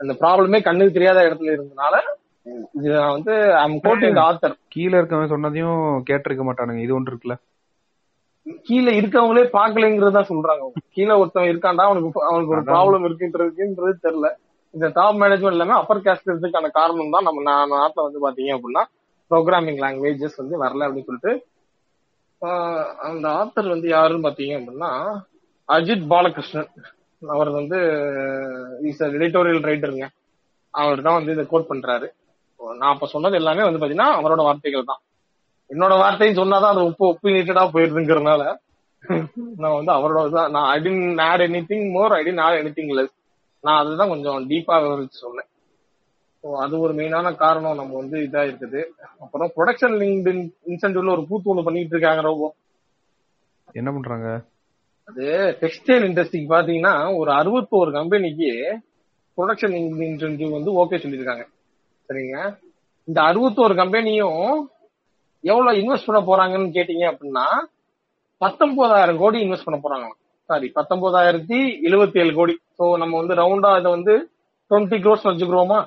அந்த 0.00 0.12
ப்ராப்ளமே 0.20 0.58
கண்ணுக்கு 0.66 0.96
தெரியாத 0.96 1.20
இடத்துல 1.28 1.52
இருந்தனால 1.54 1.94
இது 2.76 2.88
நான் 2.96 3.14
வந்து 3.16 3.34
ஐம் 3.62 3.78
கோட்டிங் 3.86 4.18
ஆத்தர் 4.26 4.54
கீழே 4.74 4.94
இருக்கவன் 4.98 5.32
சொன்னதையும் 5.32 5.80
கேட்டிருக்க 6.08 6.44
மாட்டானுங்க. 6.46 6.82
இது 6.84 6.96
ஒன்று 6.98 7.12
இருக்குல்ல? 7.12 7.36
கீழே 8.62 9.00
இருக்கவங்களே 9.00 9.48
பாக்கலைங்கிறதா 9.52 10.22
சொல்றாங்க. 10.28 10.70
கீழே 10.92 11.12
ஒருத்தன் 11.12 11.44
இருக்கான்டா 11.44 11.80
அவனுக்கு 11.80 12.26
அவனுக்கு 12.26 12.52
ஒரு. 12.52 12.62
ப்ராப்ளம் 12.62 13.10
இருக்குன்றதுன்றது 13.10 13.92
தெரியல. 14.02 14.30
இந்த 14.70 14.90
டாப் 14.94 15.14
மேனேஜ்மெண்ட் 15.14 15.50
எல்லாமே 15.50 15.72
அப்பர் 15.72 16.00
காஸ்ட் 16.00 16.26
இருக்கிறதுக்கான 16.26 16.70
காரணம் 16.70 17.10
தான் 17.10 17.22
நம்ம 17.22 17.42
நா- 17.42 17.80
நாட்டுல 17.80 18.12
வந்து 18.12 18.30
பாத்தீங்க 18.30 18.48
அப்படின்னா 18.48 18.84
ப்ரோக்ராமிங் 19.30 19.78
லாங்குவேஜஸ் 19.78 20.36
வந்து 20.36 20.62
வரல 20.62 20.82
அப்படின்னு 20.82 21.04
சொல்லிட்டு 21.04 21.46
அந்த 22.98 23.28
ஆத்தர் 23.28 23.68
வந்து 23.68 23.88
யாருன்னு 23.88 24.28
பாத்தீங்க 24.28 24.60
அப்படின்னா 24.60 25.20
அஜித் 25.68 26.06
பாலகிருஷ்ணன். 26.06 26.68
அவர் 27.28 27.50
வந்து 27.50 27.76
இஸ் 28.82 29.02
எடிட்டோரியல் 29.02 29.62
ரைட்டருங்க 29.62 30.06
அவர் 30.70 31.02
தான் 31.02 31.14
வந்து 31.14 31.32
இதை 31.32 31.46
கோட் 31.46 31.66
பண்றாரு. 31.68 32.10
நான் 32.78 32.92
அப்ப 32.92 33.06
சொன்னது 33.06 33.34
எல்லாமே 33.34 33.62
வந்து 33.62 33.86
பாத்தீங்கன்னா 33.86 34.06
அவரோட 34.06 34.36
வார்த்தைகள் 34.36 34.84
தான். 34.84 35.00
என்னோட 35.70 35.94
வார்த்தையும் 36.02 36.40
சொன்னாதான் 36.40 36.74
அது 36.74 36.88
உப்பு 36.90 37.04
ஒப்பீனியேட்டடா 37.12 37.64
போயிருதுங்கிறதுனால 37.74 38.42
நான் 39.62 39.76
வந்து 39.78 39.92
அவரோட 39.96 40.28
தான் 40.36 40.50
நான் 40.54 40.68
I 40.74 40.78
didn't 40.86 41.02
add 41.26 41.44
anything 41.70 41.86
more 41.96 42.14
I 42.18 42.22
didn't 42.28 42.42
add 42.46 42.58
anything 42.78 42.92
less 42.98 43.14
நான் 43.64 43.80
அதுதான் 43.82 44.12
கொஞ்சம் 44.12 44.46
டீப்பா 44.50 44.76
விவரிச்சு 44.82 45.18
சொன்னேன். 45.24 45.48
ஸோ 46.44 46.48
அது 46.64 46.74
ஒரு 46.84 46.92
மெயினான 46.98 47.32
காரணம் 47.42 47.78
நம்ம 47.80 47.94
வந்து 48.00 48.16
இதா 48.26 48.42
இருக்குது 48.48 48.80
அப்புறம் 49.24 49.50
ப்ரொடக்ஷன் 49.56 49.96
லிங்க் 50.02 50.28
இன்சென்டிவ்ல 50.70 51.14
ஒரு 51.16 51.24
கூத்து 51.30 51.50
ஒண்ணு 51.52 51.66
பண்ணிட்டு 51.68 51.94
இருக்காங்க 51.96 52.22
ரொம்ப 52.28 52.46
என்ன 53.74 53.90
பண்றாங்க? 53.96 54.28
அது 55.08 55.26
டெக்ஸ்டைல் 55.62 56.06
இண்டஸ்ட்ரிக்கு 56.08 56.48
பாத்தீங்கன்னா 56.54 56.94
ஒரு 57.20 57.30
அறுபத்தோரு 57.40 57.90
கம்பெனிக்கு 57.98 58.50
ப்ரொடக்ஷன் 59.38 59.74
இன்சென்டிவ் 60.08 60.56
வந்து 60.56 60.70
ஓகே 60.82 61.00
சொல்லியிருக்காங்க. 61.02 61.44
சரிங்க? 62.08 62.36
இந்த 63.08 63.18
அறுபத்தோரு 63.30 63.74
கம்பெனியும் 63.82 64.42
எவ்வளவு 65.48 65.80
இன்வெஸ்ட் 65.80 66.08
பண்ண 66.08 66.20
போறாங்கன்னு 66.28 66.74
கேட்டீங்க 66.76 67.04
அப்படின்னா 67.12 67.44
பத்தொன்பதாயிரம் 68.40 69.20
கோடி 69.22 69.38
இன்வெஸ்ட் 69.44 69.68
பண்ண 69.68 69.78
போறாங்க 69.84 70.08
சாரி 70.50 70.66
பத்தொன்பதாயிரத்தி 70.76 71.58
எழுபத்தி 71.88 72.18
ஏழு 72.22 72.32
கோடி. 72.34 72.54
ஸோ 72.78 72.84
நம்ம 73.02 73.14
வந்து 73.20 73.34
ரவுண்டா 73.40 73.70
இதை 73.80 73.90
வந்து 73.94 74.14
டுவெண்ட்டி 74.70 74.98
க்ரோஸ் 75.04 75.26
வச்சுக்கிறோமா 75.28 75.78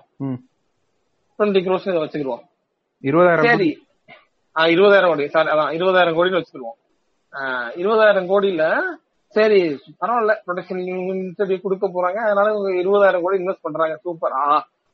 டுவெண்ட்டி 1.40 1.62
க்ரோஸ் 1.68 1.88
இதை 1.90 2.02
வச்சுக்கிறோம் 2.04 2.42
இருபதாயிரம் 3.04 3.48
சரி. 3.50 3.70
இருபதாயிரம் 4.74 5.12
கோடி. 5.12 5.26
சாரி 5.36 5.50
அதான் 5.54 5.72
இருபதாயிரம் 5.78 6.18
கோடின்னு 6.18 6.40
வச்சுக்கிடுவோம். 6.40 6.78
ஆ, 7.34 7.40
இருபதாயிரம் 7.82 8.30
கோடியில 8.32 8.64
சரி 9.36 9.60
பரவாயில்ல. 10.00 10.34
ப்ரொடக்ஷன் 10.46 10.82
இன்சென்டிவ் 10.88 11.64
கொடுக்க 11.66 11.86
போறாங்க. 11.88 12.20
அதனால 12.28 12.48
இவங்க 12.54 12.72
இருபதாயிரம் 12.82 13.24
கோடி 13.26 13.40
இன்வெஸ்ட் 13.42 13.66
பண்றாங்க. 13.68 13.96
சூப்பர் 14.06 14.36
ஆ 14.42 14.46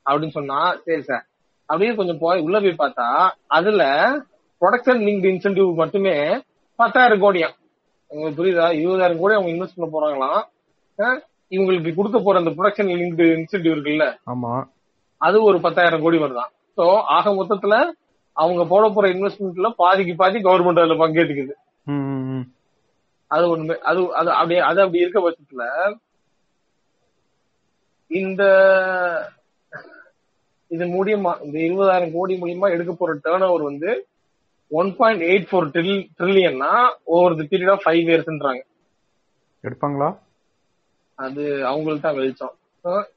அப்படின்னு 0.06 0.36
சொன்னா 0.36 0.58
சரி 0.84 1.02
சார் 1.02 1.24
அப்படியே 1.68 1.92
கொஞ்சம் 1.94 2.20
போய் 2.20 2.44
உள்ள 2.46 2.58
போய் 2.64 2.80
பார்த்தா 2.82 3.06
அதுல 3.56 3.82
ப்ரொடக்ஷன் 4.62 5.02
லிங்க் 5.06 5.26
இன்சென்டிவ் 5.30 5.70
மட்டுமே 5.80 6.14
பத்தாயிரம் 6.78 7.22
கோடியா? 7.22 7.48
உங்களுக்கு 8.10 8.38
புரியுதா? 8.40 8.66
இருபதாயிரம் 8.78 9.20
கோடி 9.20 9.34
அவங்க 9.36 9.52
இன்வெஸ்ட் 9.52 9.76
பண்ண 9.76 9.88
போறாங்களாம் 9.92 10.40
இவங்களுக்கு 11.52 11.92
கொடுக்க 11.94 12.18
போற 12.18 12.38
அந்த 12.40 12.50
ப்ரொடக்ஷன் 12.56 12.90
லிங்க் 12.92 13.22
இன்சென்டிவ் 13.34 13.74
இருக்குல்ல? 13.74 14.06
ஆமா. 14.32 14.52
அது 15.20 15.36
ஒரு 15.42 15.58
பத்தாயிரம் 15.64 16.02
கோடி 16.02 16.18
வருதான் 16.18 16.50
சோ 16.78 16.84
ஆக 17.14 17.30
மொத்தத்துல 17.34 17.76
அவங்க 18.36 18.62
போட 18.66 18.84
போற 18.88 19.06
இன்வெஸ்ட்மெண்ட்ல 19.14 19.68
பாதிக்கு 19.78 20.12
பாதி 20.16 20.38
கவர்மெண்ட் 20.40 20.82
அதுல 20.82 20.96
பங்கேற்றுக்குது. 21.00 21.54
அது 23.30 23.44
ஒண்ணு 23.50 23.74
அது 23.84 24.00
அது 24.18 24.30
அப்படியே 24.32 24.60
அது 24.68 24.78
அப்படி 24.82 25.02
இருக்க 25.02 25.20
பட்சத்துல 25.20 25.64
இந்த 28.10 28.42
இது 30.70 30.84
மூலியமா 30.94 31.32
இந்த 31.44 31.56
இருபதாயிரம் 31.66 32.14
கோடி 32.14 32.34
மூலியமா 32.40 32.68
எடுக்க 32.74 32.92
போற 32.94 33.12
டேர்ன் 33.24 33.46
ஓவர் 33.46 33.68
வந்து 33.68 33.90
one 34.70 34.90
point 34.98 35.22
eight 35.30 35.48
four 35.50 35.68
ட்ரில்லியன்னா 36.18 36.72
over 37.14 37.36
the 37.40 37.46
period 37.52 37.72
of 37.74 37.84
five 37.84 38.08
இயர்ஸ்ன்றாங்க 38.10 38.62
எடுப்பாங்களா? 39.64 40.08
அது 41.18 41.42
அவங்களுக்கு 41.70 42.04
தான் 42.04 42.18
வெளிச்சம் 42.18 42.54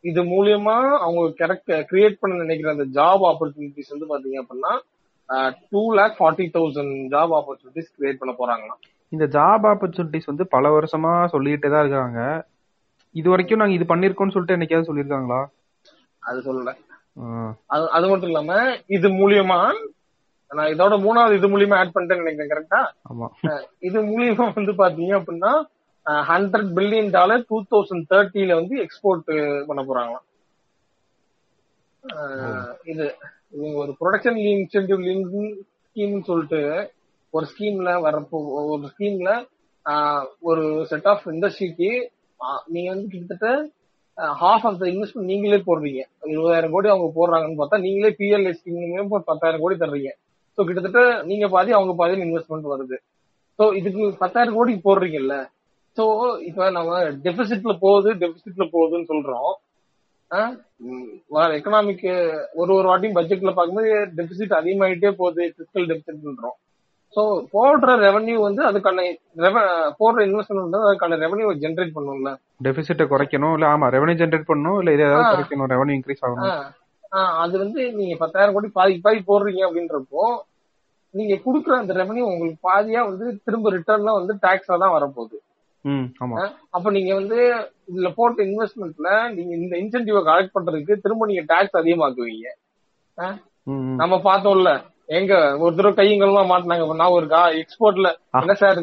இது 0.09 0.21
மூலியமா 0.31 0.75
அவங்க 1.03 1.21
கரெக்ட் 1.41 1.71
கிரியேட் 1.89 2.21
பண்ண 2.21 2.39
நினைக்கிற 2.43 2.69
அந்த 2.75 2.85
ஜாப் 2.97 3.23
ஆப்பர்ச்சுனிட்டிஸ் 3.31 3.91
வந்து 3.93 4.07
பாத்தீங்க 4.11 4.39
அப்படின்னா 4.43 4.71
two 5.73 5.81
lakh 5.99 6.15
forty 6.19 6.45
thousand 6.55 6.95
job 7.13 7.33
opportunities 7.39 7.91
create 7.97 8.19
பண்ண 8.21 8.33
போறாங்களாம். 8.39 8.79
இந்த 9.11 9.25
ஜாப் 9.35 9.65
ஆப்பர்ச்சுனிட்டிஸ் 9.71 10.29
வந்து 10.31 10.45
பல 10.55 10.65
வருஷமா 10.77 11.13
சொல்லிட்டே 11.33 11.69
தான் 11.73 11.83
இருக்காங்க. 11.83 12.19
இது 13.15 13.27
வரைக்கும் 13.33 13.61
நாங்க 13.61 13.77
இது 13.77 13.85
பண்ணிருக்கோம்னு 13.91 14.35
சொல்லிட்டு 14.35 14.57
என்னைக்காவது 14.57 14.89
சொல்லிருக்காங்களா 14.89 15.39
அது 16.23 16.39
சொல்லல. 16.47 16.71
அது 17.73 17.85
அது 17.97 18.05
மட்டும் 18.09 18.29
இல்லாம 18.31 18.51
இது 18.97 19.07
மூலியமா 19.21 19.59
நான் 20.51 20.71
இதோட 20.73 20.93
மூணாவது 21.03 21.37
இது 21.37 21.47
மூலியமா 21.51 21.77
ஆட் 21.81 21.93
பண்ணிட்டேன்னு 21.95 22.23
நினைக்கிறேன் 22.23 22.51
கரெக்டா 22.53 22.81
இது 23.87 23.99
மூலியமா 24.09 24.45
வந்து 24.57 24.73
பாத்தீங்க 24.81 25.13
அப்படின்னா 25.19 25.51
hundred 26.31 26.69
billion 26.77 27.11
dollar 27.17 27.45
two 27.49 27.57
thousand 27.73 28.05
தேர்ட்டில 28.13 28.53
வந்து 28.59 28.75
எக்ஸ்போர்ட் 28.85 29.27
பண்ண 29.67 29.81
போறாங்களாம். 29.89 30.25
இது 32.91 33.05
இவங்க 33.55 33.75
ஒரு 33.83 33.93
ப்ரொடக்ஷன் 33.99 34.39
இன்சென்டிவ் 34.51 35.03
ஸ்கீம்னு 35.85 36.27
சொல்லிட்டு 36.29 36.61
ஒரு 37.33 37.45
ஸ்கீம்ல 37.51 37.91
வரப்போ 38.05 38.39
ஒரு 38.73 38.89
ஸ்கீம்ல 38.93 39.31
ஒரு 40.49 40.63
செட் 40.89 41.07
ஆஃப் 41.11 41.27
இண்டஸ்ட்ரிக்கு 41.33 41.91
நீங்க 42.73 42.89
வந்து 42.93 43.07
கிட்டத்தட்ட 43.13 43.51
ஹாஃப் 44.41 44.65
ஆஃப் 44.69 44.79
த 44.81 44.85
இன்வெஸ்ட்மெண்ட் 44.91 45.31
நீங்களே 45.31 45.59
போடுறீங்க. 45.67 46.01
இருபதாயிரம் 46.31 46.73
கோடி 46.75 46.89
அவங்க 46.93 47.07
போடுறாங்கன்னு 47.17 47.59
பார்த்தா 47.61 47.83
நீங்களே 47.85 48.11
பிஎல்ஐ 48.19 48.53
ஸ்கீம் 48.57 49.13
பத்தாயிரம் 49.29 49.63
கோடி 49.63 49.77
தர்றீங்க. 49.83 50.11
ஸோ 50.61 50.65
கிட்டத்தட்ட 50.65 51.01
நீங்க 51.29 51.45
பாதி 51.53 51.71
அவங்க 51.75 51.93
பாதி 51.99 52.15
இன்வெஸ்ட்மெண்ட் 52.25 52.67
வருது. 52.71 52.97
ஸோ 53.59 53.63
இதுக்கு 53.77 54.01
பத்தாயிரம் 54.19 54.55
கோடி 54.57 54.73
போடுறீங்கல்ல? 54.83 55.35
ஸோ 55.97 56.03
இப்ப 56.47 56.67
நம்ம 56.75 56.97
டெபிசிட்ல 57.23 57.73
போகுது 57.83 58.09
டெபிசிட்ல 58.23 58.65
போகுதுன்னு 58.73 59.09
சொல்றோம். 59.11 59.53
எக்கனாமிக் 61.57 62.05
ஒரு 62.61 62.71
ஒரு 62.75 62.85
வாட்டியும் 62.89 63.15
பட்ஜெட்ல 63.17 63.53
பார்க்கும்போது 63.55 63.89
டெபிசிட் 64.19 64.53
அதிகமாயிட்டே 64.59 65.11
போகுது 65.21 65.41
பிசிக்கல் 65.55 65.89
டெபிசிட்ன்றோம் 65.91 66.55
ஸோ 67.15 67.23
போடுற 67.55 67.95
ரெவன்யூ 68.05 68.37
வந்து 68.45 68.61
அதுக்கான 68.69 69.07
போடுற 70.01 70.19
இன்வெஸ்ட்மெண்ட் 70.27 70.65
வந்து 70.67 70.81
அதுக்கான 70.89 71.19
ரெவன்யூ 71.25 71.47
ஜென்ரேட் 71.63 71.95
பண்ணும்ல? 71.97 72.31
டெபிசிட்ட 72.67 73.05
குறைக்கணும் 73.13 73.55
இல்ல 73.57 73.67
ஆமா 73.73 73.89
ரெவன்யூ 73.97 74.17
ஜென்ரேட் 74.21 74.49
பண்ணணும் 74.51 74.79
இல்ல 74.83 74.93
இது 74.97 75.05
ஏதாவது. 75.09 75.33
குறைக்கணும் 75.33 75.71
ரெவன்யூ 75.73 75.97
இன்க்ரீஸ் 75.99 76.23
ஆகணும். 76.27 76.53
அது 77.43 77.55
வந்து 77.63 77.81
நீங்க 77.97 78.15
பத்தாயிரம் 78.19 78.55
கோடி 78.55 78.67
பாதி 78.77 78.93
பாதி 79.05 79.19
போடுறீங்க 79.29 79.61
அப்படின்றப்போ 79.67 80.23
நீங்க 81.13 81.35
குடுக்குற 81.45 81.73
அந்த 81.77 81.93
ரெவன்யூ 81.93 82.23
உங்களுக்கு 82.27 82.67
பாதியா 82.67 83.01
வந்து 83.07 83.25
திரும்ப 83.43 83.71
ரிட்டர்ன்ல 83.71 84.11
வந்து 84.17 84.33
டாக்ஸா 84.41 84.75
தான் 84.77 84.95
வரப்போகுது. 84.95 85.37
அப்ப 86.71 86.91
நீங்க 86.91 87.11
வந்து 87.15 87.37
இதுல 87.89 88.09
போட்ட 88.13 88.43
இன்வெஸ்ட்மெண்ட்ல 88.43 89.07
நீங்க 89.35 89.51
இந்த 89.57 89.75
இன்சென்டிவ் 89.77 90.19
கலெக்ட் 90.27 90.55
பண்றதுக்கு 90.55 90.95
திரும்ப 91.01 91.25
நீங்க 91.25 91.43
டாக்ஸ் 91.47 91.79
அதிகமாக்குவீங்க. 91.79 92.47
நம்ம 94.01 94.15
பார்த்தோம்ல 94.25 94.71
எங்க 95.09 95.33
ஒரு 95.59 95.73
தடவை 95.75 95.93
கையங்கள்லாம் 95.95 96.51
மாட்டினாங்க 96.51 96.95
நான் 96.95 97.15
ஒரு 97.15 97.25
எக்ஸ்போர்ட்ல 97.61 98.09
என்ன 98.41 98.53
சார் 98.55 98.79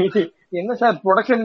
இது? 0.00 0.22
என்ன 0.52 0.74
சார் 0.74 0.96
ப்ரொடக்ஷன் 1.04 1.44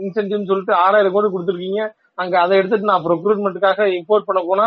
இன்சென்டிவ் 0.00 0.46
சொல்லிட்டு 0.46 0.74
ஆறாயிரம் 0.82 1.12
கோடி 1.12 1.28
கொடுத்துருக்கீங்க. 1.28 1.82
அங்க 2.18 2.34
அதை 2.40 2.54
எடுத்துட்டு 2.56 2.84
நான் 2.84 3.04
ப்ரொக்ரூட்மெண்ட்டுக்காக 3.04 3.86
இம்போர்ட் 3.98 4.26
பண்ண 4.26 4.40
போனா 4.44 4.66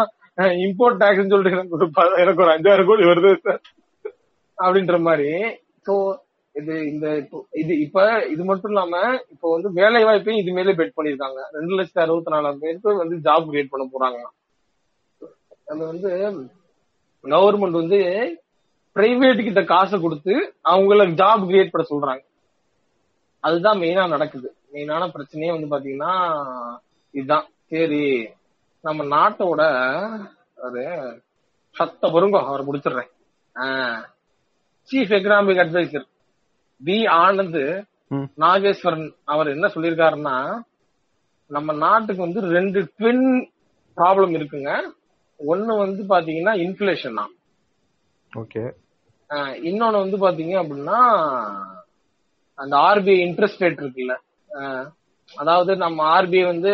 இம்போர்ட் 0.64 0.98
டாக்ஸ் 0.98 1.24
சொல்லிட்டு 1.26 1.56
எனக்கு 1.56 1.78
ஒரு 1.78 1.88
ப- 1.91 2.16
எனக்கு 2.18 2.43
ஒரு 2.43 2.52
அஞ்சாயிரம் 2.54 2.88
கோடி 2.88 3.04
வருது 3.04 3.32
சார் 3.43 3.62
அப்படின்ற 4.58 4.97
மாதிரி. 5.08 5.32
சோ 5.88 5.95
இது 6.56 6.74
இந்த 6.91 7.08
இது 7.62 7.74
இப்ப 7.86 8.03
இது 8.34 8.43
மட்டும் 8.49 8.72
இல்லாம 8.72 8.95
இப்போ 9.34 9.47
வந்து 9.53 9.70
வேலை 9.80 10.01
வாய்ப்பையும் 10.08 10.41
இது 10.41 10.51
மேலே 10.58 10.76
பெட் 10.80 10.95
பண்ணிருக்காங்க 10.97 11.39
ரெண்டு 11.56 11.78
லட்சத்தி 11.78 12.03
அறுபத்தி 12.03 12.34
நாலாயிரம் 12.34 12.62
பேருக்கு 12.64 13.01
வந்து 13.01 13.18
ஜாப் 13.28 13.49
கிரியேட் 13.49 13.74
பண்ண 13.74 13.86
போறாங்க 13.95 14.22
அது 15.72 15.82
வந்து 15.91 16.10
கவர்மெண்ட் 17.24 17.82
வந்து 17.82 17.99
பிரைவேட் 18.95 19.45
கிட்ட 19.45 19.62
காசை 19.74 19.97
கொடுத்து 19.99 20.34
அவங்கள 20.72 21.08
ஜாப் 21.22 21.43
கிரியேட் 21.49 21.74
பண்ண 21.74 21.86
சொல்றாங்க. 21.93 22.24
அதுதான் 23.43 23.80
மெயினா 23.84 24.03
நடக்குது. 24.16 24.49
மெயினான 24.74 25.03
பிரச்சனையே 25.16 25.51
வந்து 25.56 25.72
பாத்தீங்கன்னா 25.74 26.14
இதுதான். 27.14 27.47
சரி 27.72 28.03
நம்ம 28.84 29.03
நாட்டோட 29.16 29.62
அது 30.66 30.82
சத்த 31.76 32.12
பொருங்க 32.14 32.38
அவரை 32.49 32.64
முடிச்சிடுறேன். 32.66 33.12
Chief 34.89 35.13
economic 35.17 35.61
advisor 35.63 36.07
V 36.81 36.97
Anand. 37.23 37.63
Nageswaran 38.43 39.07
அவர் 39.33 39.53
என்ன 39.55 39.67
சொல்லியிருக்காருன்னா 39.75 40.38
நம்ம 41.51 41.73
நாட்டுக்கு 41.83 42.21
வந்து 42.25 42.41
ரெண்டு 42.57 42.79
ட்வின் 42.97 43.25
ப்ராப்ளம் 43.97 44.33
இருக்குங்க. 44.38 44.71
ஒன்னு 45.39 45.73
வந்து 45.83 46.01
பாத்தீங்கன்னா 46.11 46.53
இன்ஃபிளேஷன் 46.65 47.19
தான். 47.19 47.33
ஓகே. 48.31 48.63
இன்னொன்னு 49.69 50.03
வந்து 50.03 50.17
பாத்தீங்க 50.25 50.53
அப்படின்னா 50.61 50.99
அந்த 52.59 52.73
ஆர்பிஐ 52.89 53.17
இன்ட்ரெஸ்ட் 53.27 53.63
ரேட் 53.63 53.81
இருக்குல்ல. 53.83 54.15
அதாவது 55.41 55.71
நம்ம 55.83 55.99
ஆர்பிஐ 56.17 56.43
வந்து 56.53 56.73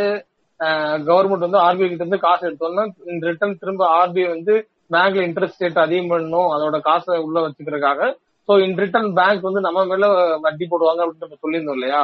கவர்மெண்ட் 1.07 1.45
வந்து 1.45 1.62
ஆர்பிஐ 1.68 1.88
கிட்ட 1.89 2.03
இருந்து 2.03 2.26
காசு 2.26 2.43
எடுத்தோம்னா 2.49 2.84
ரிட்டர்ன் 3.30 3.59
திரும்ப 3.62 3.84
ஆர்பிஐ 3.99 4.28
வந்து 4.36 4.55
பேங்க்ல 4.92 5.26
இன்ட்ரெஸ்ட் 5.28 5.64
ரேட் 5.64 5.84
அதிகம் 5.84 6.12
பண்ணணும் 6.12 6.50
அதோட 6.54 6.78
காசை 6.82 7.18
உள்ள 7.26 7.38
வச்சுக்கிறதுக்காக. 7.42 8.02
சோ 8.50 8.62
இன் 8.64 8.78
ரிட்டர்ன் 8.78 9.12
பேங்க் 9.18 9.48
வந்து 9.48 9.62
நம்ம 9.66 9.84
மேல 9.86 10.06
வட்டி 10.46 10.66
போடுவாங்க 10.68 11.02
அப்படின்னு 11.04 11.26
நம்ம 11.26 11.39
சொல்லியிருந்தோம் 11.44 11.78
இல்லையா. 11.80 12.02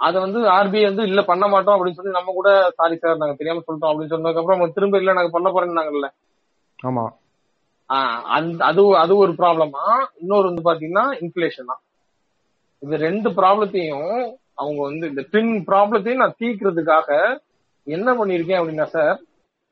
அதை 0.00 0.16
வந்து 0.22 0.40
ஆர்பிஐ 0.54 0.84
வந்து 0.84 1.04
இல்ல 1.10 1.20
பண்ண 1.28 1.44
மாட்டோம் 1.48 1.74
அப்படின்னு 1.76 1.98
சொல்லி 1.98 2.16
நம்ம 2.16 2.32
கூட 2.32 2.48
சாரி 2.78 2.96
சார் 2.96 3.20
நாங்க 3.20 3.36
தெரியாம 3.36 3.62
சொல்லிட்டோம் 3.66 3.90
அப்படின்னு 3.90 4.12
சொன்னதுக்கு 4.12 4.42
அப்புறம் 4.42 4.74
திரும்ப 4.76 5.00
இல்ல 5.00 5.12
நாங்க 5.12 5.32
பண்ண 5.32 5.48
போறேன்னாங்கல்ல 5.50 6.08
ஆமா. 6.78 7.04
அது 8.66 8.82
அது 8.96 9.12
ஒரு 9.16 9.32
ப்ராப்ளமா 9.40 9.84
இன்னொரு 10.20 10.48
வந்து 10.48 10.64
பாத்தீங்கன்னா 10.64 11.04
இன்ஃபிளேஷன் 11.20 11.70
தான் 11.70 11.82
இந்த 12.82 12.96
ரெண்டு 13.04 13.28
ப்ராப்ளத்தையும் 13.38 14.10
அவங்க 14.54 14.80
வந்து 14.82 15.04
இந்த 15.08 15.22
ட்வின் 15.30 15.54
ப்ராப்ளத்தையும் 15.68 16.22
நான் 16.22 16.38
தீர்க்கிறதுக்காக 16.40 17.10
என்ன 17.86 18.10
பண்ணிருக்கேன் 18.18 18.60
அப்படின்னா 18.60 18.86
சார் 18.94 19.16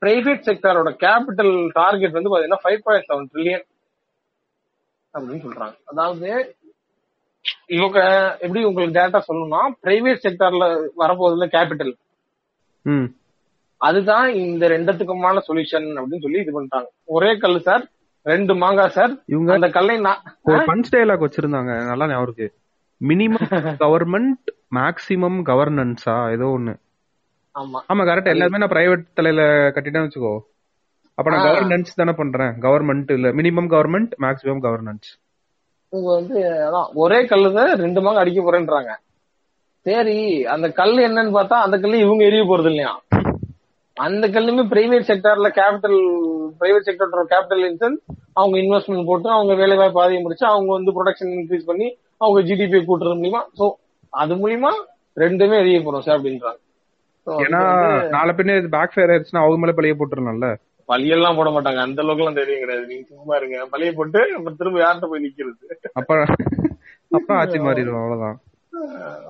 பிரைவேட் 0.05 0.47
செக்டரோட 0.49 0.91
கேபிட்டல் 1.05 1.55
டார்கெட் 1.81 2.17
வந்து 2.19 2.33
பாத்தீங்கன்னா 2.33 2.65
ஃபைவ் 2.65 2.85
பாயிண்ட் 2.87 3.09
செவன் 3.11 3.31
ட்ரில்லியன் 3.33 3.65
அப்படின்னு 5.15 5.45
சொல்றாங்க. 5.47 5.77
அதாவது 5.91 6.31
இவங்க 7.77 7.99
எப்படி 8.45 8.61
உங்களுக்கு 8.69 8.97
டேட்டா 8.99 9.21
சொல்லணும்னா 9.27 9.61
பிரைவேட் 9.85 10.25
செக்டர்ல 10.25 10.67
வரப்போகுதுல 11.03 11.47
கேபிட்டல் 11.57 11.93
அதுதான் 13.81 14.27
இந்த 14.43 14.65
ரெண்டுத்துக்குமான 14.73 15.41
சொல்யூஷன் 15.47 15.89
அப்படின்னு 16.01 16.25
சொல்லி 16.27 16.43
இது 16.43 16.55
பண்ணிட்டாங்க. 16.57 16.89
ஒரே 17.17 17.31
கல்லு 17.43 17.61
சார் 17.69 17.83
ரெண்டு 18.27 18.53
மாங்காய் 18.63 18.95
சார் 18.97 19.13
இவங்க 19.33 19.51
அந்த 19.57 19.69
கல்லை 19.77 19.97
பஞ்ச் 20.71 20.93
டயலாக் 20.95 21.25
வச்சிருந்தாங்க. 21.25 21.73
நல்லா 21.91 22.09
ஞாபகம் 22.13 22.27
இருக்கு. 22.29 22.47
மினிமம் 23.01 23.51
கவர்மெண்ட் 23.85 24.49
மேக்ஸிமம் 24.79 25.39
கவர்னன்ஸா 25.51 26.17
ஏதோ 26.37 26.49
ஒண்ணு. 26.57 26.75
ஆமா. 27.55 27.81
ஆமா 27.93 28.03
கரெக்ட் 28.09 28.33
எல்லாமே 28.33 28.59
நான் 28.59 28.73
பிரைவேட் 28.75 29.05
தலையில 29.19 29.43
கட்டிட்டேன்னு 29.75 30.09
வச்சுக்கோ. 30.09 30.35
அப்ப 31.19 31.31
நான். 31.31 31.45
கவர்னன்ஸ் 31.47 31.99
தானே 32.01 32.13
பண்றேன். 32.13 32.53
கவர்மெண்ட் 32.65 33.11
இல்ல 33.13 33.29
மினிமம் 33.41 33.69
கவர்மெண்ட் 33.75 34.15
மேக்ஸிமம் 34.25 34.63
கவர்னன்ஸ் 34.67 35.11
இவங்க 35.93 36.11
வந்து 36.19 36.37
அதான் 36.67 36.89
ஒரே 37.03 37.19
கல்லுத 37.33 37.65
ரெண்டு 37.83 38.01
மாங்க 38.01 38.23
அடிக்க 38.23 38.41
போறேன்றாங்க. 38.43 38.93
சரி 39.87 40.17
அந்த 40.45 40.67
கல் 40.71 40.97
என்னன்னு 41.09 41.33
பார்த்தா 41.37 41.57
அந்த 41.67 41.77
கல்லு 41.79 41.99
இவங்க 41.99 42.23
எரிய 42.25 42.43
போறது 42.45 42.71
இல்லையா? 42.73 42.93
அந்த 43.97 44.27
கல்லுமே 44.29 44.63
பிரைவேட் 44.73 45.09
செக்டர்ல 45.11 45.49
கேபிட்டல் 45.59 45.99
பிரைவேட் 46.61 46.87
செக்டரோட 46.89 47.25
கேபிட்டல் 47.33 47.65
இன்சென்ஸ் 47.71 48.01
அவங்க 48.33 48.57
இன்வெஸ்ட்மெண்ட் 48.59 49.07
போட்டு 49.07 49.29
அவங்க 49.31 49.55
வேலை 49.55 49.77
வாய்ப்பு 49.77 50.03
அதிகம் 50.03 50.23
முடிச்சு 50.23 50.47
அவங்க 50.47 50.71
வந்து 50.73 50.95
ப்ரொடக்ஷன் 50.97 51.33
இன்க்ரீஸ் 51.39 51.69
பண்ணி 51.71 51.89
அவங்க 52.19 52.41
ஜிடிபி 52.49 52.81
கூட்டுறது 52.89 53.19
மூலியமா. 53.21 53.43
சோ 53.59 53.65
அது 54.13 54.35
மூலியமா 54.35 54.73
ரெண்டுமே 55.17 55.59
எரிய 55.63 55.81
போறோம் 55.81 55.99
சார் 55.99 56.19
அப்படின்றாங்க. 56.19 56.59
ஏன்னா 57.27 57.61
நாளை 58.14 58.33
பின்ன 58.35 58.57
இது 58.59 58.68
பேக் 58.68 58.95
ஃபயர் 58.95 59.12
ஆயிடுச்சுன்னா 59.12 59.43
அவங்க 59.43 59.59
மேல 59.62 59.75
பழைய 59.77 59.95
போட்டுருலாம்ல 59.99 60.49
பழியெல்லாம் 60.89 61.37
போட 61.37 61.51
மாட்டாங்க. 61.51 61.81
அந்த 61.87 62.01
அளவுக்கு 62.03 62.22
எல்லாம் 62.22 62.41
தெரியும் 62.41 62.62
கிடையாது. 62.62 62.87
நீங்க 62.87 63.05
சும்மா 63.11 63.37
இருங்க. 63.37 63.59
பழிய 63.72 63.91
போட்டு 63.93 64.20
அப்புறம் 64.37 64.57
திரும்ப 64.57 64.81
யார்கிட்ட 64.81 65.07
போய் 65.09 65.25
நிக்கிறது? 65.25 65.77
அப்ப 65.93 66.18
அப்ப 67.11 67.29
ஆட்சி 67.35 67.59
மாறிடும். 67.59 68.01
அவ்வளவுதான். 68.01 68.37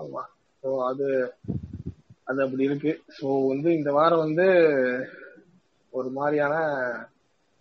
ஆமா. 0.00 0.22
சோ 0.62 0.70
அது 0.84 1.06
அது 2.24 2.38
அப்படி 2.42 2.64
இருக்கு. 2.64 2.92
சோ 3.16 3.26
வந்து 3.48 3.68
இந்த 3.74 3.92
வாரம் 3.92 4.18
வந்து 4.18 4.46
ஒரு 5.92 6.08
மாதிரியான 6.10 6.54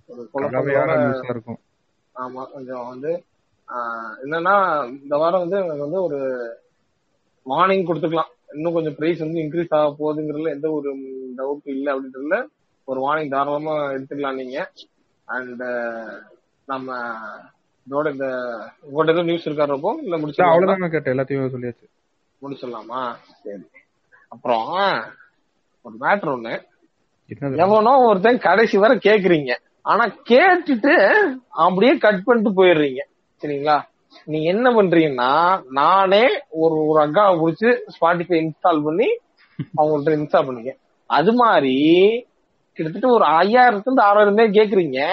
ஒரு 0.10 0.22
குழப்பமான 0.32 0.96
இருக்கும். 1.34 1.60
ஆமா 2.16 2.42
கொஞ்சம் 2.52 2.88
வந்து 2.88 3.12
என்னன்னா 4.24 4.56
இந்த 4.88 5.16
வாரம் 5.18 5.44
வந்து 5.48 5.58
எனக்கு 5.58 5.86
வந்து 5.88 6.02
ஒரு 6.04 6.20
வார்னிங் 7.46 7.88
கொடுத்துக்கலாம். 7.88 8.32
இன்னும் 8.54 8.74
கொஞ்சம் 8.74 8.96
பிரைஸ் 8.96 9.20
வந்து 9.20 9.42
இன்க்ரீஸ் 9.42 9.66
ஆக 9.70 9.96
போகுதுங்கிறதுல 10.00 10.50
எந்த 10.50 10.72
ஒரு 10.72 10.96
டவுட் 11.38 11.70
இல்லை 11.70 11.94
அப்படின்றதுல 11.94 12.46
ஒரு 12.84 13.02
வார்னிங் 13.02 13.30
தாராளமா 13.30 13.92
எடுத்துக்கலாம் 13.92 14.36
நீங்க. 14.36 14.72
அண்ட் 15.26 15.64
நம்ம 16.66 17.16
இதோட 17.90 18.12
இந்த 18.12 18.26
உங்கள்ட்ட 18.94 19.04
எதுவும் 19.04 19.26
நியூஸ் 19.26 19.50
இருக்காரப்போ 19.50 19.96
இல்ல 20.04 20.18
முடிச்சு 20.18 20.44
அவ்வளவுதான் 20.44 20.90
கேட்டேன். 20.90 21.18
எல்லாத்தையும் 21.18 21.52
சொல்லியாச்சு. 21.52 21.90
முடிச்சிடலாமா? 22.42 23.16
சரி. 23.44 23.68
அப்புறம் 24.28 24.68
ஒரு 25.82 25.96
மேட்ரு 26.00 26.38
ஒண்ணு. 26.38 26.64
எவனோ 27.58 27.98
ஒருத்தன் 27.98 28.40
கடைசி 28.40 28.78
வரை 28.78 28.98
கேக்குறீங்க. 28.98 29.58
ஆனா 29.82 30.06
கேட்டுட்டு 30.06 31.22
அப்படியே 31.50 31.98
கட் 31.98 32.24
பண்ணிட்டு 32.24 32.64
போயிடுறீங்க. 32.64 33.00
சரிங்களா? 33.42 33.82
நீ 34.26 34.44
என்ன 34.44 34.70
பண்றீங்கன்னா 34.70 35.62
நானே 35.70 36.28
ஒரு 36.50 36.88
ஒரு 36.88 37.04
அக்காவை 37.04 37.40
புடிச்சு 37.40 37.78
ஸ்பாட்டிஃபை 38.02 38.40
இன்ஸ்டால் 38.40 38.84
பண்ணி 38.84 39.20
அவங்கள்ட்ட 39.78 40.18
இன்ஸ்டால் 40.20 40.48
பண்ணீங்க 40.48 40.76
அது 41.06 41.34
மாதிரி 41.34 41.76
கிட்டத்தட்ட 42.74 43.08
ஒரு 43.08 43.26
ஐயாயிரத்துல 43.26 43.82
இருந்து 43.82 44.02
ஆறாயிரம் 44.02 44.36
பேர் 44.36 44.50
கேக்குறீங்க. 44.50 45.08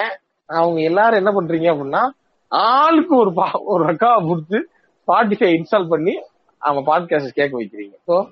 அவங்க 0.45 0.81
எல்லாரும் 0.81 1.25
என்ன 1.25 1.41
பண்றீங்க 1.41 1.77
அப்படின்னா 1.77 2.09
ஆளுக்கு 2.47 3.17
ஒரு 3.17 3.29
பா- 3.29 3.59
ஒரு 3.63 3.85
அக்காவை 3.85 4.25
புடிச்சு 4.25 4.61
ஸ்பாட்டிஃபை 5.07 5.53
இன்ஸ்டால் 5.53 5.89
பண்ணி 5.89 6.21
அவங்க 6.57 6.99
பாட்காஸ்ட் 6.99 7.27
கேட்க 7.27 7.61
வைக்கிறீங்க. 7.61 7.93
ஸோ 8.07 8.31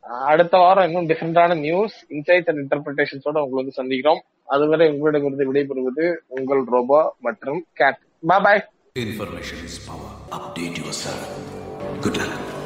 அடுத்த 0.00 0.58
வாரம் 0.58 0.84
இன்னும் 0.84 1.06
டிஃப்ரெண்டான 1.06 1.60
நியூஸ் 1.60 2.06
இன்சைட் 2.08 2.50
அண்ட் 2.50 2.72
இன்டர்பிரேஷன்ஸோட 2.72 3.38
உங்களை 3.38 3.50
வந்து 3.50 3.82
சந்திக்கிறோம். 3.82 4.18
அதுவரை 4.46 4.90
உங்களிடமிருந்து 4.90 5.52
விடைபெறுவது 5.52 6.16
உங்கள் 6.26 6.64
ரோபோ 6.64 7.14
மற்றும் 7.20 7.64
cat 7.72 7.96
boy 8.26 8.64
Information 8.96 9.64
is 9.64 9.78
power. 9.78 10.16
Update 10.32 10.78
yourself. 10.78 11.22
Good 12.00 12.16
luck. 12.16 12.59